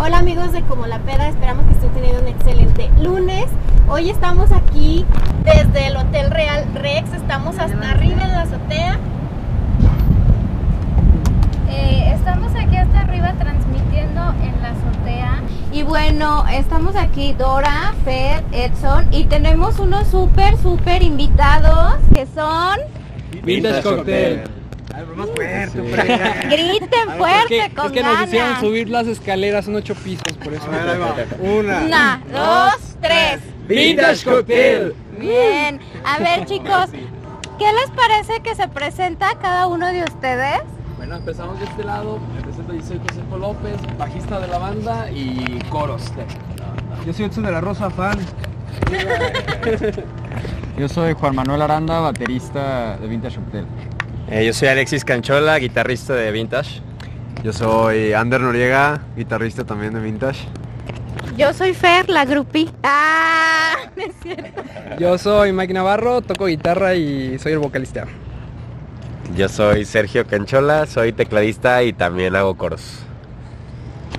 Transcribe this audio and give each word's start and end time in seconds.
Hola 0.00 0.18
amigos 0.18 0.52
de 0.52 0.62
Como 0.62 0.86
la 0.86 1.00
Peda, 1.00 1.28
esperamos 1.28 1.66
que 1.66 1.72
estén 1.72 1.90
teniendo 1.90 2.22
un 2.22 2.28
excelente 2.28 2.88
lunes. 3.02 3.46
Hoy 3.88 4.10
estamos 4.10 4.52
aquí 4.52 5.04
desde 5.42 5.88
el 5.88 5.96
Hotel 5.96 6.30
Real 6.30 6.66
Rex, 6.72 7.12
estamos 7.14 7.58
hasta 7.58 7.90
arriba 7.90 8.22
en 8.22 8.30
la 8.30 8.42
azotea. 8.42 8.98
Eh, 11.68 12.12
estamos 12.14 12.52
aquí 12.54 12.76
hasta 12.76 13.00
arriba 13.00 13.32
transmitiendo 13.40 14.34
en 14.40 14.62
la 14.62 14.70
azotea. 14.70 15.42
Y 15.72 15.82
bueno, 15.82 16.44
estamos 16.48 16.94
aquí 16.94 17.32
Dora, 17.32 17.92
Fed, 18.04 18.44
Edson 18.52 19.12
y 19.12 19.24
tenemos 19.24 19.80
unos 19.80 20.06
súper, 20.06 20.56
súper 20.58 21.02
invitados 21.02 21.96
que 22.14 22.24
son... 22.26 22.78
Vintage 23.42 23.82
Cocktail. 23.82 24.57
Más 25.06 25.28
fuerte, 25.30 25.80
Griten 26.50 27.10
fuerte, 27.16 27.58
Es 27.58 27.68
que, 27.68 27.74
con 27.74 27.86
es 27.86 27.92
que 27.92 28.02
nos 28.02 28.22
hicieron 28.22 28.60
subir 28.60 28.88
las 28.88 29.06
escaleras, 29.06 29.64
son 29.64 29.76
ocho 29.76 29.94
pisos, 29.94 30.36
por 30.42 30.52
eso. 30.52 30.66
A 30.66 30.70
ver, 30.70 30.88
ahí 30.88 30.98
va. 30.98 31.14
Una. 31.40 31.80
Una, 31.84 32.22
dos, 32.30 32.96
tres. 33.00 33.40
Vintage 33.68 34.24
Cocktail. 34.24 34.94
Bien. 35.18 35.80
A 36.04 36.18
ver, 36.18 36.44
chicos, 36.46 36.90
¿qué 37.58 37.72
les 37.72 37.90
parece 37.94 38.40
que 38.40 38.54
se 38.54 38.68
presenta 38.68 39.36
cada 39.40 39.66
uno 39.66 39.86
de 39.88 40.04
ustedes? 40.04 40.60
Bueno, 40.96 41.16
empezamos 41.16 41.58
de 41.58 41.66
este 41.66 41.84
lado. 41.84 42.18
Me 42.34 42.42
presento, 42.42 42.74
yo 42.74 42.82
soy 42.82 43.00
Josefo 43.08 43.38
López, 43.38 43.76
bajista 43.98 44.40
de 44.40 44.48
la 44.48 44.58
banda 44.58 45.10
y 45.10 45.60
coros. 45.70 46.04
de 46.16 46.22
la 46.58 46.66
banda. 46.66 47.04
Yo 47.06 47.12
soy 47.12 47.26
Edson 47.26 47.44
de 47.44 47.52
la 47.52 47.60
Rosa, 47.60 47.90
fan. 47.90 48.18
Yo 50.78 50.88
soy 50.88 51.12
Juan 51.14 51.34
Manuel 51.34 51.62
Aranda, 51.62 51.98
baterista 52.00 52.96
de 52.98 53.08
Vintage 53.08 53.36
Cocktail. 53.36 53.66
Eh, 54.30 54.44
yo 54.44 54.52
soy 54.52 54.68
Alexis 54.68 55.06
Canchola, 55.06 55.58
guitarrista 55.58 56.14
de 56.14 56.30
Vintage. 56.30 56.82
Yo 57.42 57.52
soy 57.52 58.12
Ander 58.12 58.40
Noriega, 58.42 59.00
guitarrista 59.16 59.64
también 59.64 59.94
de 59.94 60.00
Vintage. 60.00 60.40
Yo 61.36 61.54
soy 61.54 61.72
Fer, 61.72 62.10
la 62.10 62.26
grupi. 62.26 62.70
Ah, 62.82 63.76
no 63.96 64.02
es 64.02 64.14
cierto. 64.22 64.62
Yo 64.98 65.16
soy 65.16 65.52
Mike 65.52 65.72
Navarro, 65.72 66.20
toco 66.20 66.46
guitarra 66.46 66.94
y 66.94 67.38
soy 67.38 67.52
el 67.52 67.58
vocalista. 67.58 68.04
Yo 69.34 69.48
soy 69.48 69.86
Sergio 69.86 70.26
Canchola, 70.26 70.84
soy 70.84 71.12
tecladista 71.12 71.82
y 71.82 71.94
también 71.94 72.36
hago 72.36 72.56
coros. 72.56 73.07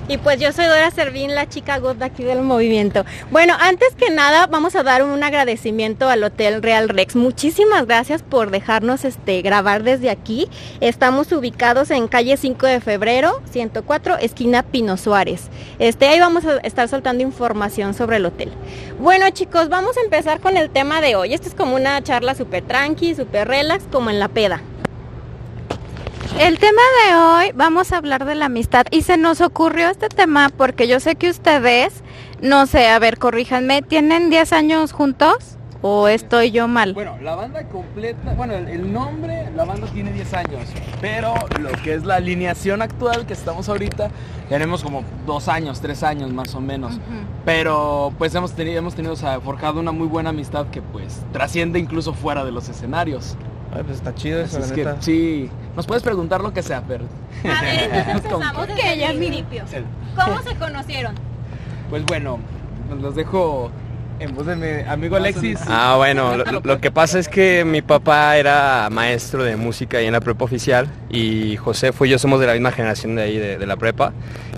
Y 0.10 0.18
pues 0.18 0.40
yo 0.40 0.52
soy 0.52 0.66
Dora 0.66 0.90
Servín, 0.90 1.36
la 1.36 1.48
chica 1.48 1.78
god 1.78 1.98
de 1.98 2.06
aquí 2.06 2.24
del 2.24 2.42
movimiento. 2.42 3.06
Bueno, 3.30 3.54
antes 3.60 3.94
que 3.94 4.10
nada 4.10 4.48
vamos 4.48 4.76
a 4.76 4.82
dar 4.82 5.04
un 5.04 5.24
agradecimiento 5.24 6.10
al 6.10 6.24
Hotel 6.24 6.64
Real 6.64 6.90
Rex. 6.90 7.16
Muchísimas 7.16 7.86
gracias 7.86 8.24
por 8.24 8.50
dejarnos 8.50 9.06
este 9.06 9.44
grabar 9.44 9.84
desde 9.84 10.10
aquí. 10.10 10.50
Estamos 10.82 11.32
ubicados 11.32 11.92
en 11.92 12.08
calle 12.08 12.38
5 12.38 12.66
de 12.66 12.82
febrero, 12.82 13.40
104, 13.52 14.18
esquina 14.18 14.64
Pino 14.64 14.98
Suárez. 14.98 15.50
Este, 15.78 16.08
ahí 16.08 16.20
vamos 16.20 16.44
a 16.44 16.58
estar 16.58 16.88
soltando 16.88 17.22
información 17.22 17.94
sobre 17.94 18.18
el 18.18 18.26
hotel. 18.26 18.52
Bueno 19.00 19.30
chicos, 19.30 19.70
vamos 19.70 19.96
a 19.98 20.02
empezar 20.02 20.40
con 20.40 20.58
el 20.58 20.72
tema 20.72 21.02
de 21.02 21.16
hoy. 21.16 21.36
Esto 21.36 21.50
es 21.50 21.54
como 21.54 21.76
una 21.76 22.02
charla 22.02 22.34
súper 22.34 22.64
tranqui, 22.64 23.14
súper 23.14 23.48
relax, 23.48 23.84
como 23.92 24.10
en 24.10 24.18
la 24.18 24.28
peda. 24.28 24.60
El 26.40 26.58
tema 26.58 26.82
de 27.06 27.16
hoy 27.18 27.52
vamos 27.54 27.92
a 27.92 27.98
hablar 27.98 28.24
de 28.24 28.34
la 28.34 28.46
amistad 28.46 28.86
y 28.92 29.02
se 29.02 29.18
nos 29.18 29.42
ocurrió 29.42 29.90
este 29.90 30.08
tema 30.08 30.50
porque 30.56 30.88
yo 30.88 31.02
sé 31.02 31.18
que 31.18 31.30
ustedes, 31.30 32.02
no 32.42 32.66
sé, 32.66 32.88
a 32.88 32.98
ver, 32.98 33.18
corríjanme, 33.18 33.82
¿tienen 33.82 34.30
10 34.30 34.54
años 34.54 34.94
juntos 34.94 35.58
o 35.82 36.08
estoy 36.08 36.52
yo 36.52 36.70
mal? 36.70 36.94
Bueno, 36.94 37.18
la 37.22 37.36
banda 37.36 37.68
completa, 37.68 38.36
bueno, 38.36 38.54
el, 38.54 38.70
el 38.70 38.94
nombre, 38.94 39.52
la 39.54 39.66
banda 39.66 39.88
tiene 39.88 40.14
10 40.14 40.34
años, 40.36 40.62
pero 41.02 41.34
lo 41.60 41.72
que 41.84 41.96
es 41.96 42.06
la 42.06 42.16
alineación 42.16 42.82
actual 42.82 43.26
que 43.26 43.34
estamos 43.34 43.68
ahorita, 43.68 44.10
tenemos 44.48 44.82
como 44.82 45.04
dos 45.26 45.50
años, 45.50 45.82
tres 45.82 46.04
años 46.04 46.32
más 46.32 46.56
o 46.56 46.62
menos. 46.62 47.02
Pero 47.44 48.14
pues 48.18 48.34
hemos 48.34 48.54
tenido, 48.54 48.80
hemos 48.80 48.96
tenido, 48.96 49.12
o 49.12 49.18
sea, 49.18 49.42
forjado 49.42 49.82
una 49.82 49.92
muy 49.92 50.08
buena 50.08 50.30
amistad 50.30 50.68
que 50.68 50.82
pues 50.82 51.22
trasciende 51.34 51.80
incluso 51.80 52.14
fuera 52.14 52.46
de 52.46 52.54
los 52.54 52.70
escenarios. 52.70 53.36
Ay, 53.74 53.84
pues 53.84 53.98
está 53.98 54.16
chido 54.16 54.42
eso, 54.42 54.58
es 54.60 54.70
la 54.70 54.76
que 54.76 54.84
neta. 54.86 55.02
sí, 55.02 55.50
nos 55.76 55.86
puedes 55.86 56.02
preguntar 56.04 56.42
lo 56.42 56.52
que 56.54 56.64
sea, 56.64 56.84
pero 56.88 57.06
A 57.44 57.62
ver, 57.62 57.90
empezamos 58.10 58.68
desde 58.68 58.98
ya 58.98 59.12
el 59.12 59.18
principio. 59.18 59.64
¿Cómo 60.16 60.42
se 60.42 60.56
conocieron? 60.56 61.16
pues 61.90 62.04
bueno, 62.06 62.40
los 63.02 63.16
dejo 63.16 63.72
En 64.20 64.36
voz 64.36 64.46
de 64.46 64.56
mi 64.58 64.90
amigo 64.90 65.16
Alexis. 65.16 65.60
Ah, 65.68 65.96
bueno, 65.96 66.36
lo, 66.36 66.82
que 66.82 66.92
pasa 66.92 67.20
es 67.20 67.30
que 67.30 67.64
mi 67.64 67.82
papá 67.82 68.36
era 68.36 68.90
maestro 68.92 69.46
de 69.46 69.56
música 69.56 70.00
ahí 70.00 70.08
en 70.08 70.12
la 70.12 70.20
prepa 70.20 70.44
oficial 70.44 70.90
y 71.10 71.56
Josefo 71.56 72.04
y 72.04 72.10
yo 72.10 72.20
somos 72.20 72.42
de 72.42 72.48
la 72.48 72.52
misma 72.52 72.74
generación 72.74 73.16
de 73.16 73.22
ahí, 73.22 73.38
de, 73.38 73.66
la 73.66 73.78
prepa. 73.78 74.12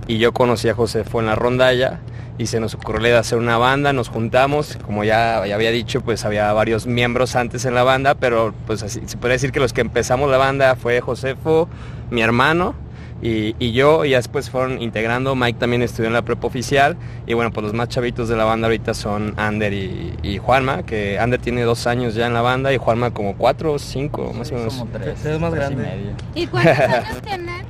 Y 0.07 0.17
yo 0.17 0.33
conocí 0.33 0.67
a 0.67 0.73
Josefo 0.73 1.19
en 1.19 1.27
la 1.27 1.35
rondalla 1.35 1.99
y 2.39 2.47
se 2.47 2.59
nos 2.59 2.73
ocurrió 2.73 3.19
hacer 3.19 3.37
una 3.37 3.59
banda, 3.59 3.93
nos 3.93 4.09
juntamos, 4.09 4.79
como 4.83 5.03
ya, 5.03 5.45
ya 5.45 5.53
había 5.53 5.69
dicho, 5.69 6.01
pues 6.01 6.25
había 6.25 6.51
varios 6.53 6.87
miembros 6.87 7.35
antes 7.35 7.63
en 7.65 7.75
la 7.75 7.83
banda, 7.83 8.15
pero 8.15 8.55
pues 8.65 8.81
así, 8.81 9.01
se 9.05 9.17
puede 9.17 9.33
decir 9.35 9.51
que 9.51 9.59
los 9.59 9.73
que 9.73 9.81
empezamos 9.81 10.31
la 10.31 10.37
banda 10.37 10.75
fue 10.75 11.01
Josefo, 11.01 11.69
mi 12.09 12.23
hermano, 12.23 12.73
y, 13.21 13.55
y 13.59 13.71
yo, 13.71 14.05
y 14.05 14.11
ya 14.11 14.17
después 14.17 14.49
fueron 14.49 14.81
integrando, 14.81 15.35
Mike 15.35 15.59
también 15.59 15.81
estudió 15.81 16.07
en 16.07 16.13
la 16.13 16.21
prepa 16.23 16.47
oficial, 16.47 16.97
y 17.27 17.33
bueno, 17.33 17.51
pues 17.51 17.63
los 17.65 17.73
más 17.73 17.89
chavitos 17.89 18.29
de 18.29 18.35
la 18.35 18.45
banda 18.45 18.67
ahorita 18.67 18.93
son 18.93 19.33
Ander 19.37 19.73
y, 19.73 20.13
y 20.23 20.37
Juanma, 20.37 20.83
que 20.83 21.19
Ander 21.19 21.39
tiene 21.39 21.61
dos 21.63 21.87
años 21.87 22.15
ya 22.15 22.27
en 22.27 22.33
la 22.33 22.41
banda 22.41 22.73
y 22.73 22.77
Juanma 22.77 23.11
como 23.11 23.35
cuatro 23.35 23.73
o 23.73 23.79
cinco, 23.79 24.33
más 24.37 24.51
o 24.51 24.55
menos. 24.55 24.73
Somos 24.73 24.91
tres. 24.93 25.25
Eres 25.25 25.39
más 25.39 25.51
tres 25.53 25.69
y 25.71 25.73
grande. 25.75 25.83
medio. 25.83 26.11
¿Y 26.35 26.47
cuántos 26.47 26.77
años 26.79 27.21
tienen? 27.23 27.65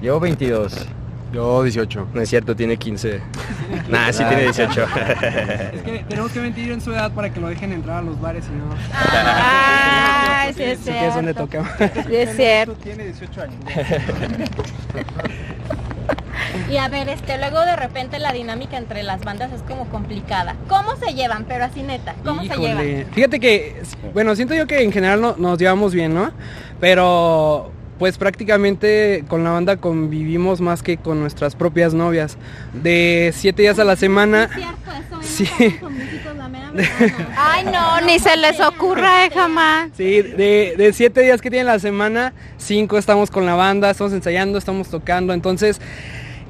Llevo 0.00 0.20
22. 0.20 0.86
Yo 1.32 1.62
18. 1.64 2.08
No 2.14 2.20
es 2.20 2.28
cierto, 2.28 2.54
tiene 2.54 2.76
15. 2.76 3.20
Nah, 3.88 4.12
sí 4.12 4.22
tiene 4.24 4.42
18. 4.44 4.86
Es 5.74 5.82
que 5.82 6.04
tenemos 6.08 6.30
que 6.30 6.40
mentir 6.40 6.70
en 6.70 6.80
su 6.80 6.92
edad 6.92 7.10
para 7.12 7.30
que 7.32 7.40
lo 7.40 7.48
dejen 7.48 7.72
entrar 7.72 7.98
a 7.98 8.02
los 8.02 8.20
bares 8.20 8.44
y 8.46 8.56
no. 8.56 8.74
Sí 10.56 10.62
es 10.62 10.78
Sí 10.78 10.90
que 10.90 11.06
es 11.08 11.14
donde 11.14 11.34
cierto. 11.34 11.58
toca. 11.58 12.04
Sí 12.08 12.16
es 12.16 12.36
cierto. 12.36 12.72
Tiene 12.74 13.04
18 13.04 13.42
años. 13.42 13.56
Y 16.70 16.76
a 16.78 16.88
ver, 16.88 17.08
este, 17.08 17.38
luego 17.38 17.60
de 17.60 17.76
repente 17.76 18.18
la 18.18 18.32
dinámica 18.32 18.76
entre 18.76 19.02
las 19.02 19.20
bandas 19.22 19.52
es 19.52 19.62
como 19.62 19.86
complicada. 19.88 20.56
¿Cómo 20.68 20.96
se 20.96 21.14
llevan? 21.14 21.44
Pero 21.44 21.64
así 21.64 21.82
neta, 21.82 22.14
¿cómo 22.24 22.42
se 22.44 22.56
llevan? 22.56 23.06
Fíjate 23.12 23.40
que, 23.40 23.82
bueno, 24.12 24.34
siento 24.36 24.54
yo 24.54 24.66
que 24.66 24.82
en 24.82 24.92
general 24.92 25.20
no- 25.20 25.36
nos 25.38 25.58
llevamos 25.58 25.94
bien, 25.94 26.14
¿no? 26.14 26.30
Pero 26.80 27.70
pues 27.98 28.18
prácticamente 28.18 29.24
con 29.28 29.42
la 29.44 29.50
banda 29.50 29.76
convivimos 29.78 30.60
más 30.60 30.82
que 30.82 30.96
con 30.98 31.20
nuestras 31.20 31.54
propias 31.56 31.94
novias. 31.94 32.36
De 32.74 33.32
siete 33.34 33.62
días 33.62 33.78
a 33.78 33.84
la 33.84 33.96
semana. 33.96 34.48
Sí, 34.54 34.60
es 34.60 34.66
cierto, 34.66 34.90
eso. 34.92 35.22
Sí. 35.22 35.76
Ay, 37.36 37.64
no, 37.64 38.00
ni 38.02 38.18
se 38.18 38.36
les 38.36 38.60
ocurra 38.60 39.26
eh, 39.26 39.30
jamás. 39.32 39.90
Sí, 39.96 40.22
de, 40.22 40.74
de 40.76 40.92
siete 40.92 41.22
días 41.22 41.40
que 41.40 41.50
tiene 41.50 41.64
la 41.64 41.78
semana, 41.78 42.32
cinco 42.58 42.98
estamos 42.98 43.30
con 43.30 43.46
la 43.46 43.54
banda, 43.54 43.90
estamos 43.90 44.12
ensayando, 44.12 44.58
estamos 44.58 44.88
tocando. 44.88 45.32
Entonces, 45.32 45.80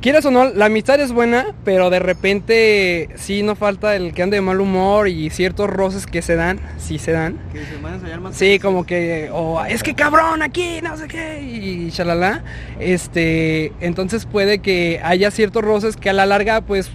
quieras 0.01 0.25
o 0.25 0.31
no, 0.31 0.45
la 0.45 0.67
amistad 0.67 1.01
es 1.01 1.13
buena, 1.13 1.55
pero 1.65 1.91
de 1.91 1.99
repente 1.99 3.09
sí 3.17 3.43
no 3.43 3.57
falta 3.57 3.97
el 3.97 4.15
que 4.15 4.23
ande 4.23 4.37
de 4.37 4.41
mal 4.41 4.61
humor 4.61 5.09
y 5.09 5.31
ciertos 5.31 5.69
roces 5.69 6.07
que 6.07 6.23
se 6.23 6.37
dan, 6.37 6.61
sí 6.79 6.99
se 6.99 7.13
dan. 7.13 7.39
Que 7.53 7.65
se 7.65 7.77
van 7.83 7.95
a 7.95 7.97
ensayar 7.97 8.21
más. 8.21 8.37
Sí, 8.37 8.59
como 8.59 8.85
que, 8.85 9.31
o 9.33 9.65
es 9.65 9.83
que 9.83 9.95
cabrón 9.95 10.43
aquí, 10.43 10.81
no 10.83 10.97
sé 10.97 11.09
qué, 11.09 11.41
y 11.43 11.91
shalala. 11.91 12.45
Este, 12.79 13.73
entonces 13.81 14.27
puede 14.27 14.59
que 14.59 15.01
haya 15.03 15.31
ciertos 15.31 15.63
roces 15.65 15.97
que 15.97 16.11
a 16.11 16.13
la 16.13 16.27
larga, 16.27 16.61
pues, 16.61 16.91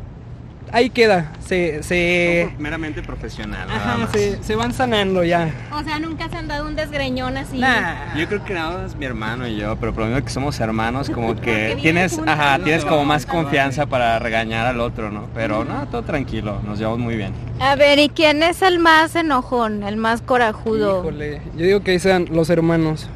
ahí 0.71 0.89
queda. 0.89 1.31
Se, 1.45 1.83
se, 1.83 2.53
meramente 2.57 3.01
profesional. 3.01 3.69
ajá, 3.69 4.07
se, 4.13 4.41
se 4.41 4.55
van 4.55 4.73
sanando 4.73 5.23
ya. 5.23 5.49
O 5.71 5.83
sea, 5.83 5.99
nunca 5.99 6.29
se 6.29 6.37
han 6.37 6.47
dado 6.47 6.67
un 6.67 6.75
desgreñón 6.75 7.37
así. 7.37 7.57
Nah. 7.57 8.15
Yo 8.15 8.27
creo 8.27 8.43
que 8.43 8.53
nada 8.53 8.77
más 8.83 8.95
mi 8.95 9.05
hermano 9.05 9.47
y 9.47 9.57
yo, 9.57 9.75
pero 9.77 9.93
por 9.93 10.03
lo 10.03 10.09
mismo 10.09 10.23
que 10.23 10.31
somos 10.31 10.59
hermanos, 10.59 11.09
como 11.09 11.35
que 11.41 11.77
tienes, 11.81 12.13
juntos, 12.13 12.33
ajá, 12.33 12.57
¿no? 12.57 12.63
tienes 12.63 12.85
como 12.85 13.05
más 13.05 13.25
confianza 13.25 13.85
para 13.85 14.19
regañar 14.19 14.67
al 14.67 14.79
otro, 14.79 15.11
¿no? 15.11 15.27
Pero 15.33 15.65
no, 15.65 15.87
todo 15.87 16.03
tranquilo, 16.03 16.61
nos 16.65 16.79
llevamos 16.79 16.99
muy 16.99 17.15
bien. 17.15 17.33
A 17.59 17.75
ver, 17.75 17.99
¿y 17.99 18.09
quién 18.09 18.41
es 18.43 18.61
el 18.61 18.79
más 18.79 19.15
enojón, 19.15 19.83
el 19.83 19.97
más 19.97 20.21
corajudo? 20.21 21.01
Híjole, 21.01 21.41
yo 21.55 21.65
digo 21.65 21.81
que 21.81 21.91
ahí 21.91 21.99
sean 21.99 22.27
los 22.31 22.49
hermanos. 22.49 23.09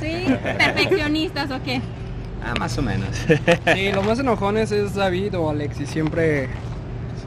Sí, 0.00 0.26
perfeccionistas 0.58 1.50
o 1.50 1.62
qué. 1.62 1.80
Ah, 2.44 2.54
más 2.58 2.78
o 2.78 2.82
menos. 2.82 3.08
Sí, 3.74 3.92
los 3.92 4.06
más 4.06 4.18
enojones 4.18 4.70
es 4.70 4.94
David 4.94 5.36
o 5.36 5.50
Alexis, 5.50 5.88
siempre, 5.90 6.48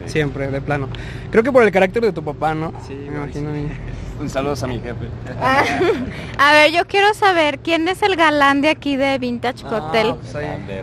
siempre, 0.07 0.48
de 0.50 0.62
plano. 0.62 0.89
Creo 1.31 1.44
que 1.44 1.51
por 1.51 1.63
el 1.63 1.71
carácter 1.71 2.03
de 2.03 2.12
tu 2.12 2.24
papá, 2.24 2.53
¿no? 2.53 2.74
Sí, 2.88 2.94
me 2.94 3.18
imagino. 3.18 3.51
mí. 3.51 3.68
Un 4.19 4.30
saludo 4.30 4.53
a 4.62 4.68
mi 4.68 4.80
jefe. 4.80 5.07
Ah, 5.42 5.63
a 6.38 6.51
ver, 6.53 6.71
yo 6.71 6.86
quiero 6.86 7.12
saber 7.15 7.57
quién 7.57 7.88
es 7.88 8.03
el 8.03 8.15
galán 8.15 8.62
de 8.62 8.69
aquí 8.69 8.95
de 8.95 9.18
Vintage 9.18 9.63
Cocktail. 9.63 10.12
Ah, 10.12 10.18
pues. 10.21 10.33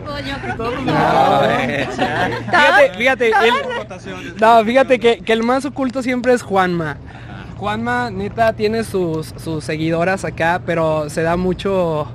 Pues 0.05 0.25
yo 0.25 0.35
creo 0.41 0.71
que 0.71 0.81
No, 0.83 0.91
no. 0.91 1.39
Fíjate, 2.97 2.97
fíjate, 2.97 3.27
el- 3.29 4.35
no, 4.41 4.65
fíjate 4.65 4.99
que, 4.99 5.19
que 5.19 5.31
el 5.33 5.43
más 5.43 5.63
oculto 5.63 6.03
siempre 6.03 6.33
es 6.33 6.41
Juanma. 6.41 6.97
Juanma, 7.55 8.09
neta, 8.09 8.53
tiene 8.53 8.83
sus, 8.83 9.27
sus 9.37 9.63
seguidoras 9.63 10.25
acá, 10.25 10.61
pero 10.65 11.09
se 11.09 11.21
da 11.21 11.37
mucho... 11.37 12.07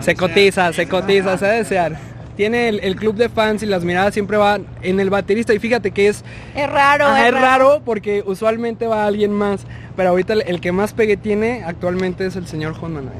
Se 0.00 0.14
cotiza, 0.16 0.72
se 0.72 0.88
cotiza, 0.88 1.38
se 1.38 1.46
ha 1.46 1.50
de 1.50 1.56
desear. 1.58 2.11
Tiene 2.36 2.68
el, 2.68 2.80
el 2.80 2.96
club 2.96 3.16
de 3.16 3.28
fans 3.28 3.62
y 3.62 3.66
las 3.66 3.84
miradas 3.84 4.14
siempre 4.14 4.36
van 4.36 4.66
en 4.82 5.00
el 5.00 5.10
baterista 5.10 5.52
y 5.54 5.58
fíjate 5.58 5.90
que 5.90 6.08
es 6.08 6.24
Es 6.54 6.70
raro, 6.70 7.14
es 7.16 7.32
raro 7.32 7.82
porque 7.84 8.22
usualmente 8.26 8.86
va 8.86 9.06
alguien 9.06 9.32
más, 9.32 9.66
pero 9.96 10.10
ahorita 10.10 10.32
el, 10.34 10.42
el 10.46 10.60
que 10.60 10.72
más 10.72 10.92
pegue 10.92 11.16
tiene 11.16 11.62
actualmente 11.64 12.26
es 12.26 12.36
el 12.36 12.46
señor 12.46 12.74
Juan 12.74 12.94
Manuel. 12.94 13.14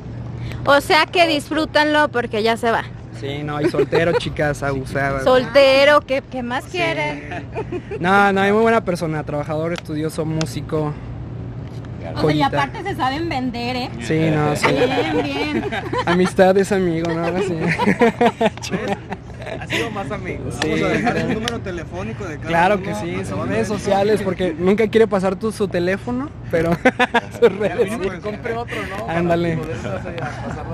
O 0.65 0.81
sea 0.81 1.07
que 1.07 1.27
disfrútenlo 1.27 2.09
porque 2.09 2.43
ya 2.43 2.57
se 2.57 2.71
va. 2.71 2.85
Sí, 3.21 3.43
no, 3.45 3.61
y 3.61 3.69
soltero, 3.71 4.13
chicas, 4.19 4.63
abusadas. 4.63 5.25
Soltero, 5.25 6.01
¿qué, 6.01 6.23
qué 6.31 6.43
más 6.43 6.65
quiere? 6.65 7.45
No, 8.01 8.33
no, 8.33 8.41
hay 8.41 8.53
muy 8.53 8.63
buena 8.63 8.85
persona, 8.85 9.23
trabajador, 9.23 9.73
estudioso, 9.73 10.25
músico. 10.25 10.93
O 12.17 12.23
sea, 12.23 12.33
y 12.33 12.43
aparte 12.43 12.83
se 12.83 12.95
saben 12.95 13.29
vender, 13.29 13.77
¿eh? 13.77 13.91
Sí, 14.01 14.31
no, 14.31 14.57
sí. 14.57 14.67
Bien, 14.67 15.23
bien. 15.23 15.65
Amistad 16.07 16.57
es 16.59 16.73
amigo, 16.73 17.13
¿no? 17.13 17.25
Así. 17.25 17.57
Ha 19.61 19.67
sido 19.67 19.91
más 19.91 20.11
amigos. 20.11 20.55
Sí. 20.61 20.71
Vamos 20.71 20.85
a 20.85 20.89
dejar 20.89 21.17
el 21.19 21.35
número 21.35 21.61
telefónico 21.61 22.25
de 22.25 22.37
cada 22.37 22.49
Claro 22.49 22.75
uno 22.77 22.85
que 22.85 22.95
sí, 22.95 23.23
son 23.25 23.49
redes 23.49 23.69
sociales 23.69 24.23
porque 24.23 24.55
nunca 24.59 24.89
quiere 24.89 25.07
pasar 25.07 25.37
tu, 25.37 25.53
su 25.53 25.69
teléfono, 25.69 26.31
pero 26.51 26.73
sus 27.41 27.59
redes 27.59 27.85
Mínimo 27.91 28.05
sí. 28.05 28.11
que 28.11 28.21
compre 28.21 28.55
otro, 28.55 28.77
¿no? 28.89 29.07
Para 29.07 29.19
Ándale. 29.19 29.59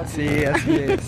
Sí, 0.07 0.45
así 0.45 0.75
es. 0.77 1.01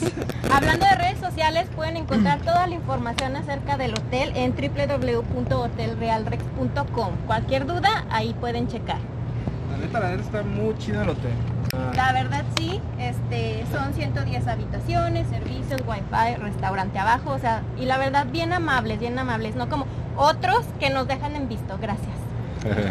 Hablando 0.53 0.87
de 0.87 0.95
redes 0.97 1.19
sociales, 1.21 1.69
pueden 1.75 1.97
encontrar 1.97 2.41
toda 2.41 2.67
la 2.67 2.75
información 2.75 3.37
acerca 3.37 3.77
del 3.77 3.95
hotel 3.95 4.33
en 4.35 4.53
www.hotelrealrex.com. 4.55 7.11
Cualquier 7.27 7.67
duda, 7.67 8.05
ahí 8.11 8.35
pueden 8.41 8.67
checar. 8.69 8.99
Neta, 9.81 10.01
la 10.01 10.11
neta 10.11 10.23
está 10.23 10.43
muy 10.43 10.77
chido 10.79 11.03
el 11.03 11.09
hotel. 11.11 11.33
Ah, 11.75 11.93
La 11.95 12.13
verdad 12.13 12.45
sí, 12.57 12.81
este, 12.99 13.65
son 13.73 13.95
110 13.95 14.47
habitaciones, 14.47 15.29
servicios, 15.29 15.81
wifi, 15.87 16.37
restaurante 16.37 16.99
abajo, 16.99 17.31
o 17.31 17.39
sea, 17.39 17.63
y 17.79 17.87
la 17.87 17.97
verdad 17.99 18.27
bien 18.31 18.53
amables, 18.53 18.99
bien 19.01 19.19
amables, 19.19 19.57
no 19.57 19.69
como 19.69 19.87
otros 20.17 20.67
que 20.79 20.91
nos 20.91 21.09
dejan 21.09 21.35
en 21.37 21.49
visto, 21.49 21.79
gracias. 21.81 22.15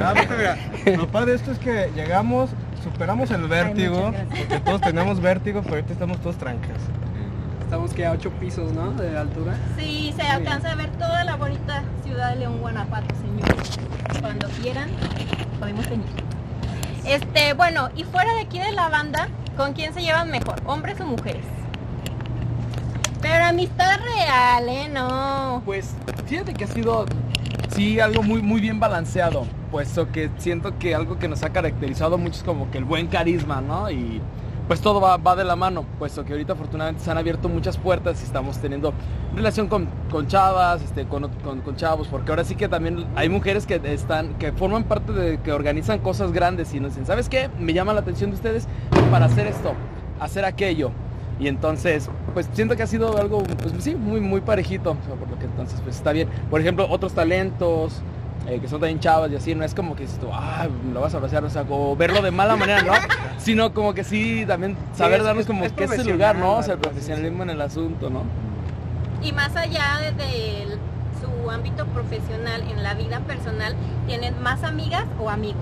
Ah, 0.04 0.14
pues, 0.16 0.30
mira, 0.38 0.98
lo 0.98 1.08
padre 1.08 1.32
de 1.32 1.38
esto 1.38 1.52
es 1.52 1.60
que 1.60 1.92
llegamos, 1.96 2.50
superamos 2.84 3.30
el 3.30 3.48
vértigo, 3.48 4.12
porque 4.30 4.60
todos 4.62 4.82
tenemos 4.82 5.22
vértigo, 5.22 5.62
pero 5.62 5.76
ahorita 5.76 5.94
estamos 5.94 6.18
todos 6.20 6.38
trancas. 6.38 6.80
Estamos 7.62 7.94
que 7.94 8.04
a 8.04 8.14
ocho 8.14 8.32
pisos, 8.32 8.74
¿no? 8.74 8.94
De 8.94 9.16
altura. 9.16 9.54
Sí, 9.78 10.12
se 10.16 10.24
alcanza 10.24 10.72
a 10.72 10.76
ver 10.76 10.90
toda 10.94 11.24
la 11.24 11.36
bonita 11.36 11.84
ciudad 12.04 12.32
de 12.32 12.38
León, 12.38 12.58
Guanajuato, 12.60 13.14
señores. 13.16 13.78
Cuando 14.20 14.48
quieran, 14.60 14.90
podemos 15.60 15.88
venir. 15.88 16.08
Este, 17.10 17.54
bueno, 17.54 17.90
y 17.96 18.04
fuera 18.04 18.32
de 18.36 18.42
aquí 18.42 18.60
de 18.60 18.72
la 18.72 18.88
banda, 18.88 19.30
¿con 19.58 19.74
quién 19.74 19.96
se 19.96 20.02
llevan 20.02 20.30
mejor? 20.30 20.62
¿Hombres 20.68 21.02
o 21.02 21.06
mujeres? 21.06 21.44
Pero 23.20 23.46
amistad 23.46 24.00
real, 24.00 24.70
¿eh? 24.70 24.90
No. 24.90 25.64
Pues 25.66 25.96
fíjate 26.28 26.54
que 26.54 26.66
ha 26.66 26.68
sido 26.68 27.08
sí 27.76 28.00
algo 28.00 28.22
muy 28.22 28.44
muy 28.44 28.62
bien 28.62 28.80
balanceado, 28.80 29.48
puesto 29.72 30.12
que 30.12 30.30
siento 30.38 30.78
que 30.78 30.94
algo 30.94 31.18
que 31.18 31.28
nos 31.28 31.42
ha 31.42 31.50
caracterizado 31.50 32.20
mucho 32.20 32.38
es 32.38 32.44
como 32.44 32.70
que 32.70 32.78
el 32.78 32.86
buen 32.86 33.08
carisma, 33.08 33.60
¿no? 33.60 33.90
Y 33.90 34.22
pues 34.70 34.82
todo 34.82 35.02
va, 35.02 35.18
va 35.18 35.36
de 35.36 35.44
la 35.44 35.56
mano, 35.56 35.84
puesto 35.98 36.24
que 36.24 36.32
ahorita 36.34 36.54
afortunadamente 36.54 37.04
se 37.04 37.10
han 37.10 37.18
abierto 37.18 37.50
muchas 37.50 37.76
puertas 37.78 38.22
y 38.22 38.24
estamos 38.24 38.60
teniendo 38.60 38.94
relación 39.36 39.68
con, 39.68 39.88
con 40.12 40.28
chavas, 40.28 40.84
este, 40.84 41.06
con, 41.06 41.28
con- 41.44 41.62
con 41.62 41.76
chavos, 41.76 42.08
porque 42.08 42.32
ahora 42.32 42.44
sí 42.44 42.54
que 42.54 42.70
también 42.70 43.08
hay 43.16 43.30
mujeres 43.30 43.66
que 43.66 43.82
están, 43.86 44.36
que 44.36 44.52
forman 44.52 44.84
parte 44.84 45.12
de, 45.12 45.40
que 45.40 45.52
organizan 45.54 45.98
cosas 46.00 46.32
grandes 46.32 46.72
y 46.76 46.80
nos 46.80 46.92
dicen, 46.92 47.08
¿sabes 47.08 47.30
qué? 47.30 47.50
Me 47.60 47.74
llama 47.74 47.94
la 47.94 48.02
atención 48.02 48.30
de 48.30 48.36
ustedes 48.36 48.68
para 49.10 49.26
hacer 49.26 49.48
esto, 49.48 49.74
hacer 50.20 50.46
aquello. 50.46 50.92
Y 51.40 51.48
entonces, 51.48 52.08
pues 52.36 52.48
siento 52.54 52.76
que 52.76 52.84
ha 52.84 52.88
sido 52.88 53.18
algo, 53.18 53.42
pues 53.42 53.74
sí, 53.80 53.96
muy, 53.96 54.20
muy 54.22 54.42
parejito, 54.42 54.96
por 55.20 55.30
lo 55.32 55.40
que 55.40 55.46
entonces 55.46 55.82
pues 55.82 55.96
está 55.96 56.12
bien. 56.12 56.30
Por 56.52 56.62
ejemplo, 56.62 56.86
otros 56.88 57.14
talentos, 57.14 58.02
eh, 58.50 58.60
que 58.60 58.68
son 58.68 58.80
también 58.80 59.00
chavas 59.00 59.32
y 59.32 59.36
así, 59.36 59.54
no 59.56 59.64
es 59.64 59.74
como 59.76 59.96
que 59.96 60.04
dices 60.04 60.20
tú, 60.20 60.28
ah, 60.34 60.68
lo 60.94 61.02
vas 61.02 61.14
a 61.14 61.18
abrazar, 61.18 61.44
o 61.44 61.50
sea, 61.50 61.64
o 61.70 61.96
verlo 61.96 62.22
de 62.22 62.32
mala 62.32 62.56
manera, 62.56 62.82
¿no? 62.82 62.94
Sino 63.38 63.74
como 63.74 63.94
que 63.94 64.04
sí, 64.04 64.44
también 64.48 64.76
saber 64.96 65.20
es- 65.20 65.26
darnos 65.26 65.42
es- 65.42 65.48
como 65.48 65.64
es 65.66 65.74
que 65.74 65.84
ese 65.86 66.04
lugar, 66.04 66.36
¿no? 66.36 66.58
O 66.58 66.64
sea, 66.64 66.74
el 66.74 66.80
profesional, 66.80 67.22
profesionalismo 67.22 67.44
en 67.44 67.50
el 67.52 67.62
asunto, 67.62 68.10
¿no? 68.10 68.24
Y 69.22 69.32
más 69.34 69.56
allá 69.56 70.00
de, 70.02 70.12
de 70.24 70.66
su 71.22 71.50
ámbito 71.52 71.86
profesional, 71.88 72.64
en 72.70 72.82
la 72.84 72.94
vida 72.94 73.20
personal, 73.22 73.76
¿tienen 74.08 74.42
más 74.42 74.64
amigas 74.64 75.06
o 75.22 75.30
amigos? 75.30 75.62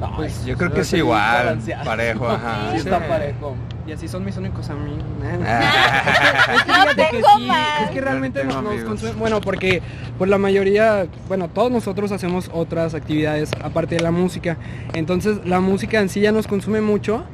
No, 0.00 0.16
Pues 0.16 0.44
yo 0.44 0.56
creo 0.56 0.72
que 0.72 0.80
es 0.80 0.92
igual, 0.94 1.58
parejo, 1.84 2.28
ajá. 2.28 2.70
Sí, 2.72 2.78
está 2.78 3.06
parejo. 3.06 3.54
Y 3.90 3.92
así 3.92 4.06
son 4.06 4.24
mis 4.24 4.36
únicos 4.36 4.70
amigos. 4.70 5.02
Ah. 5.44 6.54
Es 6.54 6.62
que 6.62 6.70
No 6.72 6.86
que 6.86 6.94
tengo 6.94 7.28
sí, 7.36 7.46
más. 7.48 7.82
Es 7.82 7.90
que 7.90 8.00
realmente 8.00 8.44
nos, 8.44 8.62
nos 8.62 9.18
Bueno, 9.18 9.40
porque 9.40 9.82
pues 10.16 10.30
la 10.30 10.38
mayoría, 10.38 11.08
bueno, 11.26 11.48
todos 11.48 11.72
nosotros 11.72 12.12
hacemos 12.12 12.52
otras 12.54 12.94
actividades 12.94 13.50
aparte 13.60 13.96
de 13.96 14.00
la 14.00 14.12
música. 14.12 14.58
Entonces 14.92 15.44
la 15.44 15.58
música 15.58 15.98
en 15.98 16.08
sí 16.08 16.20
ya 16.20 16.30
nos 16.30 16.46
consume 16.46 16.80
mucho. 16.80 17.24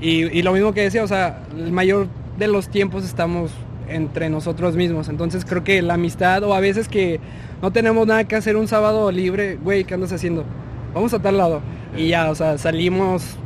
Y, 0.00 0.24
y 0.24 0.40
lo 0.40 0.54
mismo 0.54 0.72
que 0.72 0.80
decía, 0.80 1.04
o 1.04 1.06
sea, 1.06 1.42
el 1.54 1.70
mayor 1.70 2.08
de 2.38 2.48
los 2.48 2.70
tiempos 2.70 3.04
estamos 3.04 3.50
entre 3.86 4.30
nosotros 4.30 4.74
mismos. 4.74 5.10
Entonces 5.10 5.44
creo 5.44 5.64
que 5.64 5.82
la 5.82 5.94
amistad 5.94 6.42
o 6.44 6.54
a 6.54 6.60
veces 6.60 6.88
que 6.88 7.20
no 7.60 7.72
tenemos 7.72 8.06
nada 8.06 8.24
que 8.24 8.36
hacer 8.36 8.56
un 8.56 8.68
sábado 8.68 9.12
libre, 9.12 9.58
güey, 9.62 9.84
¿qué 9.84 9.92
andas 9.92 10.14
haciendo? 10.14 10.46
Vamos 10.94 11.12
a 11.12 11.18
tal 11.18 11.36
lado. 11.36 11.60
Y 11.94 12.08
ya, 12.08 12.30
o 12.30 12.34
sea, 12.34 12.56
salimos 12.56 13.36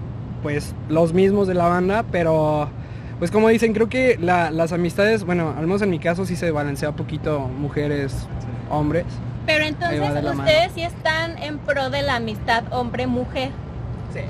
pues 0.43 0.75
los 0.89 1.13
mismos 1.13 1.47
de 1.49 1.55
la 1.55 1.67
banda, 1.69 2.05
pero 2.11 2.69
pues 3.19 3.31
como 3.31 3.49
dicen, 3.49 3.73
creo 3.75 3.89
que 3.89 4.17
la- 4.21 4.51
las 4.51 4.73
amistades, 4.73 5.25
bueno, 5.25 5.55
al 5.57 5.67
menos 5.67 5.83
en 5.83 5.91
mi 5.91 5.99
caso 5.99 6.25
sí 6.27 6.37
se 6.37 6.51
balancea 6.51 6.91
un 6.91 6.97
poquito 6.97 7.41
mujeres, 7.41 8.27
hombres. 8.71 9.05
Pero 9.47 9.65
entonces 9.65 10.01
ustedes 10.35 10.73
sí 10.75 10.83
están 10.83 11.37
en 11.43 11.59
pro 11.59 11.91
de 11.91 12.03
la 12.03 12.17
amistad 12.17 12.65
hombre-mujer. 12.71 13.51
Sí. 14.15 14.21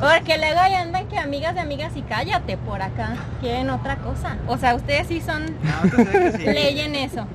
Porque 0.00 0.38
luego 0.38 0.58
ahí 0.60 0.72
andan 0.74 1.06
que 1.08 1.18
amigas 1.18 1.54
de 1.54 1.60
amigas 1.60 1.92
y 1.94 2.02
cállate 2.02 2.56
por 2.56 2.80
acá. 2.80 3.16
Quieren 3.40 3.68
otra 3.70 3.96
cosa. 3.96 4.36
O 4.48 4.56
sea, 4.56 4.74
ustedes 4.74 5.08
sí 5.08 5.20
son 5.20 5.44
No, 5.62 5.90
sabes 5.90 6.36
que 6.36 6.38
sí. 6.38 6.44
ley 6.46 6.80
en 6.80 6.94
eso. 6.94 7.26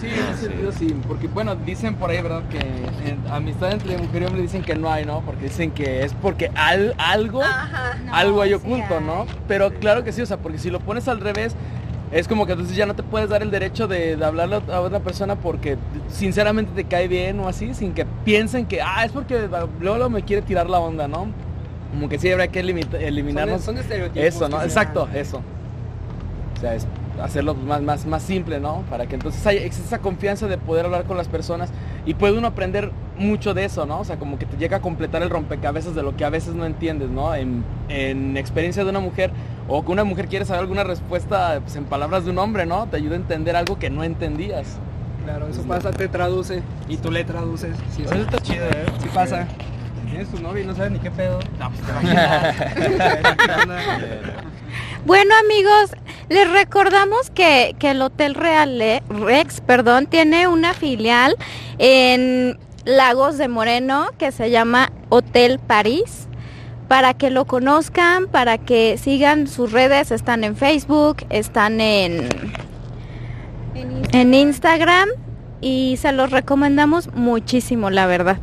Sí, 0.00 0.08
en 0.08 0.34
ese 0.34 0.46
sentido 0.48 0.72
sí, 0.72 0.94
porque 1.06 1.28
bueno, 1.28 1.54
dicen 1.56 1.94
por 1.94 2.10
ahí, 2.10 2.20
¿verdad? 2.20 2.42
Que 2.50 2.58
en 2.58 3.18
amistad 3.30 3.72
entre 3.72 3.96
mujer 3.96 4.22
y 4.22 4.26
hombre 4.26 4.42
dicen 4.42 4.62
que 4.62 4.74
no 4.74 4.90
hay, 4.90 5.04
¿no? 5.06 5.20
Porque 5.20 5.44
dicen 5.44 5.70
que 5.70 6.02
es 6.02 6.12
porque 6.14 6.50
al- 6.54 6.94
algo, 6.98 7.42
Ajá. 7.42 7.96
algo 8.12 8.42
hay 8.42 8.50
sí 8.50 8.54
oculto, 8.56 8.98
hay. 8.98 9.04
¿no? 9.04 9.26
Pero 9.48 9.72
claro 9.74 10.02
que 10.04 10.12
sí, 10.12 10.20
o 10.20 10.26
sea, 10.26 10.36
porque 10.38 10.58
si 10.58 10.70
lo 10.70 10.80
pones 10.80 11.06
al 11.08 11.20
revés, 11.20 11.54
es 12.12 12.28
como 12.28 12.44
que 12.46 12.52
entonces 12.52 12.76
ya 12.76 12.86
no 12.86 12.94
te 12.94 13.02
puedes 13.02 13.28
dar 13.28 13.42
el 13.42 13.50
derecho 13.50 13.86
de, 13.88 14.16
de 14.16 14.24
hablarle 14.24 14.60
a 14.72 14.80
otra 14.80 15.00
persona 15.00 15.36
porque 15.36 15.76
sinceramente 16.08 16.72
te 16.74 16.84
cae 16.84 17.08
bien 17.08 17.40
o 17.40 17.48
así, 17.48 17.72
sin 17.74 17.92
que 17.94 18.04
piensen 18.24 18.66
que, 18.66 18.82
ah, 18.82 19.04
es 19.04 19.12
porque 19.12 19.48
luego 19.80 20.10
me 20.10 20.22
quiere 20.22 20.42
tirar 20.42 20.68
la 20.68 20.78
onda, 20.80 21.08
¿no? 21.08 21.26
Como 21.92 22.08
que 22.08 22.18
sí 22.18 22.30
habría 22.30 22.48
que 22.48 22.60
eliminarnos. 22.60 23.62
Son, 23.62 23.74
son 23.76 23.78
estereotipos. 23.78 24.26
Eso, 24.26 24.48
¿no? 24.48 24.60
Exacto, 24.62 25.08
eso. 25.14 25.40
O 26.56 26.60
sea, 26.60 26.74
es 26.74 26.86
hacerlo 27.22 27.54
más, 27.54 27.82
más, 27.82 28.06
más 28.06 28.22
simple, 28.22 28.60
¿no? 28.60 28.82
Para 28.90 29.06
que 29.06 29.14
entonces 29.14 29.46
haya 29.46 29.60
esa 29.62 29.98
confianza 29.98 30.46
de 30.46 30.58
poder 30.58 30.86
hablar 30.86 31.04
con 31.04 31.16
las 31.16 31.28
personas 31.28 31.70
y 32.06 32.14
puede 32.14 32.36
uno 32.36 32.48
aprender 32.48 32.90
mucho 33.18 33.54
de 33.54 33.64
eso, 33.64 33.86
¿no? 33.86 34.00
O 34.00 34.04
sea, 34.04 34.16
como 34.18 34.38
que 34.38 34.46
te 34.46 34.56
llega 34.56 34.78
a 34.78 34.80
completar 34.80 35.22
el 35.22 35.30
rompecabezas 35.30 35.94
de 35.94 36.02
lo 36.02 36.16
que 36.16 36.24
a 36.24 36.30
veces 36.30 36.54
no 36.54 36.66
entiendes, 36.66 37.10
¿no? 37.10 37.34
En, 37.34 37.64
en 37.88 38.36
experiencia 38.36 38.84
de 38.84 38.90
una 38.90 39.00
mujer 39.00 39.30
o 39.68 39.84
que 39.84 39.92
una 39.92 40.04
mujer 40.04 40.28
quiere 40.28 40.44
saber 40.44 40.60
alguna 40.62 40.84
respuesta 40.84 41.60
pues, 41.62 41.76
en 41.76 41.84
palabras 41.84 42.24
de 42.24 42.30
un 42.30 42.38
hombre, 42.38 42.66
¿no? 42.66 42.86
Te 42.86 42.96
ayuda 42.96 43.14
a 43.14 43.18
entender 43.18 43.56
algo 43.56 43.78
que 43.78 43.90
no 43.90 44.04
entendías. 44.04 44.78
Claro, 45.24 45.48
eso 45.48 45.62
pasa, 45.62 45.90
te 45.90 46.08
traduce 46.08 46.62
y 46.88 46.98
tú 46.98 47.10
le 47.10 47.24
traduces. 47.24 47.74
Sí, 47.96 48.02
Eso 48.02 48.14
sí, 48.14 48.20
está 48.20 48.38
chido, 48.40 48.66
¿eh? 48.66 48.84
sí 49.00 49.08
pasa. 49.14 49.46
Tienes 50.10 50.28
tu 50.28 50.38
novia 50.38 50.62
y 50.62 50.66
no 50.66 50.74
sabes 50.74 50.92
ni 50.92 50.98
qué 50.98 51.10
pedo. 51.10 51.38
No, 51.58 51.70
pues, 51.70 51.80
te 51.80 51.92
imaginas. 51.92 52.56
Bueno 55.06 55.34
amigos, 55.44 55.94
les 56.28 56.50
recordamos 56.50 57.30
que, 57.30 57.76
que 57.78 57.90
el 57.90 58.02
Hotel 58.02 58.34
Real 58.34 58.80
Rex, 59.08 59.60
perdón, 59.60 60.06
tiene 60.06 60.48
una 60.48 60.74
filial 60.74 61.36
en 61.78 62.58
Lagos 62.84 63.38
de 63.38 63.48
Moreno 63.48 64.08
que 64.18 64.32
se 64.32 64.50
llama 64.50 64.90
Hotel 65.08 65.58
París. 65.58 66.28
Para 66.88 67.14
que 67.14 67.30
lo 67.30 67.46
conozcan, 67.46 68.26
para 68.26 68.58
que 68.58 68.98
sigan 68.98 69.46
sus 69.46 69.72
redes, 69.72 70.10
están 70.10 70.44
en 70.44 70.54
Facebook, 70.54 71.24
están 71.30 71.80
en, 71.80 72.28
en 74.12 74.34
Instagram 74.34 75.08
y 75.62 75.96
se 75.96 76.12
los 76.12 76.30
recomendamos 76.30 77.08
muchísimo, 77.14 77.88
la 77.88 78.06
verdad. 78.06 78.36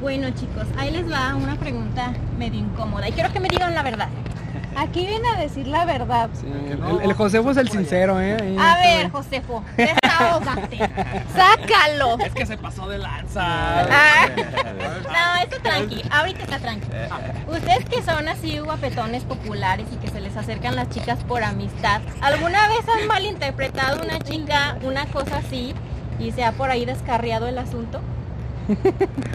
Bueno 0.00 0.28
chicos, 0.30 0.66
ahí 0.76 0.90
les 0.90 1.10
va 1.10 1.34
una 1.36 1.56
pregunta 1.56 2.12
medio 2.38 2.60
incómoda 2.60 3.08
y 3.08 3.12
quiero 3.12 3.32
que 3.32 3.40
me 3.40 3.48
digan 3.48 3.74
la 3.74 3.82
verdad. 3.82 4.08
Aquí 4.76 5.06
viene 5.06 5.28
a 5.28 5.40
decir 5.40 5.66
la 5.66 5.84
verdad. 5.84 6.30
Sí, 6.34 6.46
el, 6.46 7.00
el 7.02 7.12
Josefo 7.12 7.50
es 7.50 7.56
el 7.56 7.68
sincero, 7.70 8.20
¿eh? 8.20 8.36
Ahí 8.40 8.56
A 8.58 8.76
ver. 8.76 9.10
Josefo, 9.10 9.64
desahógate. 9.76 10.78
Sácalo. 11.34 12.18
Es 12.18 12.32
que 12.32 12.46
se 12.46 12.56
pasó 12.56 12.88
de 12.88 12.98
lanza. 12.98 13.40
Ah. 13.42 14.28
No, 14.36 15.42
eso 15.42 15.60
tranqui, 15.62 16.02
ahorita 16.10 16.44
está 16.44 16.58
tranqui. 16.58 16.88
Ustedes 17.48 17.84
que 17.86 18.02
son 18.02 18.28
así 18.28 18.58
guapetones 18.58 19.24
populares 19.24 19.86
y 19.92 19.96
que 19.96 20.08
se 20.08 20.20
les 20.20 20.36
acercan 20.36 20.76
las 20.76 20.88
chicas 20.90 21.18
por 21.24 21.42
amistad, 21.42 22.00
¿alguna 22.20 22.68
vez 22.68 22.80
han 22.88 23.06
malinterpretado 23.06 24.02
una 24.02 24.18
chica 24.20 24.76
una 24.82 25.06
cosa 25.06 25.38
así 25.38 25.74
y 26.18 26.32
se 26.32 26.44
ha 26.44 26.52
por 26.52 26.70
ahí 26.70 26.84
descarriado 26.84 27.48
el 27.48 27.58
asunto? 27.58 28.00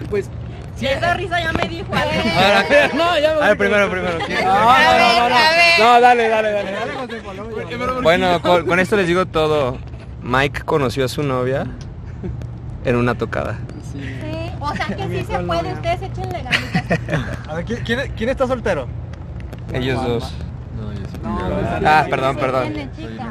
Pues 0.09 0.29
Si 0.75 0.85
esa 0.87 1.13
risa 1.13 1.39
ya 1.39 1.51
me 1.53 1.67
dijo 1.67 1.87
algo. 1.93 2.11
no, 2.95 3.19
ya 3.19 3.33
me 3.35 3.41
A 3.41 3.47
ver, 3.49 3.57
primero, 3.57 3.89
primero. 3.89 4.17
¿quién? 4.25 4.43
No, 4.43 4.53
no, 4.53 5.19
no, 5.19 5.29
no, 5.29 5.35
no, 5.79 6.01
dale, 6.01 6.27
dale, 6.29 6.51
dale. 6.51 6.71
Bueno, 8.01 8.41
con, 8.41 8.65
con 8.65 8.79
esto 8.79 8.95
les 8.95 9.07
digo 9.07 9.25
todo. 9.25 9.77
Mike 10.21 10.61
conoció 10.63 11.05
a 11.05 11.07
su 11.07 11.21
novia 11.23 11.67
en 12.83 12.95
una 12.95 13.15
tocada. 13.15 13.57
Sí, 13.91 14.01
o 14.59 14.75
sea 14.75 14.85
que 14.87 15.07
sí 15.07 15.25
se 15.25 15.39
puede, 15.39 15.73
ustedes 15.73 16.01
échenle 16.01 16.41
ganitas. 16.43 16.99
A 17.47 17.53
ver, 17.55 17.65
¿quién, 17.65 17.83
quién, 17.83 18.13
quién 18.17 18.29
está 18.29 18.47
soltero? 18.47 18.87
Ellos 19.71 20.03
dos. 20.03 20.33
No, 20.75 20.91
yo 20.93 20.99
sí. 20.99 21.17
Ah, 21.85 22.05
perdón, 22.09 22.35
perdón. 22.37 22.73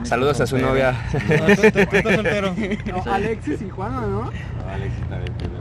Saludos 0.05 0.41
a 0.41 0.47
su 0.47 0.57
novia. 0.59 0.95
¿Tú 1.11 1.63
estás 1.63 2.15
soltero? 2.15 2.55
No, 2.87 3.13
Alexis 3.13 3.61
y 3.63 3.71
Juana, 3.71 4.01
¿no? 4.03 4.31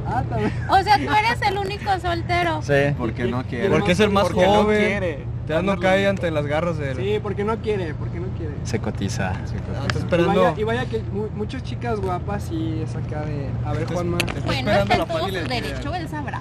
Ah, 0.07 0.23
también. 0.29 0.51
O 0.69 0.81
sea, 0.83 0.97
tú 0.97 1.03
eres 1.13 1.41
el 1.49 1.57
único 1.57 1.99
soltero. 1.99 2.61
Sí. 2.61 2.93
Porque 2.97 3.25
no 3.25 3.43
quiere. 3.43 3.69
Porque 3.69 3.91
es 3.93 3.99
el 3.99 4.09
más 4.09 4.23
Porque 4.25 4.41
no 4.45 4.63
joven. 4.63 4.85
quiere. 4.85 5.25
Ya 5.47 5.61
no 5.61 5.77
cae 5.77 6.07
ante 6.07 6.31
las 6.31 6.45
garras 6.45 6.77
de 6.77 6.91
él. 6.91 6.97
Sí, 6.97 7.19
porque 7.21 7.43
no 7.43 7.57
quiere, 7.57 7.93
porque 7.95 8.19
no 8.19 8.27
quiere. 8.37 8.53
Se 8.63 8.79
cotiza. 8.79 9.33
Y 9.33 9.71
vaya, 9.73 9.99
esperando. 9.99 10.53
y 10.57 10.63
vaya 10.63 10.85
que 10.85 10.99
mu- 11.11 11.27
muchas 11.35 11.63
chicas 11.63 11.99
guapas 11.99 12.49
y 12.49 12.81
es 12.81 12.95
acá 12.95 13.21
de... 13.25 13.49
A 13.65 13.73
ver, 13.73 13.85
Juanma. 13.91 14.17
Bueno, 14.45 14.71
está 14.71 14.95
en 14.95 15.05
todo 15.05 15.27
su 15.27 15.33
derecho, 15.33 15.93
él 15.95 16.07
sabrá. 16.07 16.39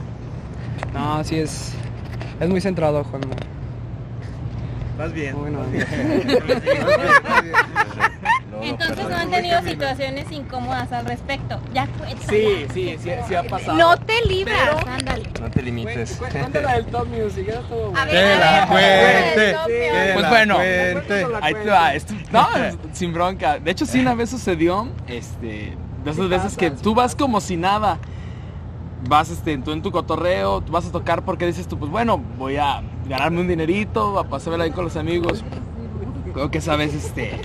No, 0.94 1.24
sí 1.24 1.40
es... 1.40 1.72
Es 2.38 2.48
muy 2.48 2.60
centrado, 2.60 3.02
Juanma. 3.02 3.34
Vas 4.98 5.12
bien. 5.12 5.34
Bueno, 5.36 5.58
Entonces 8.62 9.08
no 9.08 9.16
han 9.16 9.30
tenido 9.30 9.60
situaciones 9.62 10.30
incómodas 10.32 10.92
al 10.92 11.06
respecto. 11.06 11.58
Ya 11.74 11.86
cuéntala. 11.86 12.28
Sí, 12.28 12.66
sí, 12.72 12.96
sí, 13.02 13.10
sí 13.28 13.34
ha 13.34 13.42
pasado. 13.44 13.76
No 13.78 13.96
te 13.98 14.20
libras, 14.28 14.58
ándale. 14.86 15.28
No 15.40 15.50
te 15.50 15.62
limites. 15.62 16.16
Cu- 16.16 16.26
Cuéntala 16.30 16.74
del 16.74 16.86
Top 16.86 17.06
Music, 17.08 17.46
era 17.48 17.60
todo 17.62 17.86
A 17.88 17.90
bueno. 17.90 18.06
ver, 18.06 18.12
Que 18.12 18.32
a 18.34 18.38
la 18.38 18.66
Music. 18.66 20.14
Pues 20.14 20.28
bueno. 20.28 20.54
cuente. 20.56 21.26
Ahí 21.40 21.54
te 21.54 21.70
va, 21.70 21.94
esto- 21.94 22.14
no, 22.30 22.48
sin 22.92 23.12
bronca. 23.12 23.58
De 23.58 23.70
hecho, 23.70 23.86
sí, 23.86 24.00
una 24.00 24.14
vez 24.14 24.30
sucedió, 24.30 24.88
este, 25.08 25.74
de 26.04 26.10
esas 26.10 26.28
veces 26.28 26.56
que 26.56 26.70
tú 26.70 26.94
vas 26.94 27.14
como 27.14 27.40
si 27.40 27.56
nada. 27.56 27.98
Vas 29.08 29.30
este, 29.30 29.58
tú 29.58 29.72
en 29.72 29.82
tu 29.82 29.90
cotorreo, 29.90 30.60
tú 30.60 30.70
vas 30.70 30.86
a 30.86 30.92
tocar 30.92 31.22
porque 31.24 31.44
dices 31.44 31.66
tú, 31.66 31.76
pues 31.76 31.90
bueno, 31.90 32.18
voy 32.38 32.56
a 32.56 32.82
ganarme 33.08 33.40
un 33.40 33.48
dinerito, 33.48 34.16
a 34.16 34.22
pasármela 34.28 34.62
ahí 34.62 34.70
con 34.70 34.84
los 34.84 34.94
amigos. 34.96 35.42
Creo 36.32 36.52
que 36.52 36.58
esa 36.58 36.76
vez, 36.76 36.94
este, 36.94 37.40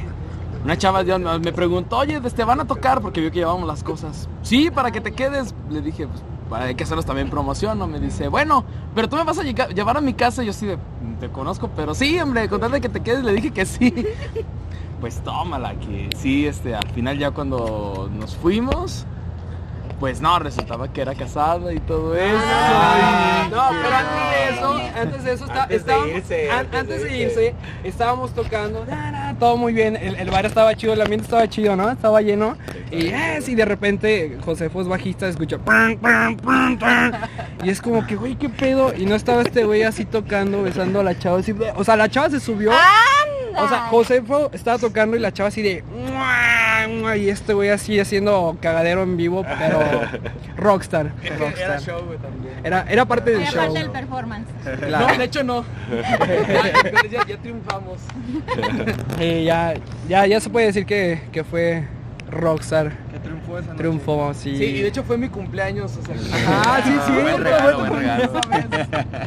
una 0.63 0.77
chava 0.77 1.03
me 1.03 1.53
preguntó, 1.53 1.97
oye, 1.97 2.19
este, 2.23 2.43
van 2.43 2.59
a 2.59 2.65
tocar 2.65 3.01
porque 3.01 3.21
vio 3.21 3.31
que 3.31 3.39
llevábamos 3.39 3.67
las 3.67 3.83
cosas. 3.83 4.27
Sí, 4.41 4.69
para 4.71 4.91
que 4.91 5.01
te 5.01 5.11
quedes. 5.11 5.53
Le 5.69 5.81
dije, 5.81 6.07
pues, 6.07 6.21
para 6.49 6.73
que 6.73 6.83
hacernos 6.83 7.05
también 7.05 7.29
promoción, 7.29 7.79
¿no? 7.79 7.87
Me 7.87 7.99
dice, 7.99 8.27
bueno, 8.27 8.63
pero 8.95 9.09
tú 9.09 9.15
me 9.15 9.23
vas 9.23 9.39
a 9.39 9.43
llevar 9.43 9.97
a 9.97 10.01
mi 10.01 10.13
casa. 10.13 10.43
Yo 10.43 10.53
sí 10.53 10.65
de, 10.65 10.77
te 11.19 11.29
conozco, 11.29 11.69
pero 11.75 11.93
sí, 11.93 12.19
hombre, 12.19 12.47
con 12.49 12.59
tal 12.59 12.71
de 12.71 12.81
que 12.81 12.89
te 12.89 13.01
quedes, 13.01 13.23
le 13.23 13.33
dije 13.33 13.51
que 13.51 13.65
sí. 13.65 13.93
Pues 14.99 15.19
tómala, 15.23 15.75
que 15.75 16.09
sí, 16.17 16.47
este, 16.47 16.73
al 16.73 16.89
final 16.89 17.19
ya 17.19 17.29
cuando 17.29 18.09
nos 18.17 18.35
fuimos, 18.35 19.05
pues 19.99 20.21
no, 20.21 20.37
resultaba 20.39 20.91
que 20.93 21.01
era 21.01 21.15
casada 21.15 21.73
y 21.73 21.79
todo 21.79 22.15
eso. 22.15 22.37
Ah, 22.45 23.45
y- 23.47 23.51
no, 23.51 23.63
pero 23.81 23.95
antes 23.95 24.29
de 24.31 24.55
eso, 24.55 24.99
antes 25.01 25.23
de 25.23 25.33
eso 25.33 25.45
está- 25.45 25.63
Antes 25.63 25.69
de 25.69 25.75
estábamos, 25.93 26.17
irse, 26.17 26.51
an- 26.51 26.59
antes 26.59 26.79
antes 26.79 27.01
de 27.03 27.09
de 27.09 27.17
irse. 27.17 27.45
irse, 27.45 27.55
estábamos 27.83 28.33
tocando, 28.33 28.85
na, 28.85 29.11
na, 29.11 29.35
todo 29.39 29.57
muy 29.57 29.73
bien, 29.73 29.95
el, 29.95 30.15
el 30.15 30.29
bar 30.29 30.45
estaba 30.45 30.75
chido, 30.75 30.93
el 30.93 31.01
ambiente 31.01 31.25
estaba 31.25 31.47
chido, 31.49 31.75
¿no? 31.75 31.89
Estaba 31.89 32.21
lleno. 32.21 32.57
Y 32.91 33.07
es, 33.07 33.49
y 33.49 33.55
de 33.55 33.65
repente 33.65 34.37
Josefo 34.45 34.81
es 34.81 34.87
bajista, 34.87 35.27
escucha 35.27 35.57
pam, 35.57 35.97
pam, 35.97 36.37
pam, 36.37 36.77
pam, 36.77 37.11
y 37.63 37.69
es 37.69 37.81
como 37.81 38.05
que, 38.05 38.15
güey, 38.15 38.35
qué 38.35 38.49
pedo, 38.49 38.93
y 38.95 39.05
no 39.05 39.15
estaba 39.15 39.41
este 39.41 39.65
güey 39.65 39.83
así 39.83 40.05
tocando, 40.05 40.63
besando 40.63 40.99
a 40.99 41.03
la 41.03 41.17
chava, 41.17 41.39
así, 41.39 41.53
o 41.75 41.83
sea, 41.83 41.95
la 41.97 42.07
chava 42.07 42.29
se 42.29 42.39
subió, 42.39 42.71
o 42.71 43.67
sea, 43.67 43.87
Josefo 43.89 44.49
estaba 44.53 44.77
tocando 44.77 45.17
y 45.17 45.19
la 45.19 45.31
chava 45.33 45.49
así 45.49 45.61
de, 45.61 45.83
Y 47.17 47.29
este 47.29 47.53
güey 47.53 47.69
así 47.69 47.99
haciendo 47.99 48.57
cagadero 48.61 49.03
en 49.03 49.17
vivo, 49.17 49.43
pero 49.59 49.79
rockstar, 50.57 51.11
Era 51.23 51.37
rockstar. 51.37 51.81
show, 51.81 52.01
güey, 52.05 52.17
también. 52.17 52.53
Era, 52.63 52.85
era 52.89 53.05
parte 53.05 53.31
del 53.31 53.41
Era 53.41 53.51
show. 53.51 53.61
parte 53.63 53.79
del 53.79 53.89
performance. 53.91 54.47
Claro. 54.79 55.07
No, 55.07 55.17
de 55.17 55.23
hecho 55.23 55.43
no. 55.43 55.63
ya, 55.91 56.17
pero 56.83 57.09
ya, 57.09 57.25
ya 57.27 57.37
triunfamos. 57.37 57.97
Eh, 59.19 59.43
ya, 59.45 59.73
ya, 60.07 60.25
ya 60.25 60.39
se 60.39 60.49
puede 60.49 60.67
decir 60.67 60.85
que, 60.85 61.21
que 61.31 61.43
fue 61.43 61.83
Rockstar. 62.29 62.91
Que 63.11 63.19
triunfó 63.19 63.57
esa 63.57 63.67
noche. 63.67 63.77
Triunfó, 63.77 64.33
sí. 64.33 64.57
Sí, 64.57 64.63
y 64.65 64.81
de 64.81 64.87
hecho 64.89 65.03
fue 65.03 65.17
mi 65.17 65.29
cumpleaños, 65.29 65.95
o 65.97 66.01
sea. 66.05 66.15
Ah, 66.47 66.81
sí, 66.83 66.91
sí. 67.05 67.11
buen 67.13 67.43
regalo, 67.43 67.79
buen 67.79 67.93
regalo. 67.99 68.41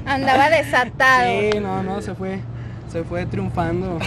Andaba 0.06 0.50
desatado. 0.50 1.30
Sí, 1.52 1.58
no, 1.60 1.82
no, 1.82 2.02
se 2.02 2.14
fue, 2.14 2.40
se 2.92 3.02
fue 3.04 3.24
triunfando. 3.26 3.98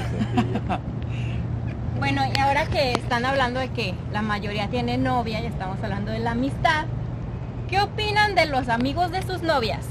Bueno, 2.03 2.21
y 2.35 2.37
ahora 2.37 2.65
que 2.65 2.91
están 2.91 3.23
hablando 3.23 3.61
de 3.61 3.69
que 3.69 3.93
la 4.11 4.21
mayoría 4.21 4.67
tiene 4.67 4.97
novia 4.97 5.39
y 5.39 5.45
estamos 5.45 5.77
hablando 5.81 6.11
de 6.11 6.19
la 6.19 6.31
amistad, 6.31 6.83
¿qué 7.69 7.79
opinan 7.79 8.35
de 8.35 8.45
los 8.45 8.67
amigos 8.67 9.09
de 9.09 9.21
sus 9.21 9.41
novias? 9.41 9.85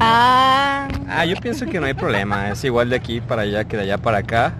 Ah, 0.00 0.88
Ah, 1.08 1.24
yo 1.24 1.36
pienso 1.36 1.66
que 1.66 1.78
no 1.78 1.86
hay 1.86 1.94
problema, 1.94 2.48
es 2.50 2.64
igual 2.64 2.90
de 2.90 2.96
aquí 2.96 3.20
para 3.20 3.42
allá 3.42 3.62
que 3.62 3.76
de 3.76 3.84
allá 3.84 3.98
para 3.98 4.18
acá. 4.18 4.54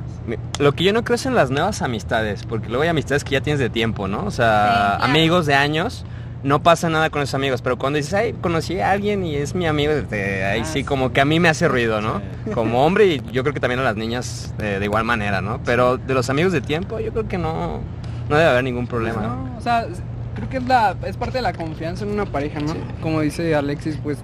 Lo 0.60 0.74
que 0.76 0.84
yo 0.84 0.92
no 0.92 1.02
creo 1.02 1.16
es 1.16 1.26
en 1.26 1.34
las 1.34 1.50
nuevas 1.50 1.82
amistades, 1.82 2.46
porque 2.46 2.68
luego 2.68 2.84
hay 2.84 2.90
amistades 2.90 3.24
que 3.24 3.32
ya 3.32 3.40
tienes 3.40 3.58
de 3.58 3.68
tiempo, 3.68 4.06
¿no? 4.06 4.24
O 4.24 4.30
sea, 4.30 4.90
Sí, 4.92 4.96
claro. 4.98 5.04
amigos 5.10 5.46
de 5.46 5.56
años, 5.56 6.04
no 6.44 6.62
pasa 6.62 6.88
nada 6.88 7.08
con 7.10 7.22
esos 7.22 7.34
amigos, 7.34 7.62
pero 7.62 7.78
cuando 7.78 7.98
dices, 7.98 8.14
ay, 8.14 8.32
conocí 8.40 8.80
a 8.80 8.90
alguien 8.90 9.24
y 9.24 9.36
es 9.36 9.54
mi 9.54 9.66
amigo, 9.66 9.92
te- 10.08 10.44
ahí 10.44 10.64
sí 10.64 10.82
como 10.82 11.12
que 11.12 11.20
a 11.20 11.24
mí 11.24 11.38
me 11.38 11.48
hace 11.48 11.68
ruido, 11.68 12.00
¿no? 12.00 12.20
Como 12.52 12.84
hombre 12.84 13.06
y 13.06 13.22
yo 13.32 13.42
creo 13.42 13.54
que 13.54 13.60
también 13.60 13.78
a 13.80 13.84
las 13.84 13.96
niñas 13.96 14.52
eh, 14.58 14.78
de 14.80 14.84
igual 14.84 15.04
manera, 15.04 15.40
¿no? 15.40 15.60
Pero 15.64 15.98
de 15.98 16.14
los 16.14 16.28
amigos 16.30 16.52
de 16.52 16.60
tiempo 16.60 16.98
yo 16.98 17.12
creo 17.12 17.28
que 17.28 17.38
no, 17.38 17.80
no 18.28 18.36
debe 18.36 18.48
haber 18.50 18.64
ningún 18.64 18.86
problema. 18.88 19.22
No, 19.22 19.56
o 19.56 19.60
sea, 19.60 19.86
creo 20.34 20.48
que 20.48 20.56
es, 20.56 20.64
la, 20.64 20.96
es 21.06 21.16
parte 21.16 21.38
de 21.38 21.42
la 21.42 21.52
confianza 21.52 22.04
en 22.04 22.10
una 22.10 22.26
pareja, 22.26 22.58
¿no? 22.58 22.74
Como 23.00 23.20
dice 23.20 23.54
Alexis, 23.54 23.98
pues 24.02 24.18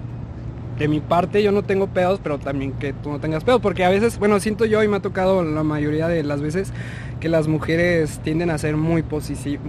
de 0.77 0.87
mi 0.87 0.99
parte 1.01 1.41
yo 1.43 1.51
no 1.53 1.63
tengo 1.63 1.87
pedos, 1.87 2.19
pero 2.23 2.37
también 2.39 2.71
que 2.73 2.91
tú 2.93 3.11
no 3.11 3.19
tengas 3.19 3.43
pedos, 3.45 3.61
porque 3.61 3.83
a 3.85 3.89
veces, 3.89 4.17
bueno, 4.19 4.39
siento 4.39 4.65
yo 4.65 4.81
y 4.83 4.87
me 4.87 4.97
ha 4.97 5.01
tocado 5.01 5.43
la 5.43 5.63
mayoría 5.63 6.07
de 6.07 6.23
las 6.23 6.41
veces 6.41 6.71
que 7.19 7.27
las 7.29 7.47
mujeres 7.47 8.19
tienden 8.23 8.49
a 8.49 8.57
ser 8.57 8.75
muy, 8.77 9.03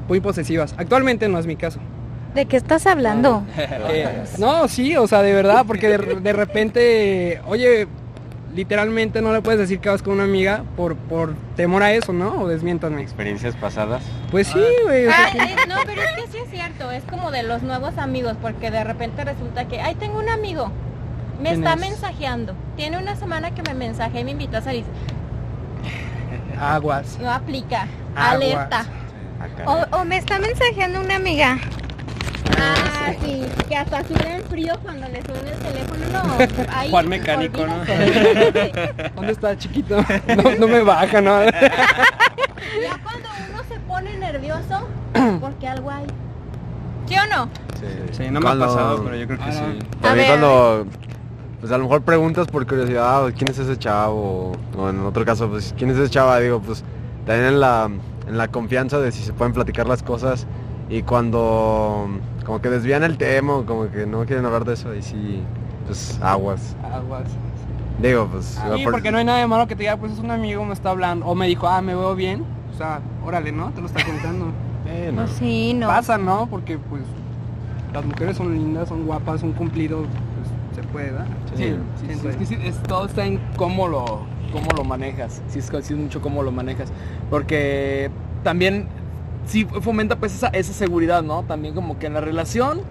muy 0.09 0.21
posesivas. 0.21 0.75
Actualmente 0.79 1.29
no 1.29 1.39
es 1.39 1.47
mi 1.47 1.57
caso. 1.57 1.79
¿De 2.35 2.47
qué 2.47 2.57
estás 2.57 2.87
hablando? 2.87 3.43
Eh, 3.93 4.25
no, 4.39 4.69
sí, 4.69 4.97
o 4.97 5.07
sea, 5.07 5.23
de 5.23 5.33
verdad, 5.33 5.65
porque 5.67 5.89
de, 5.89 5.99
de 6.21 6.33
repente, 6.33 7.41
oye, 7.47 7.89
literalmente 8.55 9.23
no 9.23 9.33
le 9.33 9.43
puedes 9.43 9.61
decir 9.61 9.79
que 9.81 9.89
vas 9.89 10.03
con 10.03 10.15
una 10.15 10.25
amiga 10.25 10.65
por, 10.77 10.97
por 10.97 11.35
temor 11.57 11.83
a 11.83 11.93
eso, 11.93 12.13
¿no? 12.13 12.43
O 12.43 12.49
desmiéntanme. 12.49 13.03
Experiencias 13.03 13.55
pasadas. 13.57 14.03
Pues 14.31 14.49
sí, 14.49 14.61
güey. 14.85 15.07
o 15.07 15.11
sea, 15.11 15.27
Ah, 15.27 15.45
eh, 15.45 15.57
no, 15.69 15.77
pero 15.87 16.03
es 16.03 16.13
que 16.13 16.27
sí 16.33 16.39
es 16.45 16.51
cierto, 16.51 16.91
es 16.91 17.03
como 17.05 17.31
de 17.31 17.43
los 17.43 17.63
nuevos 17.63 17.97
amigos, 17.99 18.35
porque 18.41 18.71
de 18.71 18.83
repente 18.85 19.25
resulta 19.25 19.67
que, 19.69 19.81
ay, 19.81 19.95
tengo 19.97 20.19
un 20.19 20.29
amigo, 20.29 20.71
me 21.41 21.51
¿Quién 21.51 21.65
está 21.65 21.75
es? 21.75 21.81
mensajeando, 21.81 22.55
tiene 22.77 22.99
una 22.99 23.17
semana 23.17 23.53
que 23.55 23.63
me 23.63 23.75
mensajea 23.75 24.21
y 24.21 24.25
me 24.25 24.33
invitó 24.33 24.59
a 24.59 24.63
salir, 24.63 24.85
aguas. 26.61 27.19
no 27.21 27.31
aplica, 27.31 27.87
Aguas. 28.15 28.35
alerta. 28.35 28.85
O, 29.65 29.97
o 30.01 30.05
me 30.05 30.17
está 30.19 30.39
mensajeando 30.39 31.01
una 31.01 31.17
amiga. 31.17 31.59
Ah, 32.61 33.13
sí, 33.25 33.43
que 33.69 33.77
hasta 33.77 34.05
suena 34.05 34.37
en 34.37 34.43
frío 34.45 34.75
cuando 34.83 35.09
le 35.09 35.23
suena 35.23 35.51
el 35.51 35.59
teléfono, 35.59 36.05
no. 36.13 36.73
Ahí, 36.77 36.91
Juan 36.91 37.09
mecánico, 37.09 37.67
¿no? 37.67 37.77
¿Dónde 39.17 39.33
está 39.33 39.57
chiquito? 39.57 39.97
No, 40.37 40.55
no 40.59 40.69
me 40.69 40.83
baja, 40.83 41.21
¿no? 41.21 41.43
Ya 41.45 41.53
cuando 43.03 43.29
uno 43.51 43.63
se 43.69 43.81
pone 43.81 44.17
nervioso, 44.19 44.89
porque 45.41 45.69
algo 45.69 45.91
hay. 45.91 46.07
¿Sí 47.07 47.15
o 47.17 47.27
no? 47.37 47.49
Sí, 48.13 48.25
no 48.31 48.41
me 48.41 48.49
ha 48.51 48.59
pasado, 48.59 49.03
pero 49.03 49.17
yo 49.17 49.27
creo 49.27 49.39
que 49.39 49.45
Ah, 49.45 49.53
sí. 49.53 49.79
A 49.99 50.03
También 50.03 50.29
cuando, 50.29 50.87
pues 51.61 51.73
a 51.73 51.79
lo 51.79 51.85
mejor 51.85 52.03
preguntas 52.03 52.47
por 52.47 52.67
curiosidad, 52.67 53.33
quién 53.37 53.51
es 53.51 53.59
ese 53.59 53.77
chavo, 53.79 54.53
o 54.77 54.89
en 54.91 55.01
otro 55.01 55.25
caso, 55.25 55.49
pues 55.49 55.75
quién 55.77 55.91
es 55.91 55.97
ese 55.97 56.11
chava, 56.11 56.39
digo, 56.39 56.61
pues 56.61 56.85
también 57.27 57.49
en 57.49 57.61
la, 57.61 57.91
en 58.29 58.39
la 58.39 58.49
confianza 58.49 59.01
de 59.01 59.11
si 59.13 59.23
se 59.23 59.33
pueden 59.33 59.53
platicar 59.55 59.89
las 59.89 60.03
cosas 60.03 60.47
y 60.89 61.03
cuando 61.03 62.09
como 62.45 62.61
que 62.61 62.71
desvían 62.71 63.03
el 63.03 63.17
tema, 63.19 63.55
o 63.57 63.65
como 63.67 63.91
que 63.91 64.07
no 64.07 64.25
quieren 64.25 64.45
hablar 64.47 64.65
de 64.65 64.75
eso, 64.75 64.91
ahí 64.91 65.03
sí, 65.03 65.43
pues 65.87 66.19
aguas. 66.23 66.75
Aguas. 66.93 67.25
Digo, 68.01 68.29
pues... 68.33 68.59
Sí, 68.77 68.83
por- 68.85 68.93
porque 68.95 69.13
no 69.13 69.19
hay 69.19 69.25
nada 69.25 69.39
de 69.41 69.47
malo 69.47 69.67
que 69.67 69.77
te 69.77 69.83
diga, 69.83 69.97
pues 69.97 70.13
es 70.13 70.19
un 70.19 70.31
amigo, 70.31 70.65
me 70.65 70.73
está 70.73 70.91
hablando. 70.91 71.27
O 71.27 71.35
me 71.35 71.47
dijo, 71.47 71.69
ah, 71.69 71.83
me 71.83 71.95
veo 71.95 72.15
bien. 72.15 72.45
O 72.75 72.77
sea, 72.79 73.01
órale, 73.25 73.53
¿no? 73.53 73.71
Te 73.71 73.81
lo 73.81 73.87
está 73.87 74.05
contando. 74.05 74.47
Eh, 74.87 75.13
no. 75.15 75.23
Pues 75.25 75.37
sí, 75.37 75.73
no. 75.75 75.87
Pasa, 75.87 76.17
¿no? 76.19 76.47
Porque 76.51 76.77
pues 76.79 77.03
las 77.93 78.05
mujeres 78.05 78.37
son 78.37 78.53
lindas, 78.55 78.89
son 78.89 79.05
guapas, 79.07 79.43
un 79.43 79.53
cumplido, 79.53 79.99
pues 79.99 80.49
se 80.75 80.83
puede 80.91 81.13
dar. 81.13 81.27
Sí, 81.55 81.65
sí, 81.65 81.75
sí, 82.01 82.07
siento 82.07 82.31
es 82.31 82.37
que 82.37 82.47
sí, 82.47 82.57
es- 82.65 82.83
todo 82.85 83.07
está 83.07 83.25
en 83.27 83.39
cómo 83.57 83.87
lo, 83.87 84.23
cómo 84.53 84.67
lo 84.77 84.83
manejas. 84.83 85.43
Sí, 85.49 85.59
es, 85.61 85.67
sí 85.67 85.93
es 85.93 85.99
mucho 86.01 86.21
cómo 86.23 86.43
lo 86.43 86.51
manejas. 86.51 86.91
Porque 87.29 88.11
también 88.43 88.89
sí 89.51 89.67
fomenta 89.83 90.17
pues 90.17 90.35
esa, 90.35 90.49
esa 90.49 90.73
seguridad, 90.73 91.23
¿no? 91.23 91.43
También 91.43 91.75
como 91.75 91.99
que 91.99 92.07
en 92.07 92.15
la 92.15 92.21
relación 92.21 92.83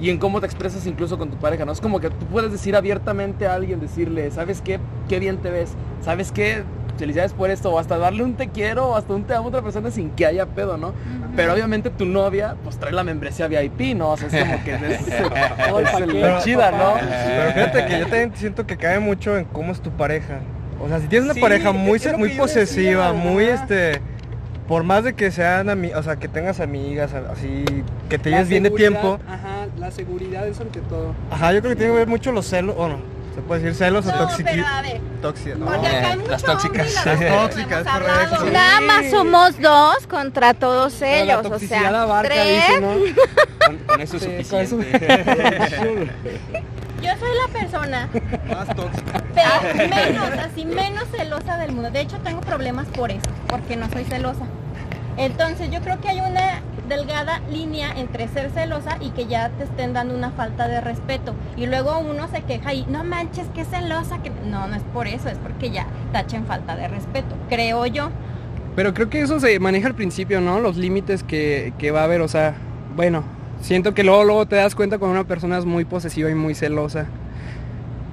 y 0.00 0.10
en 0.10 0.18
cómo 0.18 0.40
te 0.40 0.46
expresas 0.46 0.86
incluso 0.86 1.18
con 1.18 1.30
tu 1.30 1.36
pareja, 1.36 1.64
¿no? 1.64 1.72
Es 1.72 1.80
como 1.80 2.00
que 2.00 2.10
tú 2.10 2.26
puedes 2.26 2.50
decir 2.50 2.74
abiertamente 2.74 3.46
a 3.46 3.54
alguien, 3.54 3.80
decirle, 3.80 4.30
¿sabes 4.30 4.60
qué? 4.60 4.80
Qué 5.08 5.18
bien 5.18 5.38
te 5.38 5.50
ves. 5.50 5.72
¿Sabes 6.02 6.32
qué? 6.32 6.64
Felicidades 6.98 7.32
por 7.32 7.50
esto. 7.50 7.70
O 7.70 7.78
hasta 7.78 7.96
darle 7.98 8.22
un 8.24 8.34
te 8.34 8.48
quiero 8.48 8.88
o 8.88 8.96
hasta 8.96 9.12
un 9.14 9.24
te 9.24 9.34
amo 9.34 9.46
a 9.46 9.48
otra 9.48 9.62
persona 9.62 9.90
sin 9.90 10.10
que 10.10 10.26
haya 10.26 10.46
pedo, 10.46 10.76
¿no? 10.76 10.92
Pero 11.36 11.52
obviamente 11.52 11.90
tu 11.90 12.06
novia, 12.06 12.56
pues 12.64 12.78
trae 12.78 12.92
la 12.92 13.04
membresía 13.04 13.46
VIP, 13.46 13.94
¿no? 13.96 14.10
O 14.10 14.16
sea, 14.16 14.28
es 14.28 14.44
como 14.44 14.64
que 14.64 14.74
es, 14.74 15.06
chida, 16.44 16.70
¿no? 16.72 16.94
Pero 16.98 17.52
fíjate 17.52 17.86
que 17.86 17.98
yo 18.00 18.06
también 18.06 18.32
siento 18.34 18.66
que 18.66 18.76
cae 18.76 18.98
mucho 19.00 19.36
en 19.36 19.44
cómo 19.44 19.72
es 19.72 19.80
tu 19.80 19.90
pareja. 19.90 20.40
O 20.82 20.88
sea, 20.88 20.98
si 20.98 21.06
tienes 21.08 21.26
una 21.26 21.34
Sí, 21.34 21.40
pareja 21.40 21.72
muy, 21.72 22.00
muy 22.16 22.30
posesiva, 22.30 23.12
decía, 23.12 23.30
muy 23.30 23.44
este... 23.44 24.00
Por 24.70 24.84
más 24.84 25.02
de 25.02 25.14
que 25.14 25.32
sean 25.32 25.66
ami- 25.66 25.92
o 25.96 26.02
sea, 26.04 26.14
que 26.14 26.28
tengas 26.28 26.60
amigas, 26.60 27.10
así, 27.12 27.64
que 28.08 28.18
te 28.20 28.30
lleves 28.30 28.48
bien 28.48 28.62
de 28.62 28.70
tiempo. 28.70 29.18
Ajá, 29.28 29.66
la 29.76 29.90
seguridad 29.90 30.46
es 30.46 30.60
ante 30.60 30.78
todo. 30.82 31.12
Ajá, 31.28 31.52
yo 31.52 31.58
creo 31.60 31.72
que 31.72 31.76
tiene 31.76 31.92
que 31.92 31.98
ver 31.98 32.06
mucho 32.06 32.30
los 32.30 32.46
celos, 32.46 32.76
bueno, 32.76 33.00
se 33.34 33.40
puede 33.42 33.62
decir 33.62 33.76
celos 33.76 34.06
o 34.06 34.12
No, 34.12 34.18
toxicidad. 34.18 34.52
pero 34.52 34.66
a 34.68 34.82
ver, 34.82 35.00
Toxia, 35.20 35.54
¿no? 35.56 35.66
porque 35.66 35.86
acá 35.88 36.10
hay 36.12 36.16
mucho 36.18 36.30
las 36.30 36.42
tóxicas. 36.44 36.86
hombre 37.06 37.30
las 37.30 37.42
tóxicas, 37.50 37.84
correcto. 37.88 38.44
Nada 38.52 38.80
más 38.80 39.10
somos 39.10 39.60
dos 39.60 40.06
contra 40.08 40.54
todos 40.54 40.94
Pero 41.00 41.24
la 41.26 41.32
ellos, 41.32 41.46
o 41.46 41.48
toxicidad 41.50 41.80
sea, 41.90 42.02
abarca, 42.02 42.32
tres. 42.32 42.62
dice, 42.68 42.80
¿no? 42.80 42.88
Con, 43.66 43.76
con 43.78 44.00
eso 44.00 44.16
es 44.18 44.22
Sí, 44.22 44.66
suficiente. 44.66 45.24
Yo 47.02 47.08
soy 47.18 47.30
la 47.46 47.52
persona 47.58 48.08
Más 48.48 48.68
tóxica. 48.76 49.22
pe- 49.34 49.88
menos, 49.88 50.30
así 50.38 50.64
menos 50.64 51.04
celosa 51.16 51.56
del 51.56 51.72
mundo. 51.72 51.90
De 51.90 52.00
hecho, 52.02 52.18
tengo 52.18 52.40
problemas 52.42 52.86
por 52.88 53.10
eso, 53.10 53.20
porque 53.48 53.76
no 53.76 53.88
soy 53.90 54.04
celosa. 54.04 54.44
Entonces, 55.20 55.70
yo 55.70 55.82
creo 55.82 56.00
que 56.00 56.08
hay 56.08 56.20
una 56.20 56.62
delgada 56.88 57.42
línea 57.52 57.92
entre 57.94 58.26
ser 58.26 58.50
celosa 58.52 58.96
y 59.02 59.10
que 59.10 59.26
ya 59.26 59.50
te 59.50 59.64
estén 59.64 59.92
dando 59.92 60.14
una 60.14 60.30
falta 60.30 60.66
de 60.66 60.80
respeto. 60.80 61.34
Y 61.58 61.66
luego 61.66 61.98
uno 61.98 62.26
se 62.28 62.40
queja 62.40 62.72
y 62.72 62.86
no 62.86 63.04
manches, 63.04 63.46
que 63.54 63.66
celosa, 63.66 64.22
que 64.22 64.30
no, 64.30 64.66
no 64.66 64.74
es 64.74 64.82
por 64.94 65.06
eso, 65.06 65.28
es 65.28 65.36
porque 65.36 65.70
ya 65.70 65.86
tachen 66.10 66.46
falta 66.46 66.74
de 66.74 66.88
respeto, 66.88 67.36
creo 67.50 67.84
yo. 67.84 68.08
Pero 68.74 68.94
creo 68.94 69.10
que 69.10 69.20
eso 69.20 69.38
se 69.40 69.60
maneja 69.60 69.88
al 69.88 69.94
principio, 69.94 70.40
¿no? 70.40 70.58
Los 70.58 70.78
límites 70.78 71.22
que, 71.22 71.74
que 71.76 71.90
va 71.90 72.00
a 72.00 72.04
haber, 72.04 72.22
o 72.22 72.28
sea, 72.28 72.54
bueno, 72.96 73.22
siento 73.60 73.92
que 73.92 74.04
luego, 74.04 74.24
luego 74.24 74.46
te 74.46 74.56
das 74.56 74.74
cuenta 74.74 74.96
cuando 74.96 75.20
una 75.20 75.28
persona 75.28 75.58
es 75.58 75.66
muy 75.66 75.84
posesiva 75.84 76.30
y 76.30 76.34
muy 76.34 76.54
celosa. 76.54 77.04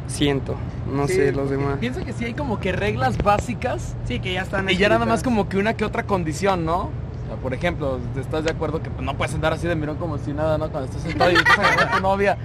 Siento, 0.07 0.55
no 0.91 1.07
Sí, 1.07 1.15
sé 1.15 1.31
los 1.31 1.49
demás. 1.49 1.77
Pienso 1.79 2.03
que 2.03 2.13
sí 2.13 2.25
hay 2.25 2.33
como 2.33 2.59
que 2.59 2.71
reglas 2.71 3.17
básicas 3.17 3.95
Sí, 4.05 4.19
que 4.19 4.33
ya 4.33 4.41
están 4.41 4.69
y 4.69 4.77
ya 4.77 4.87
nada 4.89 4.99
más 5.05 5.19
escritas. 5.19 5.23
como 5.23 5.49
que 5.49 5.57
una 5.57 5.73
que 5.75 5.85
otra 5.85 6.03
condición, 6.03 6.65
¿no? 6.65 6.83
O 6.83 7.29
sea, 7.29 7.35
por 7.41 7.53
ejemplo, 7.53 7.99
¿estás 8.17 8.45
de 8.45 8.51
acuerdo 8.51 8.81
que 8.81 8.89
pues, 8.89 9.03
no 9.05 9.15
puedes 9.17 9.35
andar 9.35 9.51
así 9.53 9.67
de 9.67 9.75
mirón 9.75 9.97
como 9.97 10.17
si 10.17 10.31
nada, 10.31 10.57
¿no? 10.57 10.69
Cuando 10.69 10.85
estás 10.89 11.01
sentado 11.03 11.29
y 11.31 11.35
estás 11.35 11.59
agarrando 11.59 11.83
a 11.83 11.97
tu 11.97 12.01
novia, 12.01 12.37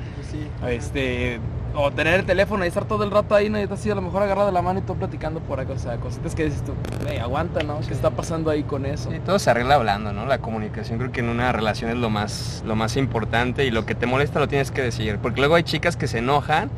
este, 0.67 1.39
o 1.75 1.91
tener 1.93 2.21
el 2.21 2.27
teléfono 2.27 2.65
y 2.65 2.69
estar 2.69 2.85
todo 2.85 3.05
el 3.05 3.11
rato 3.13 3.35
ahí, 3.37 3.49
¿no? 3.49 3.59
Y 3.59 3.63
estás 3.63 3.79
así 3.81 3.91
a 3.91 3.95
lo 3.95 4.03
mejor 4.03 4.23
agarrado 4.23 4.47
de 4.49 4.53
la 4.53 4.61
mano 4.61 4.81
y 4.81 4.83
tú 4.83 4.97
platicando 4.97 5.39
por 5.41 5.61
acá, 5.61 5.73
o 5.75 5.79
sea, 5.79 5.97
cositas 5.99 6.35
que 6.35 6.45
dices 6.47 6.63
tú, 6.65 6.73
"Ey, 7.09 7.19
aguanta, 7.19 7.63
¿no? 7.63 7.79
¿Qué 7.81 7.95
está 7.95 8.11
pasando 8.11 8.51
ahí 8.51 8.65
con 8.65 8.85
eso? 8.85 9.11
Sí, 9.11 9.19
todo 9.25 9.39
se 9.39 9.51
arregla 9.51 9.77
hablando, 9.77 10.13
¿no? 10.13 10.27
La 10.27 10.39
comunicación 10.39 10.99
creo 10.99 11.13
que 11.13 11.21
en 11.21 11.29
una 11.29 11.53
relación 11.53 11.91
es 11.91 11.97
lo 11.97 12.11
más, 12.11 12.63
lo 12.67 12.75
más 12.75 12.97
importante 12.97 13.65
y 13.65 13.71
lo 13.71 13.87
que 13.87 13.95
te 13.95 14.07
molesta 14.07 14.41
lo 14.41 14.49
tienes 14.49 14.71
que 14.73 14.83
decir. 14.83 15.19
Porque 15.23 15.41
luego 15.41 15.55
hay 15.55 15.63
chicas 15.63 15.97
que 15.97 16.09
se 16.09 16.19
enojan, 16.19 16.71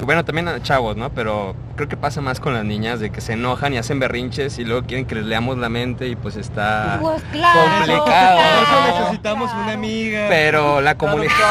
bueno, 0.00 0.24
también 0.24 0.48
a 0.48 0.60
chavos, 0.62 0.96
¿no? 0.96 1.10
Pero 1.10 1.54
creo 1.76 1.88
que 1.88 1.96
pasa 1.96 2.20
más 2.20 2.40
con 2.40 2.54
las 2.54 2.64
niñas 2.64 2.98
de 3.00 3.10
que 3.10 3.20
se 3.20 3.34
enojan 3.34 3.72
y 3.72 3.78
hacen 3.78 4.00
berrinches 4.00 4.58
y 4.58 4.64
luego 4.64 4.86
quieren 4.86 5.06
que 5.06 5.14
les 5.14 5.24
leamos 5.24 5.58
la 5.58 5.68
mente 5.68 6.08
y 6.08 6.16
pues 6.16 6.36
está 6.36 6.98
Pues 7.00 7.22
claro. 7.32 7.60
complicado. 7.60 8.38
Por 8.40 8.62
eso 8.62 8.80
¿no? 8.90 8.98
necesitamos 9.00 9.52
una 9.52 9.72
amiga. 9.72 10.26
Pero 10.28 10.80
la 10.80 10.96
comunicación... 10.96 11.48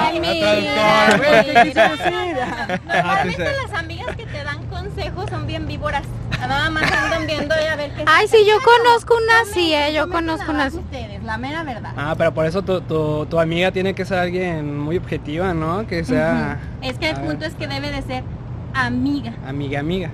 Ay, 0.00 0.20
mira, 0.20 0.54
traductor. 1.72 2.12
mira. 2.12 2.80
Normalmente 2.86 3.44
las 3.68 3.72
amigas 3.80 4.16
que 4.16 4.26
te 4.26 4.44
dan 4.44 4.64
consejos 4.66 5.28
son 5.30 5.46
bien 5.46 5.66
víboras. 5.66 6.04
Nada 6.40 6.70
más 6.70 6.90
andan 6.90 7.26
viendo 7.26 7.54
y 7.60 7.66
a 7.66 7.76
ver 7.76 7.90
qué 7.94 8.04
Ay, 8.06 8.28
sí, 8.28 8.38
yo 8.46 8.56
conozco 8.62 9.14
una 9.22 9.40
así, 9.40 9.74
eh, 9.74 9.92
yo 9.92 10.08
conozco 10.08 10.50
una 10.52 10.66
así. 10.66 10.78
La 11.28 11.36
mera 11.36 11.62
verdad. 11.62 11.92
Ah, 11.94 12.14
pero 12.16 12.32
por 12.32 12.46
eso 12.46 12.62
tu, 12.62 12.80
tu, 12.80 13.26
tu 13.26 13.38
amiga 13.38 13.70
tiene 13.70 13.92
que 13.94 14.06
ser 14.06 14.18
alguien 14.18 14.78
muy 14.78 14.96
objetiva, 14.96 15.52
¿no? 15.52 15.86
Que 15.86 16.02
sea 16.02 16.58
Es 16.80 16.96
que 16.98 17.10
el 17.10 17.16
punto 17.20 17.44
es 17.44 17.54
que 17.54 17.66
debe 17.68 17.90
de 17.90 18.00
ser 18.00 18.24
amiga. 18.72 19.34
amiga, 19.46 19.80
amiga. 19.80 20.10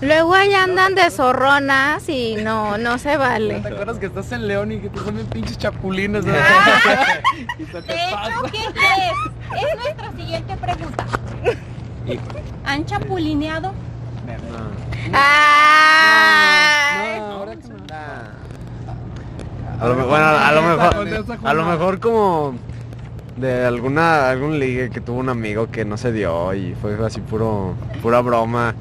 Luego 0.00 0.34
ahí 0.34 0.54
andan 0.54 0.94
de 0.94 1.10
zorronas 1.10 2.08
y 2.08 2.36
no, 2.36 2.78
no 2.78 2.96
se 2.98 3.16
vale. 3.16 3.58
¿Te 3.60 3.66
acuerdas 3.68 3.98
que 3.98 4.06
estás 4.06 4.30
en 4.32 4.46
León 4.46 4.70
y 4.70 4.78
que 4.78 4.88
te 4.88 5.00
ponen 5.00 5.26
pinches 5.26 5.58
chapulines? 5.58 6.24
¿no? 6.24 6.32
Te 6.32 6.38
De 7.72 7.94
hecho. 7.94 8.42
¿qué 8.52 8.58
crees? 8.72 9.18
Es 9.56 9.76
nuestra 9.82 10.12
siguiente 10.12 10.56
pregunta. 10.56 11.06
¿Han 12.66 12.84
chapulineado? 12.86 13.72
No, 15.10 15.18
ahora 17.38 17.54
no. 17.56 17.63
A 19.84 19.88
lo, 19.88 20.06
bueno, 20.08 20.24
a 20.26 20.52
lo 20.52 20.62
mejor, 20.62 20.94
a 21.48 21.54
lo 21.54 21.64
mejor 21.64 22.00
como 22.00 22.54
de 23.36 23.64
alguna 23.66 24.30
algún 24.30 24.58
ligue 24.58 24.90
que 24.90 25.00
tuvo 25.00 25.18
un 25.18 25.28
amigo 25.28 25.70
que 25.70 25.84
no 25.84 25.96
se 25.96 26.12
dio 26.12 26.54
y 26.54 26.74
fue 26.80 26.96
así 27.04 27.20
puro 27.20 27.74
pura 28.02 28.20
broma. 28.20 28.74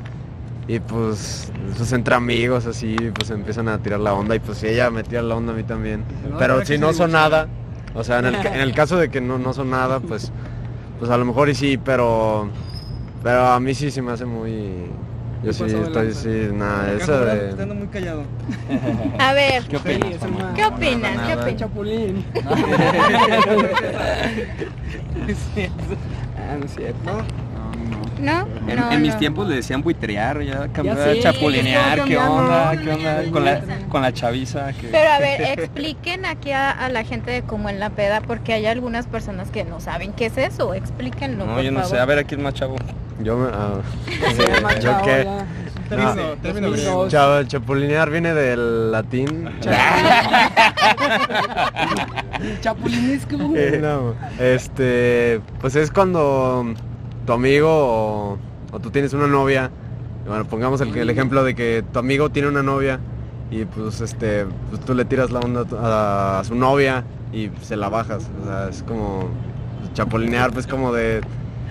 Y 0.68 0.80
pues 0.80 1.52
pues 1.78 1.92
entre 1.92 2.16
amigos 2.16 2.66
así 2.68 2.96
pues 3.14 3.30
empiezan 3.32 3.68
a 3.68 3.80
tirar 3.80 4.00
la 4.00 4.14
onda 4.14 4.34
y 4.36 4.40
pues 4.40 4.64
ella 4.64 4.90
me 4.90 5.04
tira 5.04 5.22
la 5.22 5.36
onda 5.36 5.52
a 5.52 5.56
mí 5.56 5.64
también. 5.64 6.04
Pero 6.40 6.64
si 6.66 6.78
no 6.78 6.94
son 6.94 7.12
nada, 7.12 7.48
o 7.96 8.04
sea, 8.04 8.20
en 8.20 8.26
el, 8.28 8.34
ca- 8.42 8.56
en 8.56 8.62
el 8.62 8.74
caso 8.74 8.96
de 8.98 9.10
que 9.10 9.20
no, 9.20 9.38
no 9.38 9.54
son 9.54 9.70
nada, 9.72 10.00
pues 10.00 10.32
pues 11.00 11.12
a 11.12 11.18
lo 11.18 11.26
mejor 11.26 11.50
y 11.50 11.56
sí, 11.56 11.78
pero 11.84 12.48
pero 13.22 13.48
a 13.48 13.60
mí 13.60 13.74
sí 13.74 13.92
se 13.92 14.02
me 14.02 14.14
hace 14.14 14.24
muy 14.26 14.86
yo 15.44 15.54
sí 15.54 15.64
estoy 15.66 16.14
sí, 16.14 16.50
nada, 16.54 16.94
eso 16.94 17.20
de 17.26 17.50
Estando 17.50 17.76
muy 17.76 17.88
callado. 17.88 18.24
A 19.20 19.34
ver, 19.34 19.64
¿Qué 19.64 19.78
Sí, 19.78 19.84
opinas? 19.96 20.20
¿qué 20.56 20.66
opinas? 20.66 21.18
¿Qué 21.28 21.34
opinas? 21.34 21.56
Chapulín. 21.58 22.26
ah, 26.38 26.56
no 26.60 26.66
es 26.66 26.76
cierto. 26.76 27.24
¿No? 28.20 28.48
En, 28.68 28.76
No, 28.80 28.92
en 28.92 29.02
mis 29.02 29.14
no. 29.14 29.20
tiempos 29.20 29.50
le 29.50 29.56
decían 29.56 29.82
buitrear, 29.82 30.42
ya 30.44 30.68
cambió 30.70 30.96
sé, 30.96 31.20
a 31.20 31.22
chapulinear, 31.22 31.98
está 32.00 32.06
¿qué 32.08 32.18
onda? 32.18 32.72
¿Qué 32.82 32.92
onda? 32.92 33.24
Con 33.32 33.44
la, 33.44 33.62
con 33.90 34.02
la 34.02 34.14
chaviza 34.14 34.72
que... 34.74 34.88
Pero 34.88 35.10
a 35.12 35.20
ver, 35.20 35.42
expliquen 35.60 36.26
aquí 36.26 36.52
a, 36.52 36.72
a 36.72 36.88
la 36.90 37.04
gente 37.04 37.32
de 37.32 37.42
cómo 37.42 37.70
en 37.70 37.80
la 37.80 37.90
peda, 37.90 38.22
porque 38.22 38.54
hay 38.54 38.66
algunas 38.68 39.08
personas 39.08 39.50
que 39.50 39.66
no 39.66 39.82
saben 39.82 40.14
qué 40.14 40.28
es 40.28 40.38
eso. 40.38 40.74
Explíquenlo, 40.74 41.46
No, 41.46 41.56
por 41.56 41.64
yo 41.64 41.72
no 41.72 41.84
sé, 41.84 42.00
a 42.00 42.06
ver 42.06 42.20
aquí 42.20 42.36
es 42.36 42.42
más 42.42 42.54
chavo. 42.54 42.76
Yo 43.22 43.38
me 43.38 43.48
ah, 43.54 43.80
yo 44.80 44.80
chavo 44.80 45.06
qué 45.06 45.26
No. 45.26 46.16
término 46.42 46.68
2002. 46.70 46.72
griego. 46.72 47.08
Chavo, 47.10 47.44
chapulinear 47.44 48.10
viene 48.10 48.34
del 48.34 48.92
latín. 48.92 49.50
Chapulinesco. 52.62 53.36
Eh, 53.56 53.80
no, 53.82 54.16
este, 54.40 55.42
pues 55.62 55.76
es 55.76 55.92
cuando 55.92 56.66
tu 57.26 57.34
amigo 57.34 57.70
o, 57.70 58.38
o 58.72 58.80
tú 58.80 58.90
tienes 58.90 59.14
una 59.14 59.28
novia. 59.28 59.70
Bueno, 60.28 60.46
pongamos 60.46 60.82
el, 60.82 60.96
el 60.98 61.10
ejemplo 61.10 61.44
de 61.44 61.54
que 61.56 61.84
tu 61.92 62.00
amigo 62.00 62.30
tiene 62.30 62.48
una 62.48 62.64
novia 62.64 63.00
y 63.52 63.66
pues 63.66 64.02
este, 64.02 64.46
pues 64.70 64.82
tú 64.84 64.94
le 64.96 65.06
tiras 65.06 65.32
la 65.32 65.40
onda 65.42 65.66
a 65.80 66.38
a, 66.38 66.40
a 66.40 66.44
su 66.44 66.56
novia 66.56 67.04
y 67.34 67.50
se 67.62 67.76
la 67.76 67.90
bajas. 67.90 68.30
O 68.42 68.46
sea, 68.46 68.70
es 68.70 68.84
como 68.84 69.28
chapulinear, 69.94 70.52
pues 70.52 70.66
como 70.66 70.94
de 70.94 71.22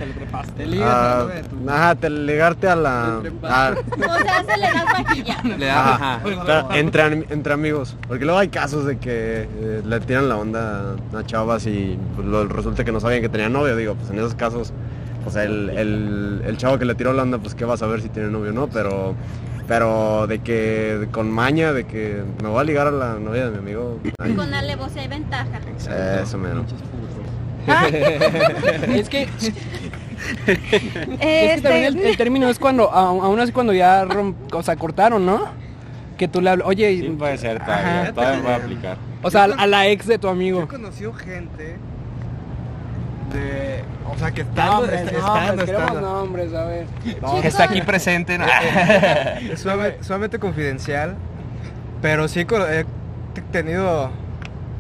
Te 0.07 0.13
trepaste. 0.15 0.67
Ah, 0.83 1.27
ajá, 1.69 1.95
te 1.95 2.07
a 2.07 2.11
la 2.11 3.15
a- 3.15 3.19
O 3.19 3.23
sea, 3.23 4.45
se 4.45 4.57
le 5.59 5.67
da, 5.67 5.95
Ajá. 5.95 6.15
ajá. 6.15 6.21
Pero 6.25 6.73
entre, 6.75 7.07
entre 7.31 7.53
amigos. 7.53 7.97
Porque 8.09 8.25
luego 8.25 8.39
hay 8.41 8.49
casos 8.49 8.85
de 8.85 8.99
que 8.99 9.43
eh, 9.49 9.83
le 9.85 10.01
tiran 10.01 10.29
la 10.29 10.37
onda 10.37 10.97
a 11.17 11.25
chavas 11.25 11.67
y 11.67 11.97
pues, 12.17 12.27
lo- 12.27 12.47
resulta 12.49 12.85
que 12.85 12.91
no 12.93 12.99
sabían 13.01 13.23
que 13.23 13.29
tenía 13.29 13.49
novio. 13.49 13.77
Digo, 13.77 13.95
pues 13.95 14.11
en 14.11 14.19
esos 14.19 14.35
casos, 14.35 14.73
pues 15.23 15.37
el, 15.37 15.71
el- 15.71 16.43
el 16.47 16.57
chavo 16.57 16.79
que 16.79 16.85
le 16.85 16.95
tiró 16.97 17.13
la 17.13 17.23
onda, 17.23 17.39
pues 17.39 17.55
qué 17.55 17.65
va 17.65 17.75
a 17.75 17.79
saber 17.79 18.01
si 18.03 18.09
tiene 18.09 18.29
novio 18.29 18.51
o 18.51 18.55
no. 18.55 18.67
Pero, 18.69 19.15
pero 19.69 20.27
de 20.27 20.41
que 20.41 21.07
con 21.13 21.31
maña, 21.31 21.73
de 21.73 21.85
que 21.85 22.23
me 22.43 22.49
voy 22.49 22.61
a 22.61 22.65
ligar 22.65 22.89
a 22.89 22.91
la 22.91 23.15
novia 23.15 23.45
de 23.45 23.51
mi 23.53 23.59
amigo. 23.59 24.01
ay, 24.19 24.35
Con 24.35 24.53
alevosía 24.53 25.03
hay 25.03 25.09
ventaja. 25.09 25.61
eso 26.23 26.39
menos. 26.39 26.65
Es 28.93 29.09
que 29.09 29.29
Es 30.47 30.59
que 31.57 31.61
también 31.63 31.85
el, 31.85 31.99
el 31.99 32.17
término 32.17 32.49
es 32.49 32.59
cuando, 32.59 32.93
a- 32.93 33.09
aún 33.09 33.41
así 33.41 33.53
cuando 33.53 33.73
ya, 33.73 34.05
rom- 34.05 34.35
o 34.53 34.63
sea, 34.63 34.77
cortaron, 34.77 35.25
¿no? 35.27 35.41
Que 36.17 36.29
tú 36.29 36.41
le 36.41 36.51
hablas, 36.51 36.67
oye, 36.69 36.99
Sí, 37.01 37.09
puede 37.19 37.39
ser, 37.39 37.61
Ajá. 37.63 37.67
todavía, 38.13 38.13
todavía 38.13 38.37
me 38.39 38.43
voy 38.43 38.53
a 38.53 38.57
aplicar. 38.57 38.97
o 39.23 39.31
sea, 39.31 39.45
a 39.45 39.67
la 39.67 39.87
ex 39.89 40.07
de 40.07 40.19
tu 40.19 40.27
Yo 40.27 40.31
he 40.31 40.33
amigo. 40.33 40.69
conocido 40.69 41.13
gente 41.13 41.77
de... 43.33 43.85
O 44.15 44.19
sea, 44.19 44.31
que 44.31 44.43
estando, 44.43 44.73
Nombres, 44.83 45.01
est- 45.01 45.13
nombres, 45.13 45.25
estando, 45.25 45.65
queremos 45.65 45.87
estando. 45.89 46.15
nombres, 46.15 46.55
a 46.55 46.65
ver. 46.65 46.87
Que 47.41 47.49
está 47.49 47.65
aquí 47.65 47.81
presente. 47.81 48.37
¿no? 48.39 48.45
Es 49.51 49.61
suave- 49.65 49.97
sumamente 50.03 50.39
confidencial, 50.39 51.15
pero 52.03 52.29
sí 52.29 52.41
he 52.41 52.85
tenido 53.51 54.11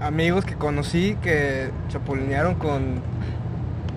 amigos 0.00 0.44
que 0.44 0.54
conocí 0.54 1.16
que 1.22 1.70
chapulinearon 1.88 2.56
con 2.56 3.00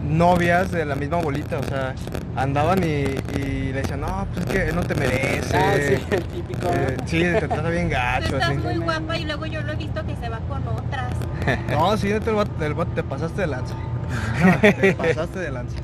novias 0.06 0.72
de 0.72 0.86
la 0.86 0.96
misma 0.96 1.18
bolita, 1.18 1.60
o 1.60 1.64
sea, 1.64 1.94
andaban 2.36 2.84
y, 2.84 3.06
y 3.40 3.72
le 3.74 3.82
decían, 3.82 4.02
no, 4.02 4.28
pues 4.34 4.46
es 4.46 4.52
que 4.52 4.70
él 4.70 4.76
no 4.76 4.84
te 4.84 4.96
merece. 4.96 5.58
Ah, 5.58 5.74
sí, 5.76 6.04
el 6.12 6.24
típico. 6.24 6.68
Eh, 6.72 6.98
sí, 7.06 7.20
te 7.20 7.48
trata 7.48 7.70
bien 7.70 7.88
Tú 7.88 7.94
gacho, 7.94 8.26
estás 8.38 8.50
así. 8.50 8.58
muy 8.58 8.78
guapa 8.78 9.18
y 9.18 9.26
luego 9.26 9.46
yo 9.46 9.62
lo 9.62 9.74
he 9.74 9.76
visto 9.76 10.06
que 10.06 10.16
se 10.16 10.30
va 10.30 10.40
con 10.48 10.68
otras. 10.68 11.14
No, 11.70 11.96
sí, 11.96 12.12
vato 12.12 12.92
te 12.96 13.04
pasaste 13.04 13.42
de 13.42 13.48
lanza. 13.48 13.76
te 14.62 14.94
pasaste 14.94 15.40
de 15.40 15.52
lanza. 15.52 15.78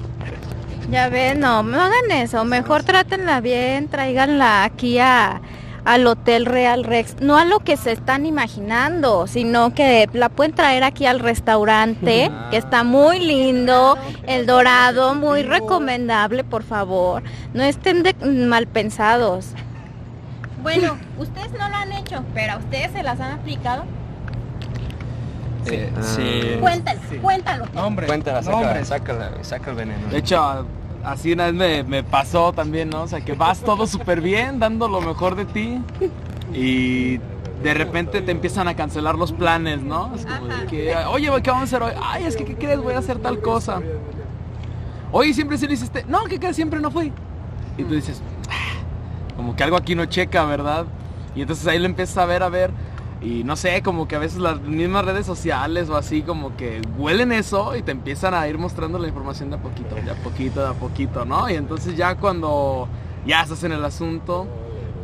Ya 0.90 1.08
ven, 1.10 1.40
no, 1.40 1.62
no 1.62 1.80
hagan 1.80 2.12
eso. 2.12 2.44
Mejor 2.46 2.84
trátenla 2.84 3.42
bien, 3.42 3.88
tráiganla 3.88 4.64
aquí 4.64 4.98
a, 5.00 5.40
al 5.86 6.06
Hotel 6.08 6.46
Real 6.46 6.84
Rex. 6.84 7.16
No 7.22 7.38
a 7.38 7.46
lo 7.46 7.60
que 7.60 7.78
se 7.78 7.92
están 7.92 8.26
imaginando, 8.26 9.28
sino 9.28 9.74
que 9.74 10.10
la 10.14 10.30
pueden 10.30 10.54
traer 10.54 10.84
aquí 10.84 11.06
al 11.06 11.20
restaurante, 11.20 12.32
que 12.52 12.58
está 12.58 12.84
muy 12.84 13.20
lindo, 13.20 13.98
el 14.28 14.46
dorado, 14.46 15.16
muy 15.16 15.44
recomendable, 15.44 16.44
por 16.44 16.64
favor. 16.64 17.24
No 17.54 17.64
estén 17.64 18.04
de- 18.04 18.14
mal 18.48 18.68
pensados. 18.68 19.48
Bueno, 20.62 20.98
ustedes 21.18 21.52
no 21.54 21.68
lo 21.70 21.76
han 21.76 21.92
hecho, 21.94 22.24
pero 22.36 22.54
a 22.54 22.58
ustedes 22.58 22.92
se 22.92 23.02
las 23.02 23.20
han 23.20 23.32
aplicado. 23.32 23.84
Eh, 25.68 25.92
sí. 26.02 26.58
Cuéntalo, 26.60 27.00
cuéntalo. 27.22 27.66
Hombre, 27.76 28.08
Cuéntala, 28.08 28.42
sácala, 28.42 28.68
hombre. 28.68 28.86
sácala, 28.86 29.32
saca 29.42 29.70
el 29.72 29.76
veneno. 29.76 30.08
De 30.10 30.18
hecho, 30.18 30.66
así 31.04 31.34
una 31.34 31.46
vez 31.46 31.54
me, 31.54 31.84
me 31.84 32.04
pasó 32.04 32.54
también, 32.54 32.90
¿no? 32.90 33.04
O 33.04 33.08
sea, 33.08 33.22
que 33.22 33.34
vas 33.34 33.62
todo 33.62 33.88
súper 33.88 34.22
bien, 34.22 34.60
dando 34.60 34.88
lo 34.88 35.02
mejor 35.02 35.36
de 35.36 35.46
ti 35.46 35.82
y 36.54 37.18
de 37.64 37.74
repente 37.74 38.22
te 38.22 38.32
empiezan 38.32 38.68
a 38.68 38.76
cancelar 38.76 39.16
los 39.16 39.32
planes, 39.32 39.82
¿no? 39.82 40.14
Es 40.16 40.26
como 40.26 40.48
de 40.48 40.66
que, 40.68 40.96
oye, 41.10 41.30
¿qué 41.44 41.52
vamos 41.52 41.74
a 41.74 41.78
hacer 41.78 41.84
hoy? 41.84 41.94
Ay, 42.02 42.26
es 42.26 42.36
que, 42.36 42.44
¿qué 42.46 42.56
crees? 42.56 42.80
Voy 42.80 42.94
a 42.94 43.00
hacer 43.00 43.20
tal 43.20 43.40
cosa. 43.40 43.82
Oye, 45.12 45.34
siempre 45.34 45.58
sí 45.58 45.68
lo 45.68 45.74
hiciste. 45.74 46.06
No, 46.08 46.24
¿qué 46.26 46.40
crees? 46.40 46.56
Siempre 46.56 46.80
no 46.80 46.90
fui. 46.90 47.12
Y 47.78 47.84
tú 47.84 47.94
dices, 47.94 48.22
"Ah", 48.50 49.34
como 49.36 49.56
que 49.56 49.64
algo 49.64 49.76
aquí 49.78 49.94
no 49.96 50.06
checa, 50.06 50.46
¿verdad? 50.46 50.86
Y 51.36 51.42
entonces 51.42 51.68
ahí 51.68 51.80
lo 51.80 51.86
empiezas 51.86 52.18
a 52.18 52.26
ver, 52.26 52.44
a 52.44 52.50
ver. 52.50 52.72
Y 53.22 53.44
no 53.44 53.56
sé, 53.56 53.84
como 53.84 54.08
que 54.08 54.16
a 54.16 54.20
veces 54.20 54.40
las 54.40 54.62
mismas 54.62 55.06
redes 55.06 55.28
sociales 55.28 55.90
o 55.90 55.96
así 55.96 56.24
como 56.24 56.58
que 56.58 56.82
huelen 56.98 57.32
eso 57.32 57.76
y 57.76 57.84
te 57.84 57.92
empiezan 57.92 58.34
a 58.34 58.48
ir 58.48 58.58
mostrando 58.58 58.98
la 58.98 59.08
información 59.08 59.52
de 59.52 59.58
a 59.58 59.62
poquito, 59.62 59.94
de 59.96 60.10
a 60.10 60.16
poquito, 60.16 60.62
de 60.62 60.68
a 60.68 60.74
poquito, 60.74 61.24
¿no? 61.24 61.48
Y 61.48 61.54
entonces 61.54 61.96
ya 61.96 62.16
cuando 62.16 62.88
ya 63.28 63.44
estás 63.44 63.64
en 63.64 63.74
el 63.74 63.86
asunto, 63.86 64.48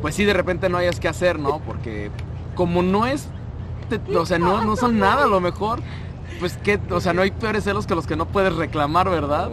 pues 0.01 0.15
sí, 0.15 0.25
de 0.25 0.33
repente 0.33 0.67
no 0.67 0.77
hayas 0.77 0.99
que 0.99 1.07
hacer, 1.07 1.37
¿no? 1.37 1.59
Porque 1.59 2.09
como 2.55 2.81
no 2.81 3.05
es, 3.05 3.29
o 4.15 4.25
sea, 4.25 4.39
no, 4.39 4.63
no 4.63 4.75
son 4.75 4.97
nada 4.97 5.25
a 5.25 5.27
lo 5.27 5.39
mejor, 5.39 5.81
pues 6.39 6.57
que, 6.57 6.79
o 6.89 6.99
sea, 6.99 7.13
no 7.13 7.21
hay 7.21 7.29
peores 7.29 7.65
celos 7.65 7.85
que 7.85 7.93
los 7.93 8.07
que 8.07 8.15
no 8.15 8.25
puedes 8.25 8.55
reclamar, 8.55 9.09
¿verdad? 9.11 9.49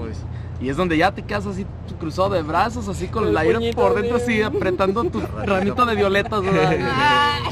Y 0.65 0.71
es 0.71 0.79
donde 0.79 0.97
ya 0.97 1.13
te 1.13 1.23
quedas 1.23 1.45
así 1.45 1.67
cruzado 2.01 2.31
de 2.31 2.41
brazos, 2.41 2.89
así 2.89 3.07
con 3.09 3.29
El 3.29 3.37
aire 3.37 3.75
por 3.75 3.95
dentro, 3.95 4.17
de- 4.17 4.25
así 4.25 4.41
apretando 4.43 5.05
tu 5.05 5.21
ramito 5.45 5.85
de 5.85 5.95
violetas, 5.95 6.41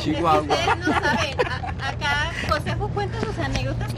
Chihuahua. 0.01 0.40
Ustedes 0.40 0.79
no 0.79 0.85
saben. 0.87 1.37
A- 1.46 1.88
acá 1.90 2.12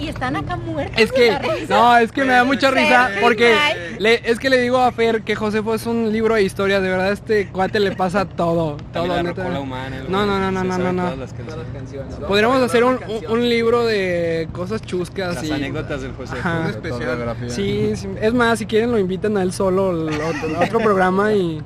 y 0.04 0.08
están 0.08 0.36
acá 0.36 0.56
muertos. 0.56 0.94
Es 1.00 1.10
de 1.10 1.16
que, 1.16 1.30
la 1.32 1.38
risa. 1.38 1.74
no, 1.74 1.96
es 1.98 2.12
que 2.12 2.24
me 2.24 2.32
da 2.32 2.44
mucha 2.44 2.70
risa 2.70 3.10
porque 3.20 3.54
le, 3.98 4.20
es 4.30 4.38
que 4.38 4.50
le 4.50 4.60
digo 4.60 4.78
a 4.78 4.92
Fer 4.92 5.22
que 5.22 5.34
Josefo 5.34 5.74
es 5.74 5.86
un 5.86 6.12
libro 6.12 6.34
de 6.34 6.42
historia, 6.42 6.80
de 6.80 6.88
verdad 6.88 7.12
este 7.12 7.48
cuate 7.48 7.80
le 7.80 7.92
pasa 7.92 8.24
todo, 8.26 8.76
todo, 8.92 9.06
la 9.06 9.22
neta. 9.22 9.42
rocola 9.42 9.60
humana. 9.60 9.96
el 9.98 10.10
No, 10.10 10.26
no, 10.26 10.38
no, 10.38 10.50
no, 10.50 10.64
no, 10.64 10.78
no, 10.78 10.92
no. 10.92 11.16
las 11.16 11.32
canciones. 11.32 12.14
Podríamos 12.26 12.62
hacer 12.62 12.84
un, 12.84 12.98
un- 13.08 13.26
un 13.30 13.48
libro 13.48 13.84
de 13.84 14.48
cosas 14.52 14.82
chuscas 14.82 15.36
Las 15.36 15.44
y 15.44 15.52
anécdotas 15.52 16.02
del. 16.02 16.12
Ajá. 16.32 16.68
Especial. 16.70 17.36
Sí, 17.48 17.92
sí, 17.96 18.08
es 18.20 18.34
más, 18.34 18.58
si 18.58 18.66
quieren 18.66 18.90
lo 18.92 18.98
invitan 18.98 19.36
a 19.36 19.42
él 19.42 19.52
solo 19.52 19.88
otro, 19.90 20.56
a 20.60 20.64
otro 20.64 20.78
programa 20.84 21.32
y 21.32 21.62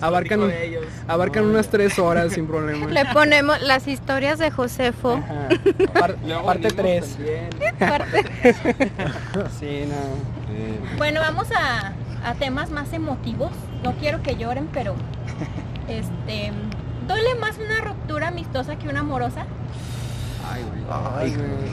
abarcan, 0.00 0.40
abarcan 1.08 1.44
unas 1.44 1.68
tres 1.68 1.98
horas 1.98 2.32
sin 2.32 2.46
problema. 2.46 2.86
Le 2.86 3.04
ponemos 3.06 3.60
las 3.62 3.86
historias 3.88 4.38
de 4.38 4.50
Josefo. 4.50 5.20
Par- 5.92 6.16
parte 6.44 6.68
3. 6.68 7.18
Sí, 9.58 9.84
no. 9.88 10.96
Bueno, 10.98 11.20
vamos 11.20 11.48
a, 11.52 11.92
a 12.28 12.34
temas 12.34 12.70
más 12.70 12.92
emotivos. 12.92 13.50
No 13.82 13.92
quiero 13.94 14.22
que 14.22 14.36
lloren, 14.36 14.68
pero 14.72 14.94
este 15.88 16.52
¿duele 17.06 17.34
más 17.36 17.56
una 17.58 17.80
ruptura 17.82 18.28
amistosa 18.28 18.76
que 18.76 18.88
una 18.88 19.00
amorosa? 19.00 19.46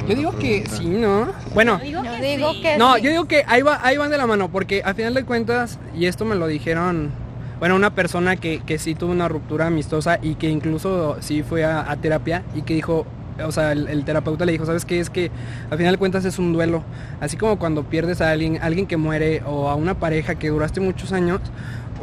Yo 0.08 0.16
digo 0.16 0.38
que 0.38 0.66
sí, 0.68 0.86
¿no? 0.88 1.32
Bueno, 1.54 1.78
Yo 1.80 1.84
digo 1.86 2.04
Yo 2.04 2.12
que 2.12 2.22
digo 2.22 2.54
sí. 2.54 2.62
que 2.62 2.78
no, 2.78 2.96
sí. 2.96 3.02
yo 3.04 3.10
digo 3.12 3.26
que 3.26 3.44
ahí, 3.48 3.62
va, 3.62 3.80
ahí 3.84 3.98
van 3.98 4.10
de 4.10 4.18
la 4.18 4.26
mano, 4.28 4.50
porque 4.50 4.82
a 4.84 4.94
final 4.94 5.14
de 5.14 5.24
cuentas, 5.26 5.80
y 5.96 6.08
esto 6.08 6.26
me 6.26 6.36
lo 6.36 6.48
dijeron, 6.48 7.12
bueno, 7.60 7.76
una 7.76 7.96
persona 7.96 8.36
que, 8.36 8.60
que 8.60 8.78
sí 8.78 8.96
tuvo 8.96 9.12
una 9.12 9.28
ruptura 9.28 9.68
amistosa 9.68 10.20
y 10.22 10.36
que 10.36 10.50
incluso 10.50 11.18
sí 11.22 11.44
fue 11.44 11.64
a, 11.64 11.96
terapia 12.02 12.44
y 12.56 12.64
que 12.64 12.74
dijo, 12.74 13.06
o 13.44 13.52
sea, 13.52 13.72
el, 13.72 13.88
el 13.88 14.06
terapeuta 14.06 14.46
le 14.46 14.52
dijo, 14.52 14.66
¿sabes 14.66 14.86
qué? 14.86 15.00
Es 15.00 15.10
que 15.10 15.32
a 15.70 15.78
final 15.78 15.94
de 15.94 15.98
cuentas 15.98 16.26
es 16.26 16.40
un 16.40 16.54
duelo. 16.54 16.84
Así 17.20 17.38
como 17.38 17.58
cuando 17.58 17.84
pierdes 17.84 18.22
a 18.22 18.32
alguien, 18.32 18.60
alguien 18.62 18.86
que 18.86 18.98
muere 18.98 19.42
o 19.46 19.70
a 19.70 19.76
una 19.76 19.96
pareja 19.96 20.36
que 20.36 20.50
duraste 20.50 20.82
muchos 20.82 21.14
años, 21.14 21.42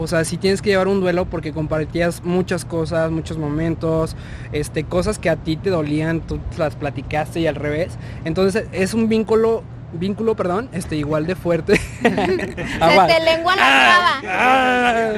o 0.01 0.07
sea, 0.07 0.25
sí 0.25 0.39
tienes 0.39 0.63
que 0.63 0.71
llevar 0.71 0.89
un 0.89 1.01
duelo 1.01 1.27
porque 1.27 1.53
compartías 1.53 2.25
muchas 2.25 2.65
cosas, 2.65 3.11
muchos 3.11 3.37
momentos, 3.37 4.17
este, 4.53 4.85
cosas 4.85 5.19
que 5.19 5.29
a 5.29 5.37
ti 5.37 5.57
te 5.57 5.69
dolían, 5.69 6.23
tú 6.23 6.39
las 6.57 6.75
platicaste 6.75 7.41
y 7.41 7.47
al 7.47 7.55
revés. 7.55 7.99
Entonces 8.25 8.67
es 8.73 8.95
un 8.95 9.11
vínculo, 9.11 9.63
vínculo, 9.93 10.35
perdón, 10.35 10.69
este, 10.73 10.97
igual 10.97 11.27
de 11.27 11.35
fuerte. 11.35 11.77
Se 11.77 12.11
te 12.11 13.25
lengua 13.25 13.57
la 13.57 14.19
traba. 14.21 14.23
Ah. 14.27 15.13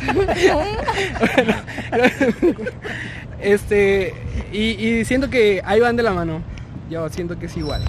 este, 3.40 4.14
y, 4.52 4.58
y 4.58 5.04
siento 5.04 5.30
que 5.30 5.62
ahí 5.64 5.80
van 5.80 5.96
de 5.96 6.02
la 6.02 6.12
mano. 6.12 6.42
Yo 6.90 7.08
siento 7.08 7.38
que 7.38 7.46
es 7.46 7.56
igual. 7.56 7.82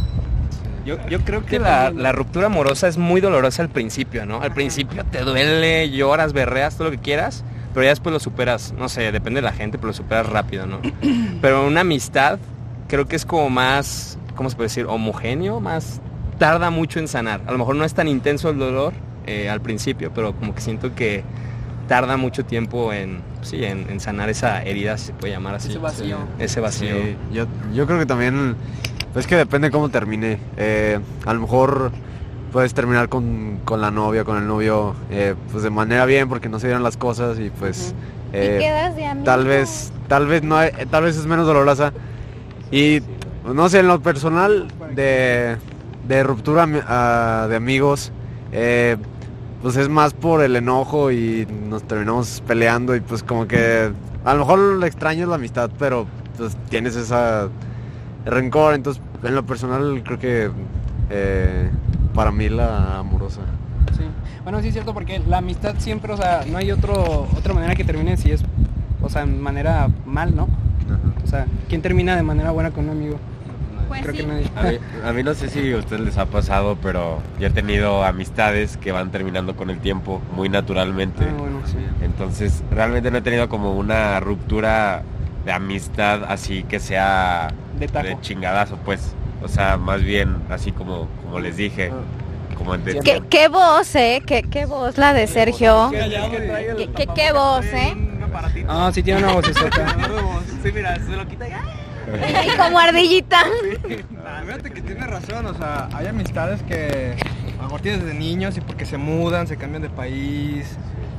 Yo, 0.86 0.98
yo 1.10 1.20
creo 1.22 1.46
que 1.46 1.60
la, 1.60 1.92
la 1.92 2.12
ruptura 2.12 2.48
amorosa 2.48 2.88
es 2.88 2.98
muy 2.98 3.22
dolorosa 3.22 3.62
al 3.62 3.70
principio, 3.70 4.26
¿no? 4.26 4.42
Al 4.42 4.54
principio 4.54 5.04
te 5.06 5.20
duele, 5.20 5.92
lloras, 5.92 6.34
berreas, 6.34 6.76
todo 6.76 6.86
lo 6.86 6.92
que 6.92 6.98
quieras, 6.98 7.44
pero 7.74 7.84
ya 7.84 7.90
después 7.90 8.14
lo 8.14 8.20
superas, 8.20 8.74
no 8.74 8.90
sé, 8.90 9.12
depende 9.12 9.40
de 9.40 9.44
la 9.44 9.54
gente, 9.54 9.78
pero 9.78 9.88
lo 9.88 9.94
superas 9.94 10.28
rápido, 10.28 10.66
¿no? 10.66 10.80
Pero 11.40 11.68
una 11.68 11.82
amistad 11.82 12.40
creo 12.92 13.08
que 13.08 13.16
es 13.16 13.26
como 13.26 13.50
más, 13.50 14.18
¿cómo 14.36 14.50
se 14.50 14.58
puede 14.58 14.66
decir? 14.68 14.86
Homogéneo, 14.86 15.62
más 15.62 16.02
tarda 16.38 16.70
mucho 16.72 17.00
en 17.00 17.08
sanar. 17.08 17.40
A 17.48 17.52
lo 17.54 17.58
mejor 17.58 17.76
no 17.78 17.86
es 17.86 17.94
tan 17.94 18.10
intenso 18.10 18.50
el 18.50 18.60
dolor 18.60 18.92
eh, 19.26 19.50
al 19.50 19.62
principio, 19.62 20.12
pero 20.14 20.34
como 20.36 20.54
que 20.54 20.60
siento 20.60 20.94
que 20.94 21.24
tarda 21.88 22.18
mucho 22.18 22.44
tiempo 22.44 22.92
en, 22.92 23.22
sí, 23.44 23.64
en, 23.64 23.90
en 23.90 24.02
sanar 24.02 24.30
esa 24.30 24.62
herida, 24.62 24.98
si 24.98 25.08
se 25.08 25.14
puede 25.14 25.32
llamar 25.32 25.56
así. 25.56 25.70
Ese 25.70 25.80
vacío. 25.80 26.18
Ese 26.38 26.60
vacío. 26.60 26.96
Sí, 26.98 27.16
yo, 27.32 27.46
yo 27.74 27.88
creo 27.88 27.98
que 27.98 28.06
también, 28.06 28.56
pues 29.14 29.26
que 29.26 29.38
depende 29.38 29.72
cómo 29.72 29.88
termine. 29.88 30.38
Eh, 30.58 31.00
a 31.26 31.34
lo 31.34 31.40
mejor 31.40 31.94
puedes 32.52 32.74
terminar 32.74 33.08
con, 33.08 33.60
con 33.64 33.80
la 33.80 33.90
novia, 33.90 34.26
con 34.26 34.36
el 34.38 34.48
novio, 34.48 34.96
eh, 35.10 35.36
pues 35.50 35.64
de 35.64 35.70
manera 35.70 36.04
bien 36.06 36.28
porque 36.28 36.50
no 36.50 36.60
se 36.60 36.68
dieron 36.68 36.84
las 36.84 36.98
cosas 36.98 37.40
y 37.40 37.52
pues 37.52 37.96
eh, 38.34 38.58
y 38.60 38.64
quedas 38.64 38.98
de 38.98 39.06
amigo. 39.06 39.24
tal 39.26 39.46
vez, 39.46 39.94
tal 40.10 40.28
vez 40.28 40.44
no, 40.44 40.58
hay- 40.58 40.72
tal 40.90 41.04
vez 41.06 41.16
es 41.16 41.26
menos 41.26 41.48
dolorosa. 41.48 41.94
Y 42.72 43.02
no 43.46 43.70
sé, 43.70 43.80
en 43.80 43.88
lo 43.88 44.02
personal 44.02 44.68
de, 44.96 45.58
de 46.08 46.24
ruptura 46.24 46.68
ah, 46.88 47.48
de 47.50 47.56
amigos, 47.56 48.12
eh, 48.52 48.98
pues 49.62 49.76
es 49.76 49.90
más 49.90 50.14
por 50.14 50.42
el 50.42 50.56
enojo 50.56 51.12
y 51.12 51.48
nos 51.70 51.84
terminamos 51.84 52.42
peleando 52.48 52.96
y 52.96 53.02
pues 53.02 53.24
como 53.24 53.48
que 53.48 53.92
a 54.24 54.34
lo 54.34 54.40
mejor 54.40 54.60
lo 54.60 54.86
extraño 54.86 55.24
es 55.24 55.30
la 55.30 55.36
amistad, 55.36 55.70
pero 55.78 56.08
pues 56.38 56.58
tienes 56.70 56.96
esa 56.96 57.50
rencor, 58.26 58.74
entonces 58.74 59.02
en 59.24 59.36
lo 59.36 59.46
personal 59.46 60.02
creo 60.04 60.20
que 60.20 60.52
eh, 61.10 61.70
para 62.14 62.32
mí 62.32 62.50
la 62.50 63.00
amorosa. 63.00 63.42
Sí. 63.98 64.04
Bueno, 64.44 64.62
sí 64.62 64.68
es 64.68 64.74
cierto 64.74 64.94
porque 64.94 65.20
la 65.20 65.38
amistad 65.40 65.76
siempre, 65.78 66.14
o 66.14 66.18
sea, 66.18 66.44
no 66.48 66.58
hay 66.58 66.72
otro 66.72 67.28
otra 67.38 67.54
manera 67.54 67.76
que 67.76 67.84
termine 67.84 68.18
si 68.18 68.32
es, 68.32 68.44
o 69.02 69.10
sea, 69.10 69.24
en 69.24 69.42
manera 69.42 69.90
mal, 70.06 70.36
¿no? 70.36 70.48
O 71.32 71.34
sea, 71.34 71.46
¿quién 71.70 71.82
termina 71.82 72.18
de 72.18 72.24
manera 72.24 72.52
buena 72.52 72.72
con 72.72 72.84
un 72.84 72.90
amigo? 72.90 73.18
Pues 73.88 74.02
creo 74.02 74.14
sí. 74.14 74.20
que 74.20 74.28
nadie. 74.28 74.50
A 74.54 74.64
mí, 74.64 74.80
a 75.06 75.14
mí 75.14 75.24
no 75.24 75.34
sé 75.34 75.50
si 75.50 75.72
a 75.72 75.78
ustedes 75.78 76.02
les 76.02 76.18
ha 76.18 76.26
pasado, 76.26 76.78
pero 76.84 77.20
yo 77.40 77.48
he 77.48 77.50
tenido 77.52 78.04
amistades 78.04 78.76
que 78.76 78.92
van 78.92 79.12
terminando 79.12 79.56
con 79.56 79.70
el 79.70 79.80
tiempo 79.80 80.22
muy 80.36 80.50
naturalmente. 80.50 81.24
Ah, 81.24 81.34
bueno, 81.38 81.62
sí. 81.66 81.78
Entonces, 82.04 82.66
realmente 82.70 83.12
no 83.12 83.20
he 83.20 83.22
tenido 83.22 83.48
como 83.48 83.78
una 83.78 84.20
ruptura 84.20 85.04
de 85.46 85.54
amistad 85.54 86.26
así 86.26 86.64
que 86.64 86.82
sea 86.82 87.48
De 87.80 87.88
de 87.88 88.18
chingadazo, 88.20 88.76
pues. 88.84 89.16
O 89.42 89.48
sea, 89.48 89.78
más 89.78 90.04
bien 90.04 90.36
así 90.50 90.74
como, 90.74 91.08
como 91.24 91.40
les 91.40 91.56
dije, 91.56 91.94
como 92.58 92.78
de 92.78 93.00
¿Qué, 93.00 93.24
qué 93.30 93.48
voz, 93.48 93.96
eh? 93.96 94.22
¿Qué, 94.28 94.44
qué 94.44 94.66
voz 94.66 94.98
la 94.98 95.14
de 95.14 95.28
Sergio? 95.28 95.92
¿Qué, 95.92 96.90
qué, 96.94 97.08
qué 97.08 97.32
voz, 97.32 97.66
eh? 97.68 98.11
Ah, 98.68 98.92
sí 98.94 99.04
tiene 99.04 99.24
una 99.24 99.34
vocesota. 99.34 99.96
Sí, 100.64 100.72
mira, 100.74 100.96
se 100.96 101.16
lo 101.16 101.28
quita 101.28 101.48
ya. 101.48 101.62
Y 102.46 102.58
como 102.58 102.80
ardillita. 102.80 103.44
Fíjate 104.46 104.72
que 104.72 104.82
tiene 104.82 105.06
razón, 105.08 105.46
o 105.46 105.54
sea, 105.54 105.88
hay 105.94 106.08
amistades 106.08 106.62
que 106.64 107.16
a 107.54 107.58
lo 107.58 107.64
mejor 107.64 107.82
tienes 107.82 108.04
desde 108.04 108.18
niños 108.18 108.58
y 108.58 108.62
porque 108.62 108.86
se 108.86 108.98
mudan, 108.98 109.48
se 109.48 109.58
cambian 109.58 109.84
de 109.84 109.90
país. 109.90 110.78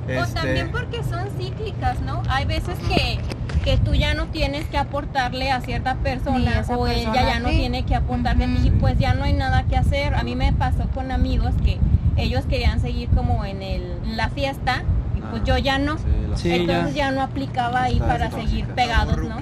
O 0.09 0.11
este, 0.11 0.35
también 0.35 0.71
porque 0.73 1.03
son 1.05 1.29
cíclicas, 1.39 2.01
¿no? 2.01 2.23
Hay 2.29 2.45
veces 2.45 2.77
que, 2.89 3.21
que 3.65 3.79
tú 3.79 3.95
ya 3.95 4.15
no 4.15 4.27
tienes 4.27 4.67
que 4.67 4.77
aportarle 4.77 5.53
a 5.53 5.61
cierta 5.61 5.95
persona 5.97 6.65
o 6.69 6.89
ella 6.89 7.15
ya 7.15 7.39
no 7.39 7.51
sí. 7.51 7.59
tiene 7.59 7.85
que 7.85 7.95
aportarle 7.95 8.47
y 8.65 8.71
pues 8.73 8.99
ya 8.99 9.15
no 9.15 9.25
hay 9.25 9.33
nada 9.33 9.63
que 9.65 9.77
hacer. 9.77 10.15
A 10.15 10.25
mí 10.25 10.35
me 10.35 10.53
pasó 10.53 10.89
con 10.93 11.13
amigos 11.13 11.55
que 11.65 11.79
ellos 12.17 12.45
querían 12.47 12.81
seguir 12.81 13.09
como 13.11 13.45
en 13.45 13.63
el, 13.63 14.17
la 14.17 14.29
fiesta 14.29 14.83
pues 15.31 15.45
yo 15.45 15.59
ya 15.59 15.79
no. 15.79 15.97
Sí, 16.37 16.49
ya. 16.49 16.55
Entonces 16.57 16.95
ya. 16.95 17.11
no 17.11 17.23
aplicaba 17.23 17.83
ahí 17.85 17.99
para 17.99 18.31
seguir 18.31 18.67
pegados, 18.69 19.17
¿no? 19.17 19.39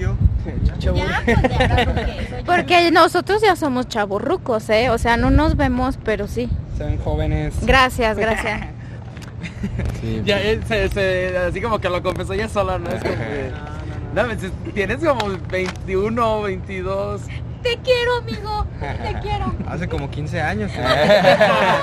Chavo. 0.79 0.97
Ya, 0.97 1.23
pues 1.25 1.43
ya 1.43 1.85
porque 1.85 2.21
eso 2.23 2.37
ya- 2.38 2.45
Porque 2.47 2.90
nosotros 2.90 3.43
ya 3.43 3.55
somos 3.57 3.87
chavorrucos, 3.88 4.69
¿eh? 4.71 4.90
O 4.90 4.99
sea, 4.99 5.16
no 5.16 5.31
nos 5.31 5.57
vemos, 5.57 5.99
pero 6.03 6.27
sí. 6.27 6.49
Son 6.79 6.97
jóvenes. 6.99 7.55
Gracias, 7.66 8.16
gracias. 8.25 8.62
Sí, 10.01 10.23
Ya, 10.25 10.40
él 10.40 10.62
se, 10.66 10.88
se- 10.88 11.37
así 11.38 11.61
como 11.61 11.79
que 11.79 11.88
lo 11.90 12.03
confesó 12.03 12.33
ella 12.33 12.49
sola, 12.49 12.79
¿no? 12.79 12.88
Es 12.90 13.03
como 13.03 13.14
que... 13.16 13.51
No, 14.14 14.25
pues, 14.25 14.38
tienes 14.75 14.97
como 15.05 15.27
21, 15.51 16.43
22. 16.43 17.21
Te 17.62 17.79
quiero, 17.85 18.16
amigo. 18.23 18.66
Te 18.81 19.21
quiero. 19.21 19.55
Hace 19.69 19.87
como 19.88 20.11
15 20.11 20.40
años. 20.40 20.73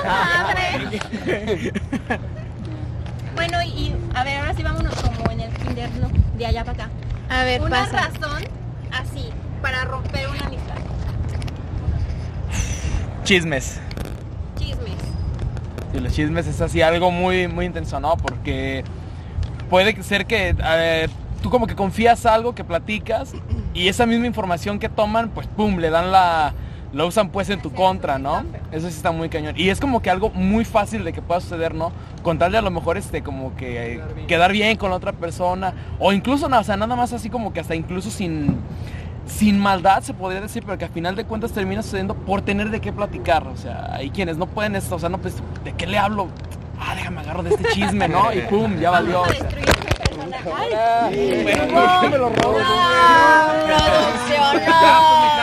Madre. 0.04 1.72
Bueno, 3.38 3.62
y, 3.62 3.94
a 4.16 4.24
ver, 4.24 4.40
ahora 4.40 4.54
sí 4.56 4.64
vámonos 4.64 4.96
como 4.96 5.30
en 5.30 5.42
el 5.42 5.54
kinder, 5.54 5.92
¿no? 6.02 6.10
De 6.36 6.46
allá 6.48 6.66
para 6.66 6.86
acá. 6.86 6.92
A 7.30 7.44
ver, 7.44 7.62
Una 7.62 7.70
pasa. 7.86 8.10
razón 8.10 8.44
así 8.92 9.30
para 9.62 9.86
romper 9.86 10.28
una 10.28 10.48
amistad. 10.48 10.74
Chismes. 13.24 13.80
Chismes. 14.58 14.96
Y 15.94 16.00
los 16.00 16.14
chismes 16.14 16.48
es 16.48 16.60
así 16.62 16.82
algo 16.82 17.12
muy, 17.12 17.48
muy 17.48 17.68
intenso, 17.68 18.00
¿no? 18.00 18.18
Porque 18.18 18.84
puede 19.70 20.02
ser 20.02 20.26
que 20.26 20.56
tú 21.44 21.52
como 21.52 21.68
que 21.68 21.76
confías 21.76 22.26
algo 22.26 22.56
que 22.56 22.64
platicas 22.64 23.34
y 23.76 23.88
esa 23.88 24.08
misma 24.08 24.26
información 24.26 24.80
que 24.80 24.90
toman, 24.90 25.30
pues 25.30 25.46
pum, 25.46 25.78
le 25.78 25.92
dan 25.92 26.12
la... 26.12 26.54
Lo 26.94 27.06
usan 27.06 27.30
pues 27.30 27.50
en 27.50 27.62
tu 27.62 27.74
contra, 27.74 28.18
¿no? 28.18 28.44
Eso 28.72 28.90
sí 28.90 28.96
está 28.96 29.12
muy 29.12 29.28
cañón. 29.30 29.56
Y 29.58 29.70
es 29.70 29.80
como 29.80 30.02
que 30.02 30.10
algo 30.10 30.30
muy 30.30 30.64
fácil 30.64 31.04
de 31.04 31.12
que 31.12 31.22
pueda 31.22 31.42
suceder, 31.42 31.76
¿no? 31.76 31.92
Con 32.24 32.40
tal 32.40 32.54
de 32.54 32.60
a 32.60 32.62
lo 32.62 32.72
mejor 32.72 32.98
este 32.98 33.22
como 33.22 33.56
que 33.56 33.96
eh, 33.96 34.02
quedar 34.28 34.54
bien 34.54 34.78
con 34.78 34.90
la 34.90 34.96
otra 34.96 35.12
persona. 35.12 35.74
O 36.00 36.14
incluso, 36.14 36.48
no, 36.48 36.60
o 36.60 36.64
sea, 36.64 36.78
nada 36.78 36.96
más 36.96 37.12
así 37.12 37.30
como 37.30 37.52
que 37.52 37.60
hasta 37.60 37.76
incluso 37.76 38.10
sin, 38.10 38.58
sin 39.26 39.60
maldad 39.60 40.02
se 40.02 40.14
podría 40.14 40.40
decir, 40.40 40.64
pero 40.66 40.78
que 40.78 40.86
al 40.86 40.92
final 40.92 41.16
de 41.16 41.26
cuentas 41.26 41.52
termina 41.52 41.84
sucediendo 41.84 42.16
por 42.16 42.42
tener 42.42 42.70
de 42.70 42.80
qué 42.80 42.94
platicar. 42.94 43.46
O 43.48 43.58
sea, 43.58 43.94
hay 43.94 44.10
quienes 44.10 44.38
no 44.38 44.48
pueden 44.48 44.76
esto, 44.76 44.96
o 44.96 45.00
sea, 45.00 45.10
no, 45.10 45.18
pues, 45.18 45.36
¿de 45.66 45.74
qué 45.74 45.88
le 45.88 45.98
hablo? 45.98 46.30
Ah, 46.80 46.96
déjame 46.96 47.20
agarro 47.20 47.44
de 47.44 47.50
este 47.50 47.66
chisme, 47.74 48.08
¿no? 48.08 48.32
Y 48.32 48.42
pum, 48.42 48.78
ya 48.80 48.92
valió. 48.92 49.24
o 49.24 49.26
sea. 49.26 49.50
Me 52.10 52.18
lo 52.18 52.30
robo. 52.30 52.54
pues, 52.54 52.70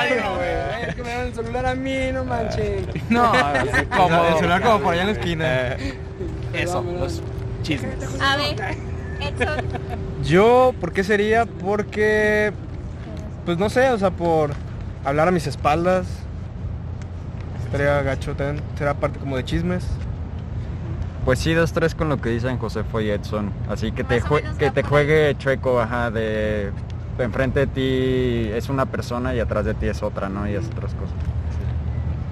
me 0.08 0.16
no. 0.22 0.53
El 1.38 1.44
celular 1.44 1.66
a 1.66 1.74
mí, 1.74 2.12
no 2.12 2.24
manchen. 2.24 2.86
No, 3.08 3.32
como 3.96 4.24
El 4.24 4.34
celular 4.36 4.62
como 4.62 4.80
por 4.80 4.92
allá 4.92 5.02
en 5.02 5.08
la 5.08 5.12
esquina. 5.12 5.76
Eso, 6.52 6.82
los 6.82 7.22
chismes. 7.62 8.20
A 8.20 8.36
ver, 8.36 8.76
Edson. 9.20 9.64
Yo, 10.22 10.74
¿por 10.80 10.92
qué 10.92 11.04
sería? 11.04 11.46
Porque, 11.46 12.52
pues 13.44 13.58
no 13.58 13.68
sé, 13.68 13.90
o 13.90 13.98
sea, 13.98 14.10
por 14.10 14.52
hablar 15.04 15.28
a 15.28 15.30
mis 15.30 15.46
espaldas. 15.46 16.06
Estaría 17.64 18.02
gacho, 18.02 18.34
también 18.36 18.62
será 18.78 18.94
parte 18.94 19.18
como 19.18 19.36
de 19.36 19.44
chismes. 19.44 19.84
Pues 21.24 21.38
sí, 21.38 21.54
dos, 21.54 21.72
tres 21.72 21.94
con 21.94 22.08
lo 22.08 22.20
que 22.20 22.28
dicen 22.28 22.58
Josefo 22.58 23.00
y 23.00 23.10
Edson. 23.10 23.50
Así 23.68 23.92
que 23.92 24.04
te, 24.04 24.20
Más 24.20 24.30
menos 24.30 24.56
que 24.58 24.70
te 24.70 24.82
juegue 24.82 25.34
chueco, 25.38 25.80
ajá, 25.80 26.10
de 26.10 26.70
enfrente 27.18 27.60
de 27.60 27.66
ti 27.66 28.50
es 28.52 28.68
una 28.68 28.86
persona 28.86 29.34
y 29.34 29.40
atrás 29.40 29.64
de 29.64 29.74
ti 29.74 29.86
es 29.86 30.02
otra, 30.02 30.28
¿no? 30.28 30.48
Y 30.48 30.54
es 30.54 30.66
otras 30.66 30.94
cosas. 30.94 31.14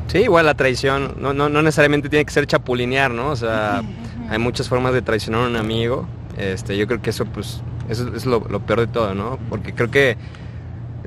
Sí, 0.09 0.19
igual 0.19 0.47
la 0.47 0.55
traición, 0.55 1.15
no, 1.19 1.33
no, 1.33 1.49
no 1.49 1.63
necesariamente 1.63 2.09
tiene 2.09 2.25
que 2.25 2.33
ser 2.33 2.47
chapulinear, 2.47 3.11
¿no? 3.11 3.29
O 3.29 3.37
sea, 3.37 3.83
hay 4.29 4.39
muchas 4.39 4.69
formas 4.69 4.93
de 4.93 5.03
traicionar 5.03 5.45
a 5.45 5.47
un 5.49 5.57
amigo. 5.57 6.07
Este, 6.37 6.77
yo 6.77 6.87
creo 6.87 7.01
que 7.01 7.11
eso, 7.11 7.25
pues, 7.25 7.63
eso 7.89 8.15
es 8.15 8.27
lo, 8.27 8.41
lo 8.49 8.61
peor 8.61 8.81
de 8.81 8.87
todo, 8.89 9.15
¿no? 9.15 9.39
Porque 9.49 9.73
creo 9.75 9.91
que 9.91 10.17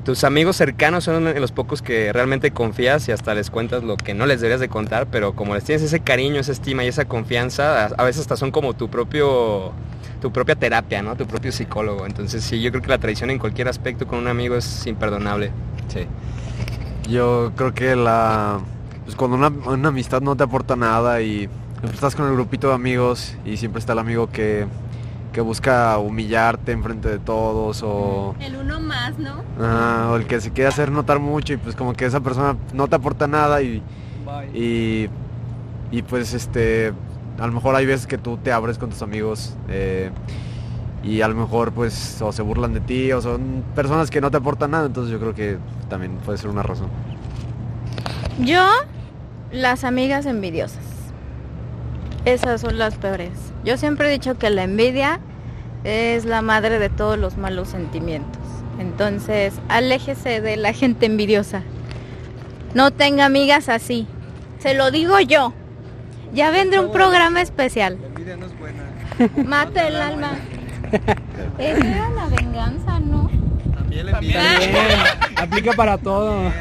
tus 0.04 0.24
amigos 0.24 0.56
cercanos 0.56 1.04
son 1.04 1.34
los 1.40 1.52
pocos 1.52 1.82
que 1.82 2.14
realmente 2.14 2.52
confías 2.52 3.08
y 3.10 3.12
hasta 3.12 3.34
les 3.34 3.50
cuentas 3.50 3.84
lo 3.84 3.98
que 3.98 4.14
no 4.14 4.26
les 4.28 4.40
deberías 4.40 4.60
de 4.60 4.70
contar, 4.70 5.08
pero 5.08 5.36
como 5.36 5.56
les 5.56 5.64
tienes 5.64 5.84
ese 5.84 6.00
cariño, 6.00 6.40
esa 6.40 6.52
estima 6.52 6.84
y 6.84 6.88
esa 6.88 7.06
confianza, 7.06 7.86
a, 7.86 7.88
a 7.88 8.04
veces 8.04 8.22
hasta 8.22 8.38
son 8.38 8.52
como 8.52 8.76
tu 8.76 8.90
propio 8.90 9.72
tu 10.22 10.32
propia 10.32 10.56
terapia, 10.56 11.02
¿no? 11.02 11.16
Tu 11.16 11.26
propio 11.26 11.52
psicólogo. 11.52 12.06
Entonces, 12.06 12.44
sí, 12.44 12.62
yo 12.62 12.72
creo 12.72 12.82
que 12.82 12.90
la 12.90 12.98
traición 12.98 13.30
en 13.30 13.40
cualquier 13.40 13.68
aspecto 13.68 14.08
con 14.08 14.20
un 14.20 14.28
amigo 14.28 14.56
es 14.56 14.88
imperdonable. 14.88 15.52
Sí. 15.88 16.08
Yo 17.10 17.52
creo 17.56 17.74
que 17.74 17.96
la 17.96 18.60
pues 19.06 19.16
cuando 19.16 19.38
una, 19.38 19.50
una 19.50 19.90
amistad 19.90 20.22
no 20.22 20.36
te 20.36 20.44
aporta 20.44 20.76
nada 20.76 21.22
y 21.22 21.48
pues, 21.80 21.94
estás 21.94 22.16
con 22.16 22.28
el 22.28 22.34
grupito 22.34 22.70
de 22.70 22.74
amigos 22.74 23.36
y 23.46 23.58
siempre 23.58 23.80
está 23.80 23.94
el 23.94 24.00
amigo 24.00 24.32
que, 24.32 24.66
que 25.32 25.42
busca 25.42 25.98
humillarte 26.00 26.72
enfrente 26.72 27.08
de 27.08 27.20
todos 27.20 27.84
o, 27.84 28.36
El 28.40 28.56
uno 28.56 28.80
más, 28.80 29.18
¿no? 29.20 29.44
ajá, 29.64 30.12
o 30.12 30.16
el 30.16 30.26
que 30.26 30.42
se 30.42 30.52
quiere 30.52 30.70
hacer 30.70 30.92
notar 30.92 31.20
mucho 31.20 31.54
y 31.54 31.58
pues 31.58 31.76
como 31.76 31.94
que 31.94 32.06
esa 32.06 32.20
persona 32.22 32.58
no 32.74 32.88
te 32.88 32.96
aporta 32.96 33.28
nada 33.28 33.62
y, 33.62 33.84
Bye. 34.26 34.60
y, 34.60 35.10
y, 35.92 36.02
pues 36.02 36.34
este 36.34 36.92
a 37.40 37.48
lo 37.48 37.54
mejor 37.54 37.76
hay 37.76 37.86
veces 37.86 38.08
que 38.08 38.18
tú 38.18 38.38
te 38.38 38.52
abres 38.52 38.78
con 38.78 38.90
tus 38.90 39.02
amigos 39.02 39.54
eh, 39.70 40.12
y 41.04 41.22
a 41.22 41.28
lo 41.28 41.36
mejor 41.36 41.72
pues 41.72 42.22
o 42.22 42.32
se 42.32 42.42
burlan 42.42 42.74
de 42.74 42.80
ti 42.80 43.12
o 43.12 43.22
son 43.22 43.64
personas 43.76 44.10
que 44.10 44.22
no 44.22 44.32
te 44.32 44.38
aportan 44.38 44.72
nada 44.72 44.86
entonces 44.86 45.12
yo 45.12 45.20
creo 45.20 45.36
que 45.36 45.58
también 45.90 46.18
puede 46.26 46.38
ser 46.38 46.50
una 46.50 46.64
razón 46.64 46.90
Yo, 48.40 48.66
las 49.52 49.84
amigas 49.84 50.26
envidiosas. 50.26 50.84
Esas 52.26 52.62
son 52.62 52.80
las 52.80 52.96
peores. 52.96 53.32
Yo 53.64 53.78
siempre 53.78 54.08
he 54.08 54.12
dicho 54.12 54.36
que 54.38 54.50
la 54.50 54.64
envidia 54.64 55.20
es 55.84 56.26
la 56.26 56.42
madre 56.42 56.80
de 56.80 56.90
todos 56.90 57.20
los 57.20 57.38
malos 57.38 57.70
sentimientos. 57.70 58.42
Entonces, 58.80 59.54
aléjese 59.70 60.42
de 60.42 60.58
la 60.58 60.74
gente 60.74 61.06
envidiosa. 61.06 61.62
No 62.74 62.92
tenga 62.92 63.26
amigas 63.26 63.70
así. 63.70 64.08
Se 64.60 64.74
lo 64.74 64.90
digo 64.90 65.20
yo. 65.20 65.54
Ya 66.34 66.52
vendré 66.52 66.80
un 66.80 66.92
programa 66.92 67.42
especial. 67.42 67.98
La 68.02 68.08
envidia 68.08 68.38
no 68.38 68.46
es 68.46 68.58
buena. 68.60 68.84
Mate 69.48 69.88
el 69.88 69.96
alma. 69.96 70.32
Esa 71.58 71.88
era 71.88 72.10
la 72.10 72.28
venganza, 72.28 73.00
¿no? 73.00 73.30
También 73.74 74.06
la 74.06 74.12
envidia. 74.14 74.42
También, 74.60 74.76
aplica 75.38 75.72
para 75.74 75.98
todo. 75.98 76.52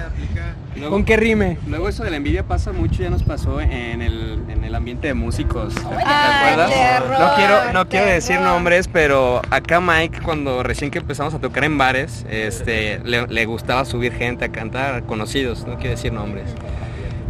¿Con 0.88 1.04
qué 1.04 1.16
rime? 1.16 1.56
Luego 1.68 1.88
eso 1.88 2.02
de 2.02 2.10
la 2.10 2.16
envidia 2.16 2.42
pasa 2.42 2.72
mucho, 2.72 3.02
ya 3.02 3.08
nos 3.08 3.22
pasó 3.22 3.60
en 3.60 4.02
el, 4.02 4.42
en 4.48 4.64
el 4.64 4.74
ambiente 4.74 5.06
de 5.06 5.14
músicos. 5.14 5.72
¿Te 5.74 5.80
Ay, 6.04 6.52
acuerdas? 6.52 6.70
terror, 6.72 7.20
No 7.20 7.34
quiero, 7.36 7.72
no 7.72 7.88
quiero 7.88 8.06
decir 8.06 8.40
nombres, 8.40 8.88
pero 8.88 9.40
acá 9.50 9.80
Mike, 9.80 10.20
cuando 10.22 10.62
recién 10.64 10.90
que 10.90 10.98
empezamos 10.98 11.32
a 11.32 11.38
tocar 11.38 11.64
en 11.64 11.78
bares, 11.78 12.26
este, 12.28 12.98
le, 13.04 13.26
le 13.28 13.46
gustaba 13.46 13.84
subir 13.84 14.12
gente 14.14 14.44
a 14.44 14.48
cantar, 14.50 15.04
conocidos, 15.04 15.64
no 15.66 15.76
quiero 15.76 15.90
decir 15.90 16.12
nombres. 16.12 16.50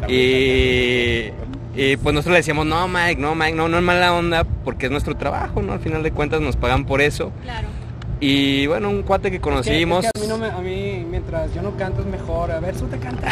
Y, 0.08 1.30
y 1.76 1.96
pues 1.96 2.14
nosotros 2.14 2.32
le 2.32 2.38
decíamos, 2.38 2.66
no 2.66 2.86
Mike, 2.88 3.20
no 3.20 3.34
Mike, 3.34 3.54
no, 3.54 3.68
no 3.68 3.78
es 3.78 3.82
mala 3.82 4.14
onda, 4.14 4.44
porque 4.44 4.86
es 4.86 4.92
nuestro 4.92 5.16
trabajo, 5.16 5.62
¿no? 5.62 5.72
Al 5.72 5.80
final 5.80 6.02
de 6.02 6.12
cuentas 6.12 6.40
nos 6.40 6.56
pagan 6.56 6.84
por 6.84 7.00
eso. 7.00 7.32
Claro. 7.42 7.68
Y 8.26 8.66
bueno, 8.68 8.88
un 8.88 9.02
cuate 9.02 9.28
que 9.30 9.36
Es 9.36 9.40
que- 9.40 9.42
conocimos. 9.42 10.02
es 10.04 10.10
que 10.12 10.18
a, 10.18 10.22
mí 10.22 10.26
no 10.28 10.38
me- 10.38 10.46
a 10.50 10.58
mí, 10.58 11.04
mientras 11.10 11.52
yo 11.54 11.60
no 11.60 11.76
canto 11.76 12.00
es 12.00 12.06
mejor. 12.06 12.50
A 12.52 12.58
ver, 12.60 12.74
tú 12.74 12.86
te 12.86 12.98
cantas. 12.98 13.30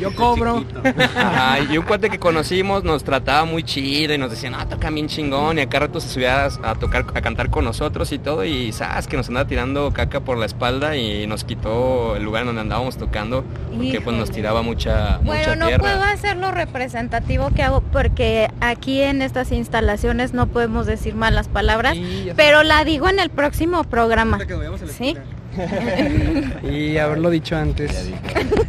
Yo 0.00 0.14
cobro. 0.14 0.64
Ajá, 1.16 1.58
y 1.60 1.76
un 1.76 1.84
cuate 1.84 2.08
que 2.08 2.18
conocimos 2.20 2.84
nos 2.84 3.02
trataba 3.02 3.44
muy 3.44 3.64
chido 3.64 4.14
y 4.14 4.18
nos 4.18 4.30
decía, 4.30 4.48
no, 4.50 4.64
toca 4.68 4.90
bien 4.90 5.08
chingón 5.08 5.58
y 5.58 5.62
acá 5.62 5.80
rato 5.80 6.00
se 6.00 6.08
subía 6.08 6.44
a, 6.44 6.70
a 6.70 6.74
tocar, 6.76 7.04
a 7.14 7.20
cantar 7.20 7.50
con 7.50 7.64
nosotros 7.64 8.12
y 8.12 8.18
todo 8.20 8.44
y 8.44 8.70
sabes 8.72 9.08
que 9.08 9.16
nos 9.16 9.26
andaba 9.28 9.48
tirando 9.48 9.92
caca 9.92 10.20
por 10.20 10.38
la 10.38 10.46
espalda 10.46 10.96
y 10.96 11.26
nos 11.26 11.42
quitó 11.44 12.14
el 12.14 12.22
lugar 12.22 12.42
en 12.42 12.46
donde 12.48 12.60
andábamos 12.62 12.96
tocando 12.96 13.44
porque 13.74 14.00
pues 14.00 14.16
nos 14.16 14.28
Híjole. 14.28 14.34
tiraba 14.34 14.62
mucha, 14.62 15.18
Bueno, 15.24 15.40
mucha 15.42 15.56
no 15.56 15.66
tierra. 15.66 15.82
puedo 15.82 16.02
hacer 16.04 16.36
lo 16.36 16.50
representativo 16.52 17.50
que 17.54 17.62
hago 17.62 17.80
porque 17.92 18.48
aquí 18.60 19.02
en 19.02 19.20
estas 19.22 19.50
instalaciones 19.52 20.32
no 20.32 20.46
podemos 20.46 20.86
decir 20.86 21.14
malas 21.16 21.48
palabras, 21.48 21.94
Sí, 21.96 22.30
pero 22.36 22.62
la 22.62 22.84
digo 22.84 23.08
en 23.08 23.18
el 23.18 23.30
próximo 23.30 23.79
programa. 23.84 24.38
Que 24.38 24.54
la 24.54 24.78
¿Sí? 24.88 25.16
Y 26.70 26.96
haberlo 26.98 27.30
dicho 27.30 27.56
antes. 27.56 28.10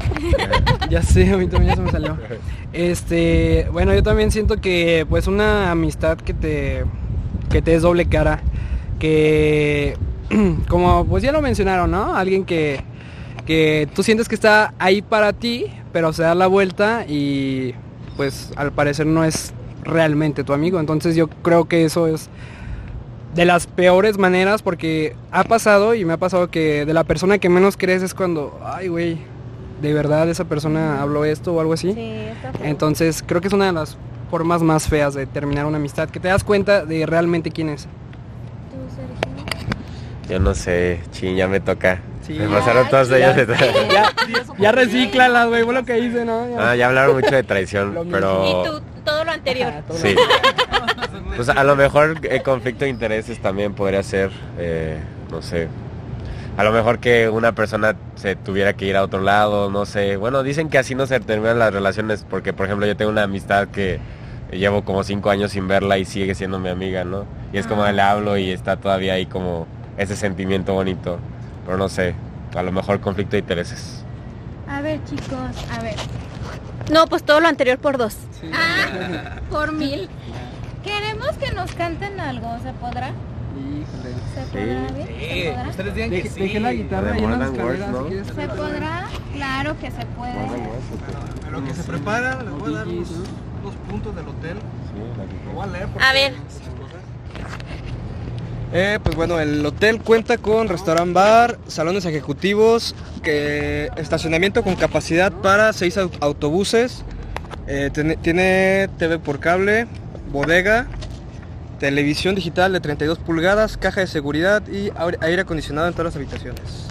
ya 0.89 1.01
sé, 1.01 1.31
a 1.31 1.37
mí 1.37 1.47
también 1.47 1.69
ya 1.69 1.75
se 1.75 1.81
me 1.81 1.91
salió. 1.91 2.17
Este, 2.73 3.67
bueno, 3.71 3.93
yo 3.93 4.03
también 4.03 4.31
siento 4.31 4.59
que 4.59 5.05
pues 5.09 5.27
una 5.27 5.71
amistad 5.71 6.17
que 6.17 6.33
te 6.33 6.85
que 7.49 7.61
te 7.61 7.75
es 7.75 7.81
doble 7.81 8.05
cara, 8.05 8.41
que 8.99 9.95
como 10.67 11.05
pues 11.05 11.23
ya 11.23 11.31
lo 11.31 11.41
mencionaron, 11.41 11.91
¿no? 11.91 12.15
Alguien 12.15 12.45
que 12.45 12.81
que 13.45 13.87
tú 13.93 14.03
sientes 14.03 14.27
que 14.27 14.35
está 14.35 14.73
ahí 14.79 15.01
para 15.01 15.33
ti, 15.33 15.65
pero 15.91 16.13
se 16.13 16.23
da 16.23 16.35
la 16.35 16.47
vuelta 16.47 17.05
y 17.07 17.73
pues 18.17 18.51
al 18.55 18.71
parecer 18.71 19.05
no 19.07 19.23
es 19.23 19.53
realmente 19.83 20.43
tu 20.43 20.53
amigo. 20.53 20.79
Entonces 20.79 21.15
yo 21.15 21.27
creo 21.27 21.65
que 21.65 21.85
eso 21.85 22.07
es 22.07 22.29
de 23.35 23.45
las 23.45 23.65
peores 23.67 24.17
maneras 24.17 24.61
porque 24.61 25.15
ha 25.31 25.43
pasado 25.43 25.95
y 25.95 26.03
me 26.05 26.13
ha 26.13 26.17
pasado 26.17 26.49
que 26.51 26.85
de 26.85 26.93
la 26.93 27.03
persona 27.03 27.37
que 27.37 27.47
menos 27.49 27.77
crees 27.77 28.03
es 28.03 28.13
cuando, 28.13 28.59
ay 28.63 28.87
güey, 28.89 29.17
de 29.81 29.93
verdad 29.93 30.29
esa 30.29 30.45
persona 30.45 31.01
habló 31.01 31.23
esto 31.25 31.53
o 31.53 31.59
algo 31.61 31.73
así. 31.73 31.93
Sí. 31.93 32.23
Entonces 32.63 33.23
creo 33.25 33.41
que 33.41 33.47
es 33.47 33.53
una 33.53 33.65
de 33.67 33.71
las 33.73 33.97
formas 34.29 34.61
más 34.61 34.87
feas 34.87 35.13
de 35.13 35.25
terminar 35.25 35.65
una 35.65 35.77
amistad, 35.77 36.09
que 36.09 36.19
te 36.19 36.27
das 36.27 36.43
cuenta 36.43 36.85
de 36.85 37.05
realmente 37.05 37.51
quién 37.51 37.69
es. 37.69 37.87
Yo 40.29 40.39
no 40.39 40.53
sé, 40.53 41.01
chin, 41.11 41.35
ya 41.35 41.47
me 41.47 41.59
toca. 41.59 41.99
Sí. 42.25 42.33
Me 42.33 42.47
pasaron 42.47 42.87
todas 42.89 43.09
Ya, 43.09 43.17
ellas. 43.17 43.35
de- 43.35 43.47
ya, 43.91 44.11
ya 44.59 44.71
güey, 45.47 45.63
fue 45.63 45.73
lo 45.73 45.83
que 45.83 45.99
hice, 45.99 46.23
¿no? 46.23 46.47
Ya. 46.49 46.71
Ah, 46.71 46.75
ya 46.75 46.87
hablaron 46.87 47.15
mucho 47.15 47.35
de 47.35 47.43
traición, 47.43 47.93
Lo 47.93 48.05
pero... 48.05 48.45
Y 48.45 48.69
tú, 48.69 48.81
todo 49.03 49.23
lo 49.25 49.31
anterior. 49.31 49.73
Sí. 49.95 50.15
Pues 51.35 51.49
a 51.49 51.63
lo 51.63 51.75
mejor 51.75 52.17
el 52.23 52.43
conflicto 52.43 52.85
de 52.85 52.89
intereses 52.89 53.39
también 53.39 53.73
podría 53.73 54.03
ser, 54.03 54.31
eh, 54.57 54.99
no 55.29 55.41
sé. 55.41 55.67
A 56.57 56.63
lo 56.63 56.71
mejor 56.71 56.99
que 56.99 57.29
una 57.29 57.53
persona 57.53 57.95
se 58.15 58.35
tuviera 58.35 58.73
que 58.73 58.85
ir 58.85 58.97
a 58.97 59.03
otro 59.03 59.21
lado, 59.21 59.69
no 59.71 59.85
sé. 59.85 60.17
Bueno, 60.17 60.43
dicen 60.43 60.69
que 60.69 60.77
así 60.77 60.95
no 60.95 61.07
se 61.07 61.19
terminan 61.19 61.59
las 61.59 61.73
relaciones 61.73 62.25
porque, 62.29 62.53
por 62.53 62.65
ejemplo, 62.65 62.85
yo 62.85 62.97
tengo 62.97 63.11
una 63.11 63.23
amistad 63.23 63.69
que 63.69 63.99
llevo 64.51 64.83
como 64.83 65.03
cinco 65.03 65.29
años 65.29 65.51
sin 65.51 65.67
verla 65.67 65.97
y 65.97 66.05
sigue 66.05 66.35
siendo 66.35 66.59
mi 66.59 66.69
amiga, 66.69 67.03
¿no? 67.05 67.25
Y 67.53 67.57
es 67.57 67.67
como 67.67 67.85
le 67.85 68.01
hablo 68.01 68.37
y 68.37 68.51
está 68.51 68.77
todavía 68.77 69.13
ahí 69.13 69.25
como 69.25 69.65
ese 69.97 70.15
sentimiento 70.15 70.73
bonito. 70.73 71.19
Pero 71.65 71.77
no 71.77 71.89
sé, 71.89 72.15
a 72.55 72.63
lo 72.63 72.71
mejor 72.71 72.99
conflicto 72.99 73.31
de 73.31 73.39
intereses. 73.39 74.03
A 74.67 74.81
ver, 74.81 75.03
chicos, 75.05 75.65
a 75.71 75.81
ver. 75.81 75.95
No, 76.91 77.07
pues 77.07 77.23
todo 77.23 77.39
lo 77.39 77.47
anterior 77.47 77.77
por 77.77 77.97
dos. 77.97 78.17
Ah, 78.53 79.39
por 79.49 79.71
mil. 79.71 80.09
Queremos 80.83 81.31
que 81.37 81.51
nos 81.51 81.71
canten 81.73 82.19
algo, 82.19 82.57
¿se 82.63 82.73
podrá? 82.73 83.11
Híjole. 83.57 84.15
¿Se 84.33 84.41
podrá 84.51 84.91
bien? 84.93 85.07
¿Se 85.43 85.51
podrá? 85.51 85.69
Ustedes 85.69 85.95
digan 85.95 86.09
que 86.09 86.23
Deje, 86.23 86.47
sí. 86.53 86.59
la 86.59 86.73
guitarra 86.73 87.11
unas 87.17 87.39
Than 87.39 87.59
Words, 87.65 87.79
escaleras 87.79 87.89
¿no? 87.91 88.07
si. 88.09 88.25
¿Se 88.25 88.47
podrá? 88.47 89.07
Claro 89.33 89.79
que 89.79 89.91
se 89.91 90.05
puede. 90.17 90.33
A 91.47 91.49
lo 91.51 91.63
que 91.65 91.73
se 91.73 91.83
prepara, 91.83 92.41
les 92.43 92.51
voy 92.51 92.73
a 92.73 92.77
dar 92.77 92.87
los, 92.87 93.09
los 93.09 93.75
puntos 93.89 94.15
del 94.15 94.27
hotel. 94.27 94.57
Lo 95.45 95.51
voy 95.53 95.63
a 95.63 95.67
leer 95.71 95.87
porque 95.87 96.05
A 96.05 96.13
ver. 96.13 96.33
Eh, 98.73 98.99
pues 99.03 99.15
bueno, 99.17 99.37
el 99.39 99.65
hotel 99.65 99.99
cuenta 100.01 100.37
con 100.37 100.69
restaurant 100.69 101.13
bar, 101.13 101.59
salones 101.67 102.05
ejecutivos, 102.05 102.95
que, 103.21 103.89
estacionamiento 103.97 104.63
con 104.63 104.75
capacidad 104.75 105.31
para 105.33 105.73
seis 105.73 105.97
au- 105.97 106.09
autobuses, 106.21 107.03
eh, 107.67 107.91
tiene 108.21 108.89
TV 108.97 109.19
por 109.19 109.39
cable, 109.41 109.87
bodega, 110.31 110.87
televisión 111.79 112.35
digital 112.35 112.73
de 112.73 112.79
32 112.79 113.19
pulgadas, 113.19 113.77
caja 113.77 114.01
de 114.01 114.07
seguridad 114.07 114.63
y 114.67 114.91
aire 115.21 115.41
acondicionado 115.41 115.87
en 115.87 115.93
todas 115.93 116.05
las 116.13 116.15
habitaciones. 116.15 116.87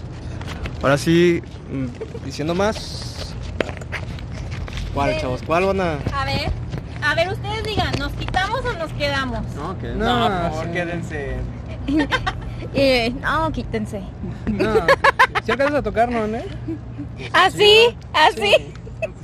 Ahora 0.83 0.99
sí, 0.99 1.43
mm, 1.71 2.25
diciendo 2.25 2.55
más. 2.55 3.35
¿Cuál, 4.95 5.15
Sí. 5.15 5.21
chavos? 5.21 5.43
¿Cuál 5.47 5.67
van 5.67 5.81
a...? 5.81 5.93
A 6.13 6.25
ver, 6.25 6.51
a 7.03 7.15
ver, 7.15 7.29
ustedes 7.29 7.63
digan, 7.65 7.93
¿nos 7.99 8.13
quitamos 8.13 8.61
o 8.65 8.73
nos 8.79 8.93
quedamos? 8.95 9.41
No, 9.55 9.79
que 9.79 9.89
No, 9.95 10.19
no, 10.19 10.27
por 10.27 10.51
favor, 10.51 10.65
sí. 10.67 10.71
quédense. 10.73 11.37
Eh, 12.75 13.11
no, 13.23 13.51
quítense. 13.53 14.03
No, 14.47 14.75
si 15.45 15.51
alcanzas 15.51 15.79
a 15.79 15.83
tocar, 15.83 16.11
¿no, 16.11 16.27
Nel? 16.27 16.45
Así, 17.33 17.97
así. 18.13 18.53
Sí, 18.55 18.73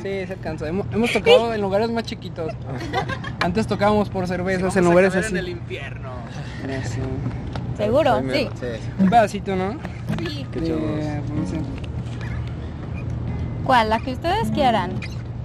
se 0.03 0.33
alcanza. 0.33 0.69
Hemos, 0.69 0.87
hemos 0.93 1.13
tocado 1.13 1.53
en 1.55 1.61
lugares 1.61 1.91
más 1.91 2.05
chiquitos. 2.05 2.53
Antes 3.41 3.67
tocábamos 3.67 4.09
por 4.09 4.27
cervezas 4.27 4.77
en 4.77 4.85
lugares 4.85 5.15
así. 5.15 5.31
en 5.31 5.37
el 5.37 5.49
infierno. 5.49 6.11
Sí. 6.85 7.01
¿Seguro? 7.77 8.23
Sí. 8.33 8.49
Un 8.99 9.11
pedacito, 9.11 9.55
¿no? 9.57 9.77
Sí. 10.19 10.47
¿Cuál? 13.65 13.91
La 13.91 13.99
que 13.99 14.13
ustedes 14.13 14.51
quieran. 14.51 14.93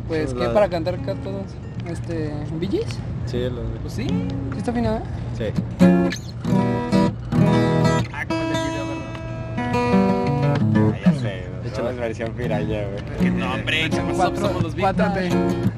Pues, 0.08 0.34
¿qué? 0.34 0.46
Para 0.50 0.70
cantar 0.70 0.96
acá 0.96 1.16
todos. 1.16 1.46
Este, 1.90 2.32
¿Villis? 2.60 2.86
Sí, 3.26 3.40
lo 3.50 3.64
Pues 3.82 3.94
sí. 3.94 4.08
¿Sí 4.08 4.58
está 4.58 4.72
afinada? 4.72 5.02
Sí. 5.38 6.68
Versión 11.98 12.32
piraña, 12.32 12.82
güey. 13.20 13.32
No, 13.32 13.54
hombre, 13.54 13.90
¿qué 13.90 13.98
pasó? 13.98 14.16
Cuatro, 14.16 14.48
Somos 14.48 14.64
los 14.64 14.76
cuatro 14.76 15.06
Beatles. 15.14 15.34
T. 15.34 15.72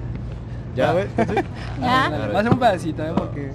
¿Ya, 0.76 0.92
güey? 0.92 1.06
¿Sí? 1.06 1.36
¿Ya? 1.82 2.10
Va 2.34 2.40
a 2.40 2.44
ser 2.44 2.52
un 2.52 2.60
pedacito, 2.60 3.04
¿eh? 3.04 3.14
Porque... 3.16 3.52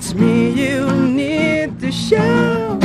It's 0.00 0.14
me 0.14 0.50
you 0.50 1.08
need 1.08 1.80
to 1.80 1.90
show. 1.90 2.78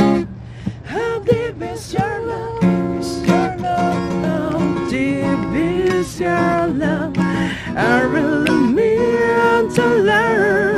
How 0.82 1.20
deep 1.20 1.62
is 1.62 1.94
your 1.94 2.18
love? 2.26 2.98
Is 2.98 3.22
your 3.24 3.56
love? 3.56 4.24
How 4.24 4.88
deep 4.90 5.54
is 5.54 6.18
your 6.18 6.66
love? 6.66 7.16
I 7.16 8.00
really 8.02 8.50
mean 8.50 9.72
to 9.74 9.86
learn. 9.86 10.73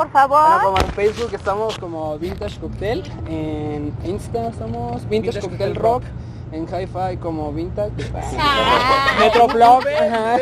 Por 0.00 0.28
Bueno, 0.28 0.28
favor. 0.28 0.62
como 0.62 0.78
en 0.78 0.86
Facebook 0.92 1.30
estamos 1.34 1.78
como 1.78 2.18
Vintage 2.18 2.58
Cocktail, 2.58 3.02
en 3.28 3.92
Insta 4.04 4.48
estamos 4.48 5.06
Vintage, 5.08 5.40
Cocktail 5.40 5.74
Rock, 5.74 6.04
en 6.52 6.64
Hi-Fi 6.66 7.16
como 7.20 7.52
Vintage, 7.52 7.92
Ah. 8.38 9.16
Ajá. 9.18 10.38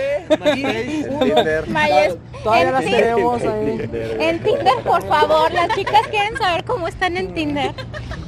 Tinder. 1.21 1.69
Mayes- 1.69 2.17
Todavía 2.45 2.69
en 2.69 2.73
las 2.73 2.85
tenemos 2.85 3.43
ahí. 3.43 3.91
En 4.21 4.43
Tinder, 4.43 4.77
por 4.85 5.03
favor. 5.09 5.53
Las 5.53 5.69
chicas 5.75 6.07
quieren 6.09 6.37
saber 6.37 6.65
cómo 6.65 6.87
están 6.89 7.17
en 7.17 7.35
Tinder. 7.35 7.75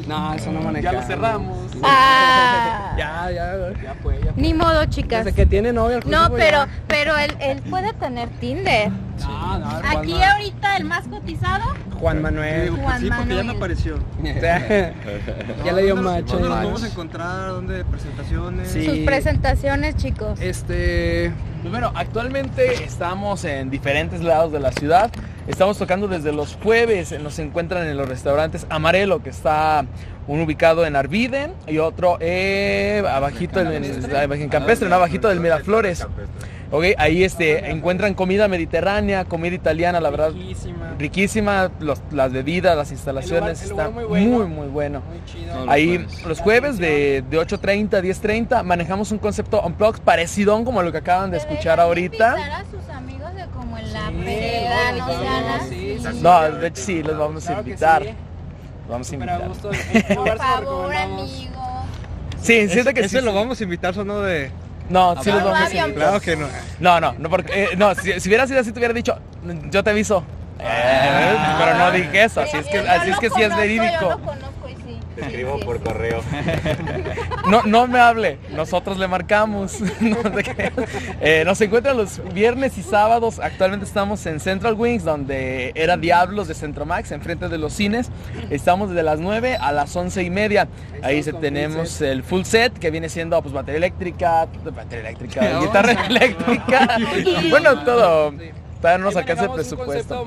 No, 0.08 0.34
eso 0.34 0.50
no 0.50 0.60
maneja. 0.60 0.90
Ya 0.92 1.00
lo 1.00 1.06
cerramos. 1.06 1.56
Ah. 1.82 2.76
Ya, 3.00 3.30
ya, 3.30 3.72
ya 3.82 3.94
fue, 4.02 4.18
ya 4.22 4.32
fue. 4.34 4.42
Ni 4.42 4.52
modo, 4.52 4.84
chicas. 4.86 5.24
Desde 5.24 5.34
que 5.36 5.46
tiene 5.46 5.72
novia 5.72 5.98
el 5.98 6.10
No, 6.10 6.30
pero, 6.32 6.66
ya. 6.66 6.68
pero 6.86 7.16
él, 7.16 7.34
él 7.40 7.62
puede 7.70 7.94
tener 7.94 8.28
Tinder. 8.40 8.90
No, 9.20 9.58
no, 9.58 9.68
Aquí 9.98 10.20
ahorita 10.22 10.76
el 10.76 10.84
más 10.84 11.06
cotizado, 11.06 11.64
Juan 11.98 12.20
Manuel. 12.20 12.70
Juan 12.70 13.00
Sí, 13.00 13.08
porque 13.16 13.36
ya 13.36 13.42
me 13.44 13.52
apareció. 13.52 13.98
ya 14.22 15.72
le 15.72 15.82
dio 15.82 15.94
¿Dónde 15.94 15.94
nos- 15.94 16.04
macho. 16.04 16.32
¿Dónde 16.34 16.48
nos 16.48 16.58
ya. 16.58 16.64
vamos 16.64 16.82
a 16.82 16.86
encontrar? 16.88 17.48
¿Dónde 17.48 17.84
presentaciones? 17.84 18.68
Sí. 18.68 18.84
Sus 18.84 18.98
presentaciones, 18.98 19.96
chicos. 19.96 20.38
Este, 20.40 21.32
Pues 21.62 21.70
bueno, 21.70 21.92
actualmente 21.94 22.84
estamos 22.84 23.44
en 23.44 23.70
diferentes 23.70 24.20
lados 24.20 24.52
de 24.52 24.60
la 24.60 24.72
ciudad. 24.72 25.10
Estamos 25.50 25.78
tocando 25.78 26.06
desde 26.06 26.32
los 26.32 26.56
jueves. 26.62 27.12
Nos 27.20 27.38
encuentran 27.40 27.86
en 27.88 27.96
los 27.96 28.08
restaurantes 28.08 28.66
Amarelo, 28.70 29.20
que 29.20 29.30
está 29.30 29.84
uno 30.28 30.44
ubicado 30.44 30.86
en 30.86 30.94
Arviden 30.94 31.52
y 31.66 31.78
otro 31.78 32.18
eh, 32.20 33.02
abajito 33.10 33.60
en, 33.60 33.84
en, 33.84 33.84
en 33.84 34.48
Campestre, 34.48 34.88
no, 34.88 34.94
abajito 34.94 35.28
del 35.28 35.40
Miraflores. 35.40 36.06
Ok, 36.72 36.84
ahí 36.98 37.24
este, 37.24 37.70
encuentran 37.70 38.14
comida 38.14 38.46
mediterránea, 38.46 39.24
comida 39.24 39.56
italiana, 39.56 40.00
la 40.00 40.08
verdad, 40.10 40.30
riquísima. 40.32 40.94
riquísima. 40.98 41.70
Los- 41.80 42.00
las 42.12 42.30
bebidas, 42.32 42.76
las 42.76 42.92
instalaciones 42.92 43.62
El 43.64 43.70
lugar- 43.70 43.88
están 43.88 43.98
el 43.98 44.02
lugar 44.04 44.08
muy 44.10 44.24
bueno. 44.24 44.36
muy, 44.38 44.46
muy 44.46 44.68
bueno. 44.68 45.02
Muy 45.08 45.24
chido. 45.24 45.68
Ahí 45.70 46.06
los 46.26 46.38
jueves 46.40 46.78
de, 46.78 47.24
de 47.28 47.38
8.30 47.38 47.94
a 47.94 48.00
10.30 48.02 48.62
manejamos 48.62 49.10
un 49.10 49.18
concepto 49.18 49.60
unplugged 49.62 50.00
parecido 50.02 50.62
como 50.64 50.80
lo 50.82 50.92
que 50.92 50.98
acaban 50.98 51.32
de 51.32 51.38
escuchar 51.38 51.80
ahorita. 51.80 52.36
Invitar 52.38 52.52
a 52.52 52.64
sus 52.70 52.88
amigos 52.94 53.34
de 53.34 53.46
como 53.46 53.76
en 53.76 53.92
la 53.92 54.06
Sí, 54.08 54.14
peda, 54.24 54.92
no 54.92 55.68
sí, 55.68 55.98
sí. 55.98 56.60
De 56.60 56.66
hecho 56.68 56.82
sí, 56.82 57.02
los 57.02 57.18
vamos 57.18 57.44
a 57.44 57.46
Claro 57.48 57.62
invitar. 57.66 58.02
sí. 58.04 58.08
Los 58.82 58.88
vamos 58.88 59.10
a 59.10 59.14
invitar. 59.14 59.48
gusto. 59.48 59.70
Por 60.14 60.38
favor, 60.38 60.94
amigos. 60.94 61.30
Sí, 62.40 62.68
siento 62.68 62.94
que 62.94 63.08
sí. 63.08 63.20
lo 63.20 63.34
vamos 63.34 63.60
a 63.60 63.64
invitar, 63.64 63.92
sonó 63.92 64.20
de... 64.20 64.50
No, 64.90 65.22
sí 65.22 65.30
los 65.30 65.44
vamos 65.44 65.60
a 65.60 65.64
invitar. 65.70 65.94
Claro 65.94 66.20
que 66.20 66.36
no. 66.36 66.46
No, 66.80 67.00
no, 67.00 67.14
no, 67.16 67.30
porque, 67.30 67.64
eh, 67.64 67.68
no, 67.76 67.94
si, 67.94 68.18
si 68.20 68.28
hubiera 68.28 68.46
sido 68.46 68.60
así 68.60 68.72
te 68.72 68.78
hubiera 68.80 68.92
dicho, 68.92 69.16
yo 69.70 69.82
te 69.84 69.90
aviso. 69.90 70.24
Eh, 70.58 71.36
pero 71.58 71.74
no 71.78 71.90
dije 71.92 72.24
eso, 72.24 72.40
así 72.40 72.56
es 72.58 72.66
que, 72.66 72.78
así 72.80 73.10
es 73.10 73.18
que 73.18 73.30
sí 73.30 73.42
es 73.42 73.56
verídico. 73.56 74.10
lo 74.10 74.18
conozco 74.18 74.68
y 74.68 74.74
sí. 74.74 74.98
Te 75.20 75.26
escribo 75.26 75.60
por 75.60 75.80
correo. 75.80 76.22
No, 77.48 77.62
no 77.64 77.86
me 77.86 77.98
hable, 77.98 78.38
nosotros 78.54 78.98
le 78.98 79.06
marcamos. 79.08 79.78
No 80.00 80.16
te 80.30 80.42
creas. 80.42 80.72
Eh, 81.20 81.42
nos 81.44 81.60
encuentran 81.60 81.96
los 81.96 82.20
viernes 82.32 82.78
y 82.78 82.82
sábados. 82.82 83.38
Actualmente 83.38 83.84
estamos 83.84 84.24
en 84.26 84.40
Central 84.40 84.74
Wings, 84.74 85.04
donde 85.04 85.72
era 85.74 85.96
Diablos 85.96 86.48
de 86.48 86.54
Centromax, 86.54 87.12
enfrente 87.12 87.48
de 87.48 87.58
los 87.58 87.72
cines. 87.74 88.08
Estamos 88.50 88.88
desde 88.90 89.02
las 89.02 89.20
9 89.20 89.56
a 89.60 89.72
las 89.72 89.94
11 89.94 90.22
y 90.22 90.30
media. 90.30 90.68
Ahí 91.02 91.22
se 91.22 91.32
tenemos 91.34 91.98
full 91.98 92.06
el 92.06 92.22
full 92.22 92.42
set, 92.44 92.78
que 92.78 92.90
viene 92.90 93.08
siendo 93.08 93.40
pues 93.42 93.52
batería 93.52 93.76
eléctrica, 93.78 94.46
batería 94.74 95.00
eléctrica, 95.00 95.60
guitarra 95.60 95.92
eléctrica. 96.06 96.98
bueno, 97.50 97.84
todo. 97.84 98.32
Todavía 98.80 98.98
no 98.98 99.04
nos 99.04 99.16
alcanza 99.16 99.44
el 99.44 99.50
presupuesto. 99.50 100.26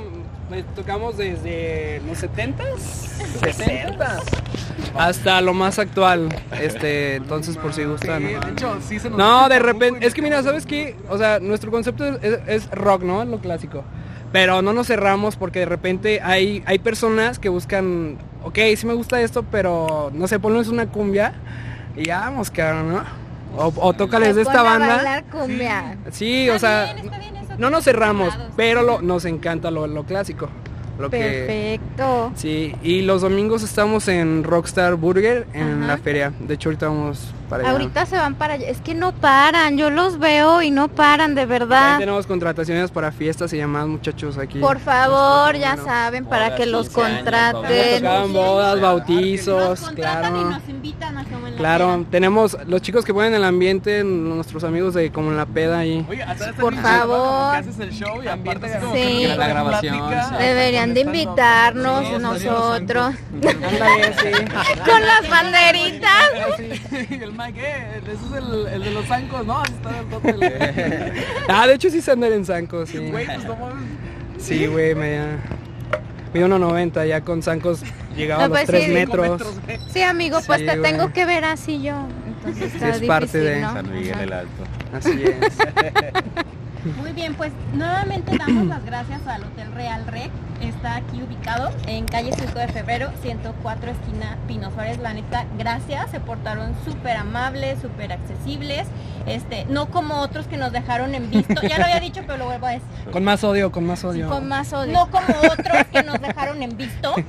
eh, 0.52 0.64
tocamos 0.76 1.18
desde 1.18 2.00
los 2.08 2.22
70s, 2.22 2.78
60. 3.42 4.20
Hasta 4.98 5.42
lo 5.42 5.54
más 5.54 5.80
actual. 5.80 6.30
Este, 6.60 7.16
entonces 7.16 7.58
por 7.58 7.74
si 7.74 7.84
gustan. 7.86 8.24
de 8.24 8.38
hecho, 8.52 8.78
sí 8.82 9.00
se 9.00 9.10
nos 9.10 9.18
No, 9.18 9.50
de 9.50 9.60
repente, 9.60 10.06
es 10.06 10.14
que 10.14 10.22
mira, 10.22 10.42
¿sabes 10.44 10.66
qué? 10.66 10.96
O 11.10 11.18
sea, 11.18 11.40
nuestro 11.40 11.72
concepto 11.72 12.06
es, 12.06 12.18
es- 12.24 12.40
es 12.48 12.72
rock, 12.72 13.04
¿no? 13.04 13.22
Es 13.24 13.28
lo 13.30 13.40
clásico. 13.40 13.84
Pero 14.32 14.62
no 14.62 14.74
nos 14.74 14.88
cerramos 14.88 15.36
porque 15.36 15.60
de 15.60 15.66
repente 15.66 16.20
hay, 16.22 16.64
hay 16.66 16.80
personas 16.80 17.38
que 17.38 17.50
buscan, 17.50 18.18
ok, 18.44 18.58
sí 18.76 18.86
me 18.88 18.94
gusta 18.94 19.22
esto, 19.22 19.44
pero 19.44 20.10
no 20.14 20.28
sé, 20.28 20.40
ponles 20.40 20.68
una 20.70 20.88
cumbia 20.88 21.34
y 21.96 22.06
ya 22.06 22.22
vamos, 22.22 22.50
cabrón, 22.50 22.94
¿no? 22.94 23.04
O, 23.56 23.72
o 23.76 23.94
tócales 23.94 24.36
de 24.36 24.42
esta 24.42 24.64
banda. 24.64 24.96
Sí, 26.12 26.50
o 26.50 26.58
sea, 26.58 26.86
Está 26.86 26.94
bien, 26.96 27.06
está 27.06 27.18
bien, 27.20 27.36
eso 27.36 27.54
no 27.60 27.70
nos 27.70 27.84
cerramos, 27.84 28.34
pero 28.58 28.82
lo, 28.82 29.02
nos 29.04 29.26
encanta 29.26 29.70
lo, 29.70 29.86
lo 29.86 30.04
clásico. 30.04 30.50
Lo 31.00 31.10
que, 31.10 31.18
Perfecto. 31.18 32.32
sí, 32.36 32.76
y 32.84 33.02
los 33.02 33.22
domingos 33.24 33.64
estamos 33.64 34.08
en 34.08 34.44
Rockstar 34.44 34.94
Burger 34.96 35.48
en 35.54 35.80
Ajá. 35.84 35.88
la 35.88 35.98
feria. 35.98 36.32
De 36.40 36.54
hecho, 36.54 36.70
ahorita 36.70 36.88
vamos 36.88 37.34
para 37.50 37.64
allá. 37.64 37.72
Ahorita 37.72 38.06
se 38.06 38.16
van 38.16 38.36
para 38.36 38.54
allá. 38.56 38.68
Es 38.70 38.80
que 38.80 38.94
no 38.94 39.12
paran. 39.12 39.78
Yo 39.78 39.90
los 39.90 40.20
veo 40.20 40.62
y 40.62 40.70
no 40.72 40.88
paran, 40.90 41.34
de 41.36 41.42
Ahí 41.42 41.48
verdad. 41.48 41.98
tenemos 41.98 42.28
contrataciones 42.28 42.92
para 42.92 43.12
fiestas 43.12 43.52
y 43.54 43.58
llamadas 43.58 43.88
muchachos 43.88 44.38
aquí. 44.38 44.60
Por 44.60 44.80
favor, 44.80 45.56
ya 45.58 45.72
Bueno. 45.76 45.84
saben, 45.86 46.26
para 46.26 46.46
Bodas, 46.46 46.60
que 46.60 46.66
los 46.68 46.88
15 46.90 47.02
años, 47.02 47.18
Hemos 47.18 47.24
contraten. 48.02 48.34
bodas, 48.34 48.82
bautizos, 48.82 49.70
Nos 49.70 49.80
contratan 49.82 50.36
y 50.36 50.40
claro. 50.40 50.50
nos 50.52 50.70
invitan 50.70 51.18
a 51.18 51.24
como 51.26 51.48
en 51.48 51.54
la 51.54 51.58
Claro, 51.60 51.88
peda. 51.98 52.06
tenemos 52.12 52.58
los 52.68 52.82
chicos 52.84 53.04
que 53.04 53.14
ponen 53.14 53.34
el 53.34 53.44
ambiente, 53.44 54.04
nuestros 54.04 54.64
amigos 54.64 54.94
de 54.94 55.12
como 55.12 55.32
en 55.32 55.38
la 55.38 55.46
peda 55.48 55.80
ahí. 55.80 56.06
Oye, 56.10 56.24
Por 56.60 56.76
favor. 56.76 57.52
que 57.54 57.58
haces 57.58 57.80
el 57.80 57.92
show 57.92 58.22
y 58.24 58.28
aparte 58.28 58.68
Sí. 58.94 59.26
La 59.36 59.48
grabación, 59.48 59.98
plática. 60.08 60.38
Deberían 60.88 60.94
de 60.94 61.02
invitarnos 61.02 62.08
Sí, 62.08 62.14
nosotros. 62.20 63.16
Ándale, 63.36 64.14
sí. 64.22 64.46
Con 64.86 65.02
las 65.06 65.30
banderitas. 65.30 66.60
Y 67.10 67.14
el 67.24 67.32
Mike, 67.34 67.62
eh, 67.62 68.02
ese 68.04 68.12
es 68.14 68.44
el, 68.44 68.68
el 68.68 68.84
de 68.84 68.92
los 68.92 69.06
zancos, 69.06 69.46
¿no? 69.46 69.60
Así 69.60 69.74
está 69.74 70.00
el 70.00 70.06
tote. 70.08 71.14
Ah, 71.48 71.68
de 71.68 71.76
hecho 71.76 71.90
sí 71.90 72.02
se 72.02 72.12
andan 72.12 72.34
en 72.34 72.46
zancos, 72.46 72.90
sí. 72.90 72.98
Güey, 72.98 73.26
pues 73.26 73.46
no 73.46 73.56
mames. 73.56 73.84
Sí, 74.38 74.66
güey, 74.68 74.96
me 74.96 75.20
Mido 76.34 76.48
1.90, 76.48 77.08
ya 77.08 77.22
con 77.22 77.44
zancos 77.44 77.82
llegaba 78.16 78.46
a 78.46 78.48
los 78.48 78.58
pues 78.58 78.68
3 78.68 78.86
sí. 78.86 78.92
metros. 78.92 79.42
Sí, 79.92 80.02
amigo, 80.02 80.40
pues 80.48 80.62
Sí, 80.62 80.66
te 80.66 80.78
güey. 80.78 80.92
tengo 80.92 81.14
que 81.14 81.26
ver 81.26 81.46
así 81.46 81.82
yo. 81.82 82.08
Entonces 82.26 82.74
está 82.74 82.90
es 82.90 83.02
parte 83.04 83.38
de 83.38 83.62
¿no? 83.62 83.74
San 83.74 83.94
Miguel 83.94 84.14
Ajá. 84.14 84.24
el 84.24 84.34
Alto. 84.34 84.64
Así 84.94 85.24
es. 85.24 85.58
Muy 86.98 87.14
bien, 87.14 87.34
pues 87.36 87.52
nuevamente 87.74 88.38
damos 88.38 88.66
las 88.66 88.84
gracias 88.86 89.26
al 89.28 89.44
Hotel 89.44 89.72
Real 89.74 90.06
Rec. 90.06 90.32
Está 90.62 90.98
aquí 90.98 91.22
ubicado 91.22 91.72
en 91.88 92.06
calle 92.06 92.32
5 92.38 92.60
de 92.60 92.68
febrero, 92.68 93.10
104 93.22 93.92
esquina 93.92 94.38
Pino 94.48 94.72
Suárez. 94.72 94.98
La 95.00 95.14
neta, 95.14 95.46
gracias. 95.58 96.12
Se 96.12 96.20
portaron 96.20 96.74
súper 96.86 97.18
amables, 97.18 97.80
súper 97.82 98.12
accesibles. 98.12 98.88
Este, 99.26 99.66
no 99.66 99.88
como 99.88 100.20
otros 100.20 100.48
que 100.48 100.58
nos 100.58 100.72
dejaron 100.72 101.16
en 101.16 101.30
visto. 101.32 101.62
Ya 101.62 101.78
lo 101.78 101.86
había 101.86 102.00
dicho, 102.00 102.22
pero 102.26 102.38
lo 102.38 102.46
vuelvo 102.46 102.66
a 102.68 102.72
decir. 102.72 102.88
Con 103.12 103.24
más 103.24 103.44
odio, 103.44 103.72
con 103.72 103.86
más 103.86 104.04
odio. 104.04 104.28
Con 104.30 104.48
más 104.48 104.74
odio. 104.74 104.94
No 104.94 105.10
como 105.10 105.28
otros 105.52 105.86
que 105.92 106.04
nos 106.04 106.22
dejaron 106.22 106.62
en 106.64 106.78
visto. 106.78 107.14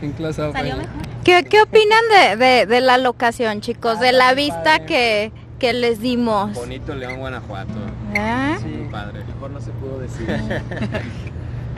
En 0.00 0.12
clase 0.12 0.40
de 0.40 0.52
Salió 0.52 0.74
mejor. 0.74 0.90
¿Qué, 1.22 1.44
qué 1.44 1.60
opinan 1.60 2.00
de, 2.10 2.36
de, 2.36 2.66
de 2.66 2.80
la 2.80 2.96
locación, 2.96 3.60
chicos? 3.60 4.00
De 4.00 4.12
la 4.12 4.32
vista 4.32 4.86
que, 4.86 5.32
que 5.58 5.72
les 5.72 6.00
dimos. 6.00 6.52
Bonito 6.54 6.94
León, 6.94 7.18
Guanajuato. 7.18 7.72
¿Eh? 8.14 8.56
Muy 8.62 8.88
padre. 8.90 9.24
Mejor 9.24 9.50
no 9.50 9.60
se 9.60 9.70
pudo 9.72 9.98
decir. 9.98 10.26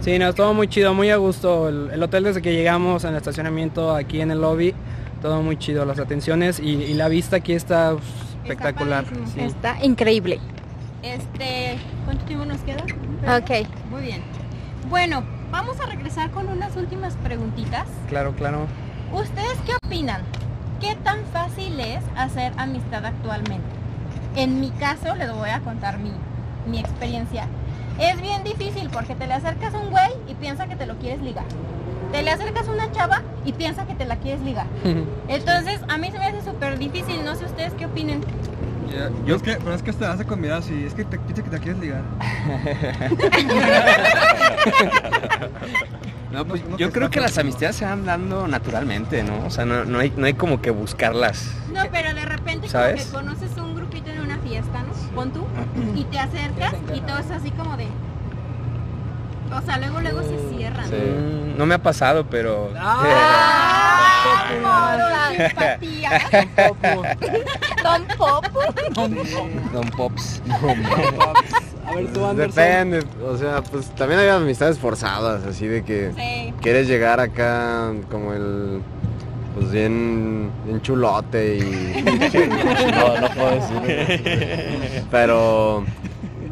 Sí, 0.01 0.17
no, 0.17 0.33
todo 0.33 0.55
muy 0.55 0.69
chido, 0.69 0.95
muy 0.95 1.11
a 1.11 1.17
gusto. 1.17 1.69
El, 1.69 1.91
el 1.93 2.01
hotel 2.01 2.23
desde 2.23 2.41
que 2.41 2.53
llegamos 2.53 3.03
en 3.03 3.11
el 3.11 3.17
estacionamiento 3.17 3.93
aquí 3.97 4.21
en 4.21 4.31
el 4.31 4.41
lobby, 4.41 4.73
todo 5.21 5.43
muy 5.43 5.57
chido, 5.59 5.85
las 5.85 5.99
atenciones 5.99 6.61
y, 6.61 6.69
y 6.71 6.95
la 6.95 7.09
vista 7.09 7.37
aquí 7.37 7.53
está 7.53 7.95
uf, 7.95 8.03
espectacular. 8.45 9.05
sí. 9.35 9.41
Está 9.41 9.77
increíble. 9.85 10.39
Este, 11.03 11.79
¿cuánto 12.05 12.25
tiempo 12.27 12.45
nos 12.45 12.61
queda? 12.61 12.85
Ok. 13.39 13.67
Muy 13.91 14.03
bien. 14.03 14.23
Bueno, 14.89 15.25
vamos 15.51 15.81
a 15.81 15.87
regresar 15.87 16.31
con 16.31 16.49
unas 16.49 16.77
últimas 16.77 17.17
preguntitas. 17.17 17.89
Claro, 18.09 18.33
claro. 18.37 18.67
¿Ustedes 19.13 19.59
qué 19.67 19.73
opinan? 19.85 20.23
¿Qué 20.81 20.95
tan 21.03 21.25
fácil 21.33 21.81
es 21.81 22.01
hacer 22.17 22.53
amistad 22.57 23.05
actualmente? 23.05 23.67
En 24.37 24.61
mi 24.61 24.71
caso, 24.71 25.17
les 25.17 25.33
voy 25.33 25.51
a 25.51 25.59
contar 25.61 25.99
mi, 25.99 26.13
mi 26.67 26.79
experiencia. 26.79 27.47
Es 27.99 28.21
bien 28.21 28.45
difícil 28.45 28.89
porque 28.93 29.17
te 29.17 29.27
le 29.27 29.35
acercas 29.35 29.75
a 29.75 29.79
un 29.79 29.91
güey 29.91 30.11
y 30.29 30.35
piensa 30.35 30.69
que 30.69 30.77
te 30.77 30.87
lo 30.87 30.97
quieres 30.99 31.21
ligar. 31.21 31.45
te 32.13 32.23
le 32.23 32.31
acercas 32.31 32.69
a 32.69 32.71
una 32.71 32.93
chava 32.93 33.23
y 33.45 33.53
piensa 33.53 33.87
que 33.87 33.95
te 33.95 34.05
la 34.05 34.17
quieres 34.17 34.41
ligar. 34.43 34.67
Entonces, 35.29 35.81
a 35.89 35.99
mí 35.99 36.13
se 36.13 36.19
me 36.19 36.27
hace 36.27 36.43
súper 36.43 36.79
difícil, 36.79 37.25
no 37.25 37.35
sé 37.35 37.47
ustedes 37.47 37.73
qué 37.75 37.87
opinen. 37.87 38.25
Yo 39.27 39.37
es 39.37 39.43
que, 39.43 39.57
pero 39.57 39.75
es 39.75 39.83
que 39.83 39.93
te 39.93 40.07
hace 40.07 40.25
con 40.25 40.41
mirar 40.41 40.59
así, 40.59 40.85
es 40.85 40.95
que 40.95 41.05
te 41.05 41.19
piensa 41.19 41.43
que 41.43 41.51
te 41.51 41.59
quieres 41.59 41.81
ligar. 41.81 42.03
No, 46.33 46.45
pues 46.45 46.63
yo 46.77 46.93
creo 46.93 47.09
que 47.09 47.21
las 47.21 47.39
amistades 47.39 47.77
se 47.77 47.85
van 47.87 48.05
dando 48.05 48.47
naturalmente, 48.47 49.23
¿no? 49.23 49.47
O 49.47 49.51
sea, 49.51 49.65
no, 49.65 49.85
no 49.85 49.99
hay, 49.99 50.13
no 50.17 50.27
hay 50.27 50.35
como 50.35 50.61
que 50.61 50.71
buscarlas. 50.71 51.51
No, 51.73 51.83
pero 51.91 52.13
de 52.15 52.25
repente 52.25 52.69
¿Sabes? 52.69 53.07
como 53.07 53.21
que 53.21 53.27
conoces 53.31 53.57
un 53.57 53.75
grupito 53.75 54.11
en 54.11 54.21
una 54.21 54.39
fiesta, 54.39 54.83
¿no? 54.83 55.15
Pon 55.15 55.33
tú, 55.33 55.47
y 55.95 56.05
te 56.05 56.19
acercas 56.19 56.75
y 56.95 57.01
todo 57.01 57.19
es 57.19 57.31
así 57.31 57.51
como 57.53 57.77
de... 57.77 57.87
O 59.57 59.63
sea, 59.63 59.79
luego, 59.79 60.01
luego 60.01 60.23
se 60.23 60.55
cierran. 60.55 60.87
Mm, 60.91 61.57
No 61.57 61.65
me 61.65 61.75
ha 61.75 61.83
pasado, 61.83 62.27
pero... 62.27 62.71
¡Ah! 62.79 64.09
la 64.59 65.47
empatía. 65.47 66.11
Don 67.83 68.05
Popo. 68.17 68.61
Don 69.73 69.91
Pops. 69.91 70.43
A 71.89 71.95
ver, 71.95 72.13
tú, 72.13 72.25
Anderson. 72.25 72.55
Depende, 72.65 73.01
o 73.27 73.37
sea, 73.37 73.63
pues 73.63 73.91
también 73.95 74.21
hay 74.21 74.29
amistades 74.29 74.79
forzadas, 74.79 75.45
así 75.45 75.67
de 75.67 75.83
que 75.85 76.13
Sí. 76.17 76.53
quieres 76.61 76.87
llegar 76.89 77.21
acá 77.21 77.93
como 78.11 78.33
el 78.33 78.81
pues 79.55 79.73
bien, 79.73 80.51
bien 80.65 80.81
chulote 80.83 81.57
y 81.57 82.03
no, 82.93 83.21
no 83.21 83.29
puedo 83.31 83.51
decir 83.57 85.05
pero 85.11 85.83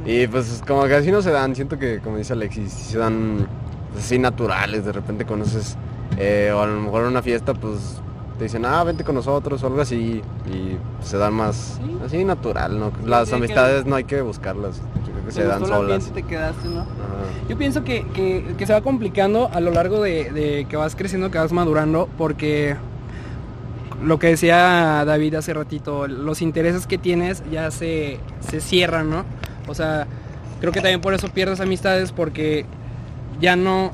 y 0.05 0.26
pues 0.26 0.61
como 0.66 0.84
que 0.87 0.95
así 0.95 1.12
no 1.12 1.22
se 1.22 1.30
dan 1.30 1.55
siento 1.55 1.78
que 1.78 2.01
como 2.01 2.16
dice 2.16 2.32
Alexis 2.32 2.72
se 2.72 2.99
dan 2.99 3.47
pues, 3.93 4.05
así 4.07 4.18
naturales 4.18 4.84
de 4.84 4.91
repente 4.93 5.24
conoces 5.24 5.76
eh, 6.18 6.51
o 6.53 6.61
a 6.62 6.66
lo 6.66 6.80
mejor 6.80 7.03
en 7.03 7.09
una 7.09 7.22
fiesta 7.22 7.55
pues 7.55 8.01
te 8.39 8.45
dicen 8.45 8.64
ah 8.64 8.82
vente 8.82 9.05
con 9.05 9.14
nosotros 9.14 9.62
o 9.62 9.66
algo 9.68 9.82
así 9.82 10.20
y 10.53 10.76
se 11.05 11.16
dan 11.16 11.34
más 11.34 11.78
así 12.05 12.24
natural 12.24 12.76
no 12.80 12.91
las 13.05 13.26
sí, 13.28 13.30
que- 13.30 13.37
amistades 13.37 13.87
no 13.87 13.95
hay 13.95 14.05
que 14.05 14.20
buscarlas 14.20 14.80
que 15.27 15.33
se 15.33 15.45
dan 15.45 15.61
solas 15.66 15.81
ambiente, 15.81 16.11
te 16.11 16.22
quedaste, 16.22 16.68
¿no? 16.68 16.81
Ajá. 16.81 16.89
Yo 17.49 17.57
pienso 17.59 17.85
que, 17.85 18.07
que- 18.14 18.55
que 18.57 18.66
se 18.66 18.72
va 18.72 18.81
complicando 18.81 19.51
a 19.53 19.61
lo 19.61 19.70
largo 19.70 20.03
de, 20.03 20.31
de 20.33 20.66
que 20.68 20.77
vas 20.77 20.97
creciendo, 20.97 21.31
que 21.31 21.39
vas 21.39 21.53
madurando, 21.53 22.09
porque 22.16 22.77
lo 24.05 24.18
que 24.18 24.29
decía 24.29 25.05
David 25.05 25.35
hace 25.37 25.55
ratito, 25.55 26.07
los 26.07 26.43
intereses 26.43 26.87
que 26.87 26.99
tienes 26.99 27.43
ya 27.51 27.70
se, 27.70 28.18
se 28.41 28.61
cierran, 28.61 29.11
¿no? 29.11 29.24
O 29.68 29.74
sea, 29.74 30.07
creo 30.61 30.72
que 30.72 30.81
también 30.81 31.01
por 31.01 31.14
eso 31.14 31.29
pierdes 31.29 31.61
amistades, 31.61 32.12
porque 32.12 32.66
ya 33.41 33.57
no 33.57 33.93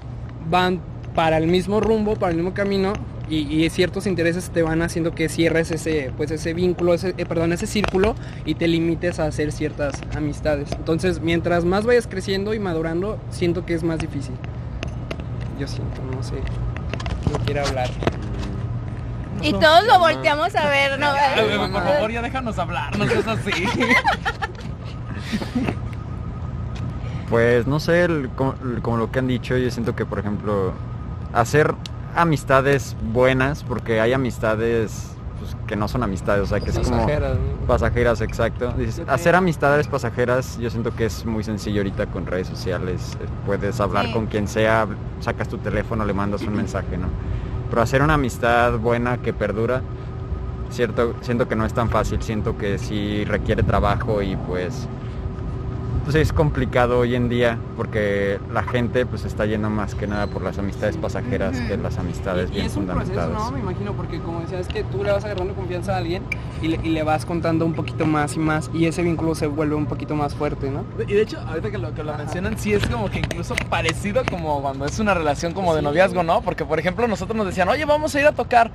van 0.50 0.80
para 1.14 1.36
el 1.38 1.46
mismo 1.46 1.80
rumbo, 1.80 2.16
para 2.16 2.30
el 2.30 2.36
mismo 2.36 2.52
camino, 2.54 2.92
y, 3.34 3.64
y 3.64 3.70
ciertos 3.70 4.06
intereses 4.06 4.50
te 4.50 4.62
van 4.62 4.82
haciendo 4.82 5.14
que 5.14 5.28
cierres 5.28 5.70
ese, 5.70 6.12
pues 6.16 6.30
ese 6.30 6.52
vínculo, 6.54 6.92
ese, 6.94 7.14
eh, 7.16 7.24
perdón, 7.26 7.52
ese 7.52 7.66
círculo 7.66 8.14
y 8.44 8.54
te 8.56 8.68
limites 8.68 9.18
a 9.20 9.24
hacer 9.26 9.52
ciertas 9.52 9.94
amistades. 10.16 10.70
Entonces, 10.72 11.20
mientras 11.20 11.64
más 11.64 11.86
vayas 11.86 12.06
creciendo 12.06 12.52
y 12.54 12.58
madurando, 12.58 13.18
siento 13.30 13.64
que 13.64 13.74
es 13.74 13.82
más 13.82 13.98
difícil. 14.00 14.34
Yo 15.58 15.66
siento, 15.66 16.02
no 16.14 16.22
sé. 16.22 16.34
No 17.32 17.38
quiero 17.46 17.66
hablar. 17.66 17.88
Y 19.40 19.52
todos 19.52 19.84
lo 19.86 19.98
volteamos 19.98 20.54
a 20.54 20.68
ver, 20.68 20.98
¿no? 21.00 21.06
Por 21.72 21.82
favor, 21.82 22.10
ya 22.12 22.22
déjanos 22.22 22.58
hablar, 22.58 22.96
no 22.98 23.06
seas 23.06 23.26
así. 23.26 23.64
Pues 27.28 27.66
no 27.66 27.80
sé, 27.80 28.04
el- 28.04 28.28
como, 28.36 28.54
como 28.82 28.96
lo 28.98 29.10
que 29.10 29.18
han 29.18 29.26
dicho, 29.26 29.56
yo 29.56 29.70
siento 29.70 29.96
que 29.96 30.04
por 30.04 30.18
ejemplo 30.18 30.72
hacer 31.32 31.74
amistades 32.14 32.96
buenas, 33.12 33.62
porque 33.64 34.00
hay 34.00 34.12
amistades 34.12 35.08
pues, 35.40 35.56
que 35.66 35.76
no 35.76 35.88
son 35.88 36.02
amistades, 36.02 36.42
o 36.44 36.46
sea 36.46 36.60
que 36.60 36.70
es 36.70 36.78
como 36.78 36.90
Pasajeras, 36.90 37.36
¿no? 37.36 37.66
pasajeras, 37.66 38.20
exacto. 38.20 38.72
Dices, 38.76 39.02
hacer 39.08 39.34
amistades 39.34 39.88
pasajeras, 39.88 40.58
yo 40.58 40.70
siento 40.70 40.94
que 40.94 41.06
es 41.06 41.24
muy 41.24 41.42
sencillo 41.44 41.80
ahorita 41.80 42.06
con 42.06 42.26
redes 42.26 42.46
sociales, 42.48 43.16
eh, 43.20 43.26
puedes 43.46 43.80
hablar 43.80 44.06
Sí. 44.06 44.12
con 44.12 44.26
quien 44.26 44.46
sea, 44.48 44.86
sacas 45.20 45.48
tu 45.48 45.58
teléfono, 45.58 46.04
le 46.04 46.12
mandas 46.14 46.42
un 46.42 46.54
mensaje, 46.56 46.96
¿no? 46.96 47.08
Pero 47.70 47.82
hacer 47.82 48.02
una 48.02 48.14
amistad 48.14 48.78
buena 48.78 49.18
que 49.18 49.32
perdura, 49.32 49.80
cierto, 50.70 51.14
siento 51.22 51.48
que 51.48 51.56
no 51.56 51.64
es 51.66 51.72
tan 51.74 51.88
fácil, 51.90 52.22
siento 52.22 52.56
que 52.56 52.78
sí 52.78 53.24
requiere 53.24 53.62
trabajo 53.62 54.22
y 54.22 54.36
pues 54.36 54.86
pues 56.04 56.16
es 56.16 56.32
complicado 56.32 56.98
hoy 56.98 57.14
en 57.14 57.28
día 57.28 57.58
porque 57.76 58.40
la 58.52 58.62
gente 58.62 59.06
pues 59.06 59.24
está 59.24 59.46
yendo 59.46 59.70
más 59.70 59.94
que 59.94 60.06
nada 60.06 60.26
por 60.26 60.42
las 60.42 60.58
amistades 60.58 60.96
pasajeras 60.96 61.58
que 61.60 61.76
las 61.76 61.98
amistades 61.98 62.50
Y 62.50 62.54
bien 62.54 62.66
es 62.66 62.76
un 62.76 62.86
proceso, 62.86 63.12
fundamentadas. 63.12 63.50
¿no? 63.50 63.56
Me 63.56 63.60
imagino, 63.60 63.92
porque 63.92 64.20
como 64.20 64.40
decías, 64.40 64.62
es 64.62 64.68
que 64.68 64.84
tú 64.84 65.04
le 65.04 65.12
vas 65.12 65.24
agarrando 65.24 65.54
confianza 65.54 65.94
a 65.94 65.98
alguien 65.98 66.22
y 66.60 66.68
le, 66.68 66.80
y 66.82 66.90
le 66.90 67.02
vas 67.02 67.24
contando 67.24 67.64
un 67.64 67.74
poquito 67.74 68.06
más 68.06 68.36
y 68.36 68.38
más 68.38 68.70
y 68.74 68.86
ese 68.86 69.02
vínculo 69.02 69.34
se 69.34 69.46
vuelve 69.46 69.74
un 69.74 69.86
poquito 69.86 70.14
más 70.14 70.34
fuerte, 70.34 70.70
¿no? 70.70 70.84
Y 71.06 71.12
de 71.12 71.22
hecho, 71.22 71.38
ahorita 71.40 71.70
que 71.70 71.78
lo, 71.78 71.94
que 71.94 72.02
lo 72.02 72.16
mencionan, 72.16 72.58
sí 72.58 72.72
es 72.72 72.86
como 72.86 73.08
que 73.08 73.18
incluso 73.18 73.54
parecido 73.70 74.22
como 74.28 74.60
cuando 74.60 74.86
es 74.86 74.98
una 74.98 75.14
relación 75.14 75.52
como 75.52 75.74
de 75.74 75.82
noviazgo, 75.82 76.22
¿no? 76.22 76.42
Porque, 76.42 76.64
por 76.64 76.78
ejemplo, 76.78 77.06
nosotros 77.06 77.36
nos 77.36 77.46
decían, 77.46 77.68
oye, 77.68 77.84
vamos 77.84 78.14
a 78.14 78.20
ir 78.20 78.26
a 78.26 78.32
tocar. 78.32 78.70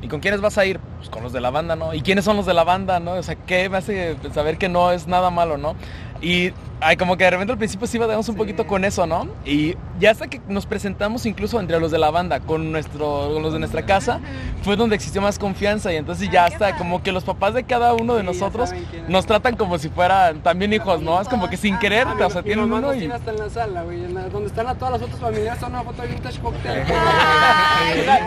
¿Y 0.00 0.08
con 0.08 0.18
quiénes 0.18 0.40
vas 0.40 0.58
a 0.58 0.66
ir? 0.66 0.80
Pues 0.96 1.08
con 1.10 1.22
los 1.22 1.32
de 1.32 1.40
la 1.40 1.50
banda, 1.50 1.76
¿no? 1.76 1.94
¿Y 1.94 2.02
quiénes 2.02 2.24
son 2.24 2.36
los 2.36 2.44
de 2.44 2.54
la 2.54 2.64
banda, 2.64 2.98
no? 2.98 3.12
O 3.12 3.22
sea, 3.22 3.36
¿qué 3.36 3.68
me 3.68 3.76
hace 3.76 4.16
saber 4.34 4.58
que 4.58 4.68
no 4.68 4.90
es 4.90 5.06
nada 5.06 5.30
malo, 5.30 5.58
¿no? 5.58 5.76
Y 6.20 6.52
ay, 6.82 6.96
como 6.96 7.16
que 7.16 7.24
de 7.24 7.30
repente 7.30 7.52
al 7.52 7.58
principio 7.58 7.86
sí 7.86 7.98
batallamos 7.98 8.28
un 8.28 8.36
poquito 8.36 8.66
con 8.66 8.84
eso, 8.84 9.06
¿no? 9.06 9.28
Y 9.44 9.74
ya 10.00 10.10
hasta 10.10 10.26
que 10.28 10.40
nos 10.48 10.66
presentamos 10.66 11.26
incluso 11.26 11.60
entre 11.60 11.78
los 11.80 11.90
de 11.90 11.98
la 11.98 12.10
banda, 12.10 12.40
con, 12.40 12.72
nuestro, 12.72 13.30
con 13.32 13.42
los 13.42 13.52
de 13.52 13.58
nuestra 13.58 13.82
casa, 13.86 14.20
fue 14.62 14.76
donde 14.76 14.96
existió 14.96 15.20
más 15.22 15.38
confianza 15.38 15.92
y 15.92 15.96
entonces 15.96 16.28
ya 16.30 16.44
hasta 16.46 16.76
como 16.76 17.02
que 17.02 17.12
los 17.12 17.24
papás 17.24 17.54
de 17.54 17.64
cada 17.64 17.94
uno 17.94 18.14
de 18.14 18.20
Sí, 18.22 18.26
nosotros 18.26 18.70
nos 19.08 19.26
tratan 19.26 19.56
como 19.56 19.78
si 19.78 19.88
fueran 19.88 20.40
también 20.42 20.72
hijos, 20.72 21.00
¿no? 21.02 21.20
Es 21.20 21.28
como 21.28 21.48
que 21.48 21.56
sin 21.56 21.78
querer, 21.78 22.06
Ah, 22.08 22.26
o 22.26 22.30
sea, 22.30 22.42
tienen 22.42 22.64
uno 22.64 22.80
nos 22.80 22.96
y... 22.96 23.06
hasta 23.10 23.30
en 23.30 23.38
la 23.38 23.50
sala, 23.50 23.82
güey, 23.82 24.04
en 24.04 24.14
la- 24.14 24.28
donde 24.28 24.48
están 24.48 24.66
a 24.66 24.74
todas 24.74 24.92
las 24.94 25.02
otras 25.02 25.20
familias, 25.20 25.54
está 25.54 25.66
una 25.66 25.82
foto 25.82 26.02
de 26.02 26.08
Vintage 26.08 26.40
Cocktail. 26.40 26.82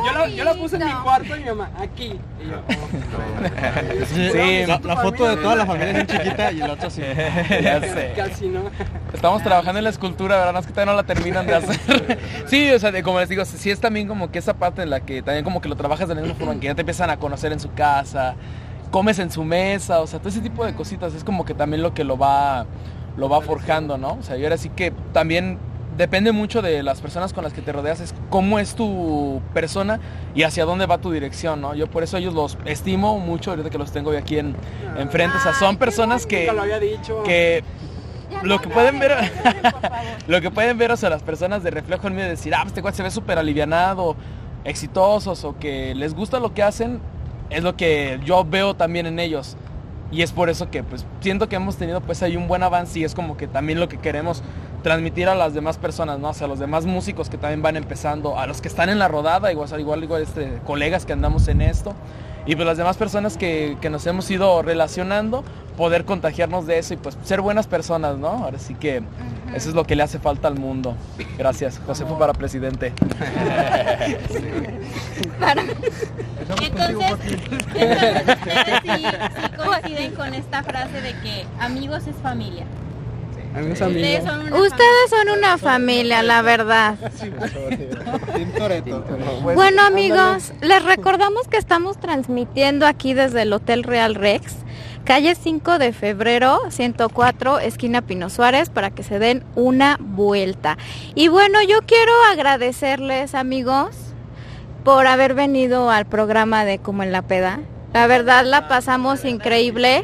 Yo, 0.05 0.13
la, 0.17 0.27
yo 0.27 0.43
la 0.43 0.53
puse 0.53 0.75
en 0.77 0.85
mi 0.85 0.91
cuarto 0.93 1.35
y 1.35 1.39
mi 1.39 1.45
mamá, 1.45 1.71
aquí. 1.79 2.19
Y 2.43 2.47
yo, 2.49 2.57
oh, 2.69 4.05
Sí, 4.05 4.65
La, 4.67 4.79
la 4.83 4.97
foto 4.97 5.25
de 5.27 5.37
toda 5.37 5.55
la 5.55 5.65
familia 5.65 6.01
es 6.01 6.07
chiquita 6.07 6.51
y 6.51 6.61
el 6.61 6.69
otro 6.69 6.89
sí. 6.89 7.01
ya 7.61 7.81
sé. 7.81 8.13
Estamos 9.13 9.41
trabajando 9.43 9.77
en 9.79 9.83
la 9.83 9.89
escultura, 9.89 10.37
¿verdad? 10.37 10.53
No 10.53 10.59
es 10.59 10.65
que 10.67 10.71
todavía 10.73 10.93
no 10.93 10.97
la 10.97 11.03
terminan 11.05 11.45
de 11.47 11.55
hacer. 11.55 12.19
Sí, 12.47 12.69
o 12.71 12.79
sea, 12.79 12.91
de- 12.91 13.01
como 13.03 13.19
les 13.19 13.29
digo, 13.29 13.43
sí 13.45 13.71
es 13.71 13.79
también 13.79 14.07
como 14.07 14.31
que 14.31 14.39
esa 14.39 14.53
parte 14.55 14.81
en 14.83 14.89
la 14.89 14.99
que 15.01 15.21
también 15.21 15.43
como 15.43 15.61
que 15.61 15.69
lo 15.69 15.75
trabajas 15.75 16.07
de 16.07 16.15
la 16.15 16.21
misma 16.21 16.35
forma, 16.35 16.53
en 16.53 16.59
que 16.59 16.67
ya 16.67 16.75
te 16.75 16.81
empiezan 16.81 17.09
a 17.09 17.17
conocer 17.17 17.51
en 17.51 17.59
su 17.59 17.71
casa, 17.73 18.35
comes 18.91 19.19
en 19.19 19.31
su 19.31 19.43
mesa, 19.43 19.99
o 20.01 20.07
sea, 20.07 20.19
todo 20.19 20.29
ese 20.29 20.41
tipo 20.41 20.65
de 20.65 20.73
cositas 20.73 21.13
es 21.13 21.23
como 21.23 21.43
que 21.45 21.53
también 21.53 21.81
lo 21.81 21.93
que 21.93 22.03
lo 22.03 22.17
va, 22.17 22.65
lo 23.17 23.29
va 23.29 23.41
forjando, 23.41 23.97
¿no? 23.97 24.13
O 24.19 24.23
sea, 24.23 24.37
y 24.37 24.43
ahora 24.43 24.57
sí 24.57 24.69
que 24.69 24.91
también 25.11 25.57
depende 25.97 26.33
mucho 26.33 26.61
de 26.61 26.83
las 26.83 26.99
personas 26.99 27.31
con 27.31 27.43
las 27.45 27.53
que 27.53 27.61
te 27.61 27.71
rodeas, 27.71 28.01
es 28.01 28.13
cómo 28.29 28.59
es 28.59 28.75
tu 28.75 29.41
persona 29.53 29.99
y 30.35 30.43
hacia 30.43 30.65
dónde 30.65 30.85
va 30.85 30.97
tu 30.97 31.09
dirección, 31.11 31.61
¿no? 31.61 31.73
Yo 31.73 31.87
por 31.87 32.03
eso 32.03 32.17
ellos 32.17 32.33
los 32.33 32.57
estimo 32.65 33.17
mucho, 33.17 33.51
ahorita 33.51 33.69
que 33.69 33.77
los 33.77 33.91
tengo 33.93 34.11
aquí 34.11 34.37
en, 34.39 34.55
enfrente, 34.97 35.37
o 35.37 35.39
sea, 35.39 35.53
son 35.53 35.77
personas 35.77 36.25
que... 36.25 36.45
Que 37.23 37.63
lo 38.43 38.59
que 38.59 38.69
pueden 38.69 38.99
ver 38.99 39.31
lo 40.27 40.41
que 40.41 40.51
pueden 40.51 40.77
ver 40.77 40.91
o 40.91 40.97
sea 40.97 41.09
las 41.09 41.23
personas 41.23 41.63
de 41.63 41.71
reflejo 41.71 42.07
en 42.07 42.15
mí 42.15 42.21
de 42.21 42.29
decir 42.29 42.53
ah 42.53 42.59
pues 42.61 42.69
este 42.69 42.81
cuate 42.81 42.97
se 42.97 43.03
ve 43.03 43.11
súper 43.11 43.37
alivianado 43.37 44.15
exitosos 44.65 45.43
o 45.45 45.57
que 45.57 45.95
les 45.95 46.13
gusta 46.13 46.39
lo 46.39 46.53
que 46.53 46.63
hacen 46.63 46.99
es 47.49 47.63
lo 47.63 47.77
que 47.77 48.19
yo 48.25 48.43
veo 48.43 48.73
también 48.73 49.05
en 49.05 49.19
ellos. 49.19 49.55
Y 50.11 50.21
es 50.21 50.31
por 50.31 50.49
eso 50.49 50.69
que 50.69 50.83
pues 50.83 51.05
siento 51.19 51.49
que 51.49 51.55
hemos 51.55 51.77
tenido 51.77 51.99
pues 52.01 52.21
ahí 52.21 52.37
un 52.37 52.47
buen 52.47 52.63
avance 52.63 52.99
y 52.99 53.03
es 53.03 53.15
como 53.15 53.37
que 53.37 53.47
también 53.47 53.79
lo 53.79 53.89
que 53.89 53.97
queremos 53.97 54.43
transmitir 54.83 55.27
a 55.27 55.35
las 55.35 55.55
demás 55.55 55.77
personas 55.77 56.19
no 56.19 56.29
o 56.29 56.33
sea 56.33 56.45
a 56.45 56.47
los 56.47 56.59
demás 56.59 56.85
músicos 56.85 57.27
que 57.27 57.39
también 57.39 57.63
van 57.63 57.75
empezando 57.75 58.37
a 58.37 58.45
los 58.45 58.61
que 58.61 58.67
están 58.67 58.89
en 58.89 58.99
la 58.99 59.07
rodada 59.07 59.51
igual 59.51 59.67
igual 59.79 60.03
igual 60.03 60.21
este 60.21 60.59
colegas 60.63 61.07
que 61.07 61.13
andamos 61.13 61.47
en 61.47 61.61
esto 61.61 61.95
y 62.45 62.55
pues 62.55 62.65
las 62.65 62.77
demás 62.77 62.97
personas 62.97 63.37
que, 63.37 63.77
que 63.81 63.89
nos 63.89 64.05
hemos 64.05 64.29
ido 64.29 64.61
relacionando, 64.61 65.43
poder 65.77 66.05
contagiarnos 66.05 66.67
de 66.67 66.77
eso 66.77 66.93
y 66.93 66.97
pues 66.97 67.17
ser 67.23 67.41
buenas 67.41 67.67
personas, 67.67 68.17
¿no? 68.17 68.27
Ahora 68.27 68.59
sí 68.59 68.75
que 68.75 69.03
eso 69.53 69.69
es 69.69 69.75
lo 69.75 69.85
que 69.85 69.95
le 69.95 70.03
hace 70.03 70.19
falta 70.19 70.47
al 70.47 70.59
mundo. 70.59 70.95
Gracias, 71.37 71.81
Josefo 71.85 72.17
para 72.17 72.33
presidente. 72.33 72.93
Entonces, 76.47 76.61
entonces 76.61 77.11
ustedes 77.11 78.81
sí, 78.83 79.05
sí 79.05 79.57
coinciden 79.57 80.13
con 80.13 80.33
esta 80.33 80.63
frase 80.63 81.01
de 81.01 81.13
que 81.21 81.45
amigos 81.59 82.05
es 82.07 82.15
familia. 82.17 82.65
Amigos, 83.55 83.79
Ustedes 83.79 84.25
amigos. 84.25 84.29
son 84.29 84.47
una 84.47 84.61
Ustedes 84.61 85.09
son 85.09 85.29
una 85.37 85.57
familia, 85.57 86.23
la 86.23 86.41
verdad. 86.41 86.95
Toretto. 88.57 89.03
Bueno 89.43 89.81
amigos, 89.81 90.51
les 90.61 90.83
recordamos 90.83 91.47
que 91.47 91.57
estamos 91.57 91.97
transmitiendo 91.97 92.85
aquí 92.85 93.13
desde 93.13 93.43
el 93.43 93.53
Hotel 93.53 93.83
Real 93.83 94.15
Rex, 94.15 94.55
calle 95.05 95.35
5 95.35 95.77
de 95.77 95.93
febrero, 95.93 96.59
104, 96.69 97.59
esquina 97.59 98.01
Pino 98.01 98.29
Suárez, 98.29 98.69
para 98.69 98.89
que 98.91 99.03
se 99.03 99.19
den 99.19 99.43
una 99.55 99.97
vuelta. 100.01 100.77
Y 101.13 101.29
bueno, 101.29 101.61
yo 101.63 101.79
quiero 101.85 102.11
agradecerles 102.31 103.35
amigos 103.35 103.95
por 104.83 105.07
haber 105.07 105.33
venido 105.33 105.89
al 105.89 106.05
programa 106.05 106.65
de 106.65 106.79
Como 106.79 107.03
en 107.03 107.11
la 107.13 107.21
Peda. 107.21 107.61
La 107.93 108.07
verdad 108.07 108.45
la 108.45 108.67
pasamos 108.67 109.23
increíble. 109.23 110.03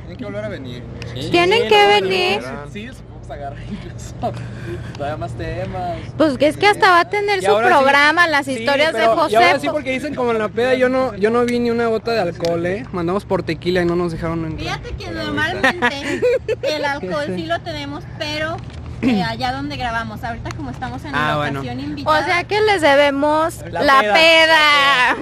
Tienen 0.00 0.18
que 0.18 0.24
volver 0.24 0.44
a 0.44 0.48
venir. 0.48 0.82
Tienen 1.30 1.68
que 1.68 1.86
venir. 1.86 2.40
Sí, 2.72 2.88
supongo 2.88 3.26
que 3.26 3.32
agarrar 3.32 3.58
incluso 3.70 4.14
todavía 4.96 5.16
más 5.16 5.32
temas. 5.32 5.96
Pues 6.16 6.36
que 6.38 6.48
es 6.48 6.56
que 6.56 6.66
hasta 6.66 6.90
va 6.90 7.00
a 7.00 7.08
tener 7.08 7.40
su 7.42 7.56
programa, 7.56 8.26
las 8.28 8.46
historias 8.48 8.92
de 8.92 9.00
Y 9.02 9.04
ahora 9.04 9.28
sí 9.52 9.54
José. 9.66 9.70
porque 9.70 9.90
dicen 9.92 10.14
como 10.14 10.30
en 10.32 10.38
la 10.38 10.48
peda 10.48 10.74
yo 10.74 10.88
no 10.88 11.14
yo 11.16 11.30
no 11.30 11.44
vi 11.44 11.58
ni 11.58 11.70
una 11.70 11.86
gota 11.86 12.12
de 12.12 12.20
alcohol, 12.20 12.64
eh. 12.66 12.84
Mandamos 12.92 13.24
por 13.24 13.42
tequila 13.42 13.82
y 13.82 13.86
no 13.86 13.96
nos 13.96 14.12
dejaron 14.12 14.44
entrar. 14.44 14.78
Fíjate 14.80 14.96
que 15.04 15.10
normalmente 15.10 16.20
el 16.62 16.84
alcohol 16.84 17.26
sí 17.34 17.46
lo 17.46 17.60
tenemos, 17.60 18.04
pero 18.18 18.56
eh, 19.02 19.22
allá 19.22 19.52
donde 19.52 19.76
grabamos. 19.76 20.22
Ahorita 20.24 20.50
como 20.56 20.70
estamos 20.70 21.04
en 21.04 21.14
Ah, 21.14 21.28
la 21.30 21.36
bueno. 21.36 21.60
ocasión 21.60 21.80
invitada. 21.80 22.18
O 22.20 22.24
sea 22.24 22.44
que 22.44 22.60
les 22.60 22.80
debemos 22.82 23.56
La 23.70 23.82
la, 23.82 24.00
peda. 24.00 24.14
peda. 24.14 25.16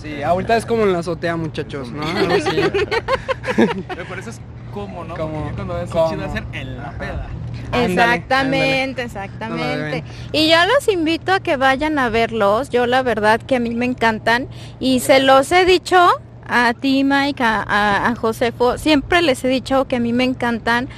Sí, 0.00 0.22
ahorita 0.22 0.56
es 0.56 0.64
como 0.64 0.84
en 0.84 0.92
la 0.92 1.00
azotea, 1.00 1.36
muchachos, 1.36 1.90
¿no? 1.92 2.00
Por 4.08 4.18
eso 4.18 4.30
es 4.30 4.40
como, 4.72 5.04
¿no? 5.04 5.16
Como- 5.16 5.32
Porque 5.44 5.50
ya 5.50 5.54
cuando 5.56 5.80
es 5.80 5.90
como. 5.90 6.10
chido 6.10 6.24
hacer 6.24 6.44
en 6.52 6.76
la 6.78 6.92
peda. 6.92 7.26
Ándale, 7.72 7.92
Exactamente, 7.92 9.02
exactamente. 9.02 10.04
Y 10.32 10.48
yo 10.50 10.56
los 10.74 10.88
invito 10.88 11.32
a 11.32 11.40
que 11.40 11.56
vayan 11.56 11.98
a 11.98 12.08
verlos. 12.08 12.70
Yo 12.70 12.86
la 12.86 13.02
verdad 13.02 13.40
que 13.40 13.56
a 13.56 13.60
mí 13.60 13.70
me 13.74 13.84
encantan. 13.84 14.48
Y 14.80 15.00
se 15.00 15.20
los 15.20 15.52
he 15.52 15.64
dicho 15.64 16.08
a 16.48 16.74
ti, 16.74 17.04
Mike, 17.04 17.42
a, 17.42 17.62
a, 17.62 18.08
a 18.08 18.16
Josefo. 18.16 18.76
Siempre 18.78 19.22
les 19.22 19.44
he 19.44 19.48
dicho 19.48 19.86
que 19.86 19.96
a 19.96 20.00
mí 20.00 20.12
me 20.12 20.24
encantan. 20.24 20.88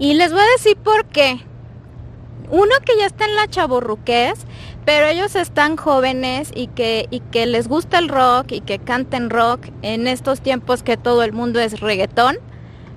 Y 0.00 0.14
les 0.14 0.32
voy 0.32 0.40
a 0.40 0.52
decir 0.56 0.76
por 0.76 1.04
qué. 1.06 1.40
Uno 2.50 2.72
que 2.84 2.94
ya 2.98 3.06
está 3.06 3.26
en 3.26 3.36
la 3.36 3.46
chaborruqués, 3.46 4.40
pero 4.88 5.06
ellos 5.06 5.36
están 5.36 5.76
jóvenes 5.76 6.50
y 6.54 6.68
que, 6.68 7.08
y 7.10 7.20
que 7.20 7.44
les 7.44 7.68
gusta 7.68 7.98
el 7.98 8.08
rock 8.08 8.52
y 8.52 8.60
que 8.62 8.78
canten 8.78 9.28
rock 9.28 9.66
en 9.82 10.06
estos 10.08 10.40
tiempos 10.40 10.82
que 10.82 10.96
todo 10.96 11.22
el 11.24 11.34
mundo 11.34 11.60
es 11.60 11.80
reggaetón, 11.80 12.38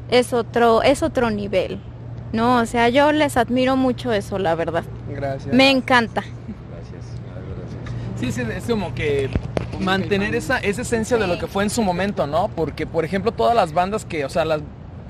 es 0.09 0.31
otro, 0.31 0.83
es 0.83 1.03
otro 1.03 1.31
nivel. 1.31 1.81
No, 2.31 2.61
o 2.61 2.65
sea, 2.65 2.87
yo 2.87 3.11
les 3.11 3.35
admiro 3.35 3.75
mucho 3.75 4.13
eso, 4.13 4.39
la 4.39 4.55
verdad. 4.55 4.85
Gracias. 5.09 5.53
Me 5.53 5.69
encanta. 5.69 6.23
Sí, 8.21 8.31
sí, 8.31 8.41
es 8.55 8.63
como 8.63 8.95
que 8.95 9.29
mantener 9.81 10.33
esa, 10.33 10.59
esa 10.59 10.83
esencia 10.83 11.17
de 11.17 11.27
lo 11.27 11.37
que 11.37 11.47
fue 11.47 11.63
en 11.63 11.69
su 11.69 11.83
momento, 11.83 12.25
¿no? 12.25 12.47
Porque, 12.55 12.87
por 12.87 13.03
ejemplo, 13.03 13.33
todas 13.33 13.53
las 13.53 13.73
bandas 13.73 14.05
que, 14.05 14.23
o 14.23 14.29
sea, 14.29 14.45
las 14.45 14.61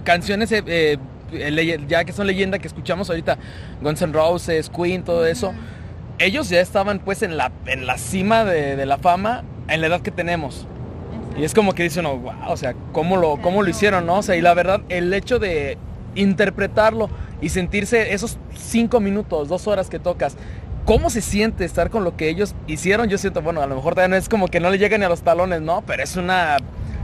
canciones 0.04 0.52
eh, 0.52 0.98
eh, 1.32 1.86
ya 1.88 2.06
que 2.06 2.12
son 2.12 2.26
leyenda 2.26 2.58
que 2.58 2.68
escuchamos 2.68 3.08
ahorita, 3.12 3.38
Guns 3.84 4.02
N' 4.02 4.14
Roses, 4.14 4.68
Queen, 4.68 5.04
todo 5.04 5.28
eso, 5.28 5.54
ellos 6.26 6.50
ya 6.50 6.62
estaban 6.62 7.00
pues 7.00 7.22
en 7.22 7.38
la, 7.38 7.52
en 7.66 7.86
la 7.86 7.98
cima 7.98 8.46
de, 8.46 8.76
de 8.76 8.86
la 8.86 8.98
fama 8.98 9.44
en 9.68 9.82
la 9.82 9.88
edad 9.88 10.02
que 10.02 10.12
tenemos. 10.12 10.68
Y 11.38 11.44
es 11.44 11.54
como 11.54 11.74
que 11.74 11.84
dicen, 11.84 12.06
uno, 12.06 12.18
wow, 12.18 12.34
o 12.50 12.58
sea, 12.58 12.76
¿cómo 12.92 13.18
lo, 13.18 13.38
¿cómo 13.42 13.64
lo 13.64 13.70
hicieron, 13.70 14.06
no? 14.06 14.18
O 14.18 14.24
sea, 14.24 14.36
y 14.36 14.42
la 14.42 14.54
verdad, 14.54 14.82
el 14.90 15.14
hecho 15.14 15.40
de 15.40 15.78
interpretarlo 16.16 17.10
y 17.40 17.50
sentirse 17.50 18.14
esos 18.14 18.38
cinco 18.54 19.00
minutos, 19.00 19.48
dos 19.48 19.66
horas 19.68 19.90
que 19.90 19.98
tocas, 19.98 20.36
¿cómo 20.86 21.10
se 21.10 21.22
siente 21.22 21.64
estar 21.64 21.90
con 21.90 22.04
lo 22.04 22.18
que 22.18 22.28
ellos 22.28 22.54
hicieron? 22.68 23.08
Yo 23.08 23.18
siento, 23.18 23.42
bueno, 23.42 23.62
a 23.62 23.68
lo 23.68 23.76
mejor 23.76 23.94
todavía 23.94 24.10
no 24.10 24.18
es 24.18 24.28
como 24.28 24.50
que 24.50 24.60
no 24.60 24.70
le 24.70 24.78
llegan 24.78 25.00
ni 25.00 25.06
a 25.06 25.10
los 25.10 25.22
talones, 25.22 25.62
¿no? 25.62 25.84
Pero 25.88 26.04
es 26.04 26.18
una 26.18 26.58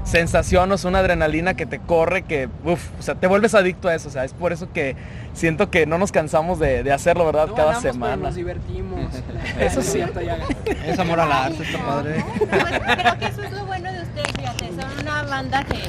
sensación, 0.07 0.71
o 0.71 0.75
es 0.75 0.85
una 0.85 0.99
adrenalina 0.99 1.53
que 1.55 1.65
te 1.65 1.79
corre, 1.79 2.23
que, 2.23 2.49
uff, 2.63 2.89
o 2.97 3.01
sea, 3.01 3.15
te 3.15 3.27
vuelves 3.27 3.53
adicto 3.53 3.89
a 3.89 3.95
eso, 3.95 4.07
o 4.07 4.11
sea, 4.11 4.23
es 4.23 4.33
por 4.33 4.53
eso 4.53 4.71
que 4.71 4.95
siento 5.33 5.69
que 5.69 5.85
no 5.85 5.97
nos 5.97 6.11
cansamos 6.11 6.59
de, 6.59 6.81
de 6.83 6.91
hacerlo, 6.93 7.25
¿verdad? 7.25 7.47
No 7.47 7.55
Cada 7.55 7.65
ganamos, 7.73 7.83
pero 7.83 7.93
semana. 7.93 8.15
Nos 8.15 8.35
divertimos. 8.35 8.99
Eso 9.59 9.81
sí. 9.81 10.01
Es 10.85 10.97
amor 10.99 11.19
al 11.19 11.31
arte, 11.31 11.63
está 11.63 11.85
padre. 11.85 12.23
Pues 12.37 12.49
creo 12.49 13.19
que 13.19 13.25
eso 13.25 13.43
es 13.43 13.51
lo 13.51 13.65
bueno 13.65 13.91
de 13.91 14.01
ustedes, 14.01 14.31
fíjate, 14.37 14.67
son 14.69 14.99
una 15.01 15.23
banda 15.23 15.63
que, 15.65 15.79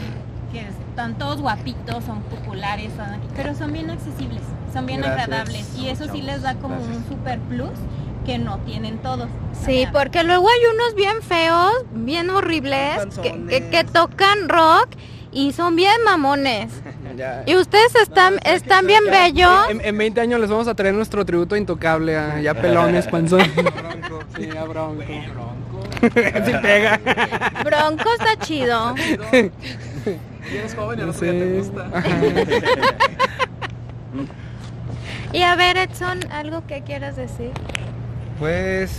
que 0.53 0.67
están 0.67 1.17
todos 1.17 1.41
guapitos, 1.41 2.05
son 2.05 2.23
populares, 2.23 2.91
son 2.97 3.07
pero 3.37 3.55
son 3.55 3.73
bien 3.73 3.91
accesibles, 3.91 4.43
son 4.73 4.87
bien 4.87 5.01
Gracias. 5.01 5.25
agradables 5.25 5.67
y 5.79 5.89
eso 5.89 6.11
sí 6.13 6.23
les 6.23 6.43
da 6.43 6.55
como 6.57 6.77
un 6.77 7.05
super 7.09 7.39
plus 7.41 7.71
que 8.29 8.37
no 8.39 8.59
tienen 8.59 8.99
todos. 8.99 9.27
Sí, 9.65 9.85
Ajá. 9.85 9.93
porque 9.93 10.23
luego 10.23 10.47
hay 10.51 10.61
unos 10.75 10.95
bien 10.95 11.23
feos, 11.23 11.73
bien 11.93 12.29
horribles, 12.29 13.07
que, 13.23 13.33
que- 13.49 13.71
que 13.71 13.85
tocan 13.85 14.51
rock 14.51 14.89
y 15.33 15.53
son 15.53 15.77
bien 15.77 15.97
mamones. 16.05 16.71
Ya. 17.17 17.43
Y 17.47 17.57
ustedes 17.57 17.97
están, 17.97 18.39
están 18.45 18.87
bien 18.87 19.03
bellos. 19.11 19.71
En, 19.71 19.81
en 19.85 19.99
20 19.99 20.21
años 20.21 20.39
les 20.41 20.49
vamos 20.49 20.69
a 20.69 20.75
traer 20.75 20.95
nuestro 20.95 21.25
tributo 21.27 21.57
intocable 21.57 22.17
a 22.17 22.41
ya 22.41 22.55
pelones, 22.55 23.09
panzón. 23.09 23.41
Sí, 24.37 24.49
a 24.57 24.63
Bronco. 24.65 25.03
sí 26.03 26.53
pega. 26.63 27.01
Bronco 27.65 28.09
está 28.13 28.37
chido. 28.39 28.95
Y 30.53 30.57
eres 30.57 30.75
joven 30.77 31.01
otro 31.09 31.21
día 31.21 31.33
te 31.33 31.51
Sí. 31.51 31.59
gusta. 31.59 31.91
Y 35.33 35.43
a 35.43 35.57
ver, 35.57 35.77
Edson, 35.77 36.21
algo 36.31 36.65
que 36.69 36.83
quieras 36.83 37.17
decir. 37.17 37.51
Pues 38.39 38.91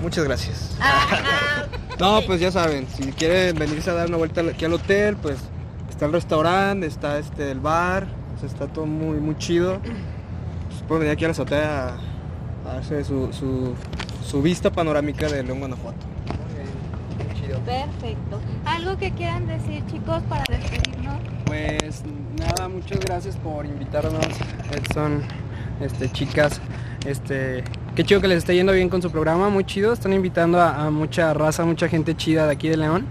muchas 0.00 0.24
gracias. 0.24 0.76
Ah, 0.80 1.64
No, 1.98 2.20
pues 2.24 2.40
ya 2.40 2.52
saben, 2.52 2.86
si 2.86 3.10
quieren 3.10 3.58
venirse 3.58 3.90
a 3.90 3.94
dar 3.94 4.06
una 4.06 4.18
vuelta 4.18 4.40
aquí 4.42 4.64
al 4.64 4.72
hotel, 4.72 5.16
pues 5.16 5.36
está 5.90 6.06
el 6.06 6.12
restaurante, 6.12 6.86
está 6.86 7.18
este 7.18 7.50
el 7.50 7.58
bar, 7.58 8.06
sea, 8.38 8.48
está 8.48 8.68
todo 8.68 8.86
muy 8.86 9.18
muy 9.18 9.36
chido. 9.36 9.80
Pues 9.80 10.82
pueden 10.86 11.00
venir 11.00 11.12
aquí 11.14 11.24
a 11.24 11.28
la 11.28 11.32
azotea 11.32 11.88
a, 11.88 12.70
a 12.70 12.74
darse 12.74 13.02
su, 13.02 13.32
su, 13.32 13.74
su 14.24 14.42
vista 14.42 14.70
panorámica 14.70 15.26
de 15.28 15.42
León, 15.42 15.58
Guanajuato. 15.58 16.06
Perfecto. 17.64 18.40
¿Algo 18.64 18.96
que 18.96 19.10
quieran 19.12 19.46
decir, 19.46 19.84
chicos, 19.90 20.22
para 20.28 20.44
despedirnos? 20.48 21.18
Pues 21.44 22.02
nada, 22.38 22.68
muchas 22.68 23.00
gracias 23.00 23.36
por 23.36 23.66
invitarnos, 23.66 24.24
Edson, 24.70 25.22
este, 25.80 26.10
chicas, 26.10 26.60
este, 27.04 27.64
qué 27.98 28.04
chido 28.04 28.20
que 28.20 28.28
les 28.28 28.38
esté 28.38 28.54
yendo 28.54 28.72
bien 28.72 28.88
con 28.88 29.02
su 29.02 29.10
programa, 29.10 29.48
muy 29.48 29.64
chido, 29.64 29.92
están 29.92 30.12
invitando 30.12 30.60
a, 30.60 30.86
a 30.86 30.90
mucha 30.92 31.34
raza, 31.34 31.64
mucha 31.64 31.88
gente 31.88 32.16
chida 32.16 32.46
de 32.46 32.52
aquí 32.52 32.68
de 32.68 32.76
León, 32.76 33.06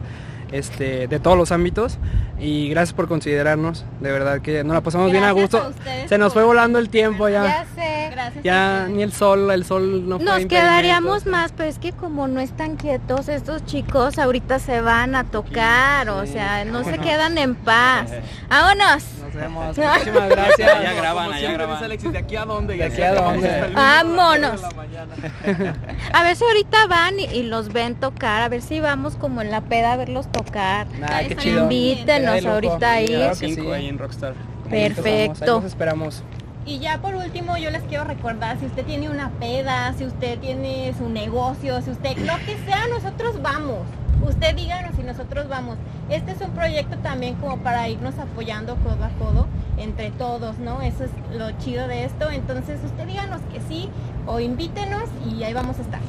este, 0.54 1.10
de 1.10 1.20
todos 1.20 1.38
los 1.38 1.52
ámbitos, 1.52 1.98
y 2.40 2.70
gracias 2.70 2.94
por 2.94 3.10
considerarnos, 3.10 3.84
de 4.00 4.14
verdad 4.14 4.40
que 4.40 4.64
nos 4.64 4.74
la 4.74 4.80
pasamos 4.80 5.12
bien 5.12 5.26
a 5.26 5.32
gusto, 5.34 5.58
a 5.58 5.68
ustedes 5.68 6.08
se 6.08 6.18
nos 6.18 6.32
fue 6.32 6.46
volando 6.46 6.80
el 6.80 6.88
tiempo 6.88 7.28
ya, 7.28 7.44
Ya 7.44 7.66
sé. 7.76 7.87
Gracias. 8.34 8.44
ya 8.44 8.88
ni 8.88 9.04
el 9.04 9.12
sol, 9.12 9.50
el 9.52 9.64
sol 9.66 10.08
no 10.08 10.20
Nos 10.20 10.46
quedaríamos 10.46 11.26
más, 11.26 11.52
pero 11.56 11.70
es 11.70 11.80
que 11.80 11.92
como 11.92 12.28
no 12.28 12.40
están 12.40 12.76
quietos, 12.78 13.28
estos 13.30 13.66
chicos 13.66 14.18
ahorita 14.18 14.60
se 14.60 14.82
van 14.82 15.16
a 15.16 15.24
tocar, 15.26 16.10
o 16.10 16.26
Sí. 16.26 16.34
sea, 16.34 16.66
no 16.66 16.84
se 16.84 16.98
quedan 17.00 17.38
en 17.38 17.56
paz. 17.56 18.10
¡Vámonos! 18.50 19.04
Nos 19.24 19.34
vemos, 19.34 19.78
muchísimas 19.78 20.30
gracias. 20.30 20.76
Allá 20.76 20.94
graban, 20.94 21.34
allá 21.34 21.52
graban. 21.52 21.84
Alexis, 21.84 22.12
¿de 22.12 22.18
aquí 22.20 22.36
a 22.36 22.46
dónde? 22.46 22.76
¿De 22.78 22.84
aquí 22.86 23.02
a 23.02 23.14
dónde? 23.14 23.70
Vámonos. 23.74 24.62
A 26.14 26.24
ver 26.24 26.36
si 26.36 26.44
ahorita 26.44 26.88
van 26.88 27.20
y, 27.20 27.26
y 27.26 27.44
los 27.44 27.72
ven 27.74 27.96
tocar, 27.96 28.42
a 28.42 28.50
ver 28.50 28.62
si 28.62 28.80
vamos 28.80 29.16
como 29.16 29.42
en 29.42 29.52
la 29.52 29.62
peda 29.62 29.94
a 29.94 29.98
verlos 29.98 30.32
tocar. 30.32 30.88
Nah, 31.00 31.20
qué 31.28 31.36
chido. 31.36 31.64
Invítenos 31.64 32.46
ahorita 32.46 32.92
ahí. 32.92 33.08
Claro 33.08 33.30
que 33.32 33.48
Cinco 33.48 33.62
sí. 33.64 33.72
ahí 33.72 33.88
en 33.88 33.98
Rockstar. 33.98 34.34
Perfecto. 34.70 35.44
Ahí 35.44 35.62
los 35.62 35.64
esperamos. 35.66 36.24
Y 36.68 36.80
ya 36.80 37.00
por 37.02 37.16
último 37.16 37.56
yo 37.56 37.72
les 37.72 37.82
quiero 37.84 38.04
recordar, 38.04 38.60
si 38.60 38.66
usted 38.66 38.86
tiene 38.86 39.10
una 39.10 39.30
peda, 39.40 39.94
si 39.98 40.04
usted 40.04 40.38
tiene 40.40 40.94
su 40.98 41.08
negocio, 41.08 41.82
si 41.82 41.92
usted, 41.92 42.18
lo 42.18 42.36
que 42.46 42.58
sea, 42.66 42.88
nosotros 42.90 43.42
vamos. 43.42 43.80
Usted 44.22 44.54
díganos 44.54 44.92
y 45.00 45.04
nosotros 45.04 45.48
vamos. 45.48 45.78
Este 46.10 46.34
es 46.34 46.42
un 46.42 46.52
proyecto 46.52 46.98
también 46.98 47.36
como 47.36 47.58
para 47.60 47.88
irnos 47.88 48.20
apoyando 48.20 48.76
codo 48.84 49.06
a 49.06 49.10
codo 49.18 49.48
entre 49.78 50.12
todos, 50.12 50.58
¿no? 50.58 50.82
Eso 50.82 51.06
es 51.06 51.12
lo 51.38 51.52
chido 51.60 51.88
de 51.88 52.04
esto. 52.04 52.30
Entonces 52.32 52.80
usted 52.84 53.08
díganos 53.08 53.40
que 53.54 53.62
sí 53.62 53.90
o 54.26 54.42
invítenos 54.42 55.04
y 55.26 55.44
ahí 55.44 55.54
vamos 55.54 55.80
a 55.80 55.84
estar. 55.84 56.02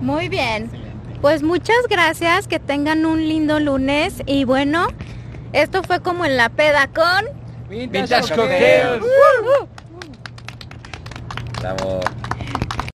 Muy 0.00 0.28
bien. 0.28 0.72
Pues 1.20 1.44
muchas 1.44 1.86
gracias, 1.88 2.48
que 2.48 2.58
tengan 2.58 3.06
un 3.06 3.28
lindo 3.28 3.60
lunes 3.60 4.24
y 4.26 4.42
bueno, 4.42 4.88
esto 5.52 5.84
fue 5.84 6.00
como 6.00 6.24
en 6.24 6.36
la 6.36 6.48
peda 6.48 6.88
con... 6.88 7.37
Vintage 7.68 8.08
Vintage 8.08 8.28
Cocktails. 8.30 9.02
Cocktails. 9.02 9.68
Estamos. 11.56 12.27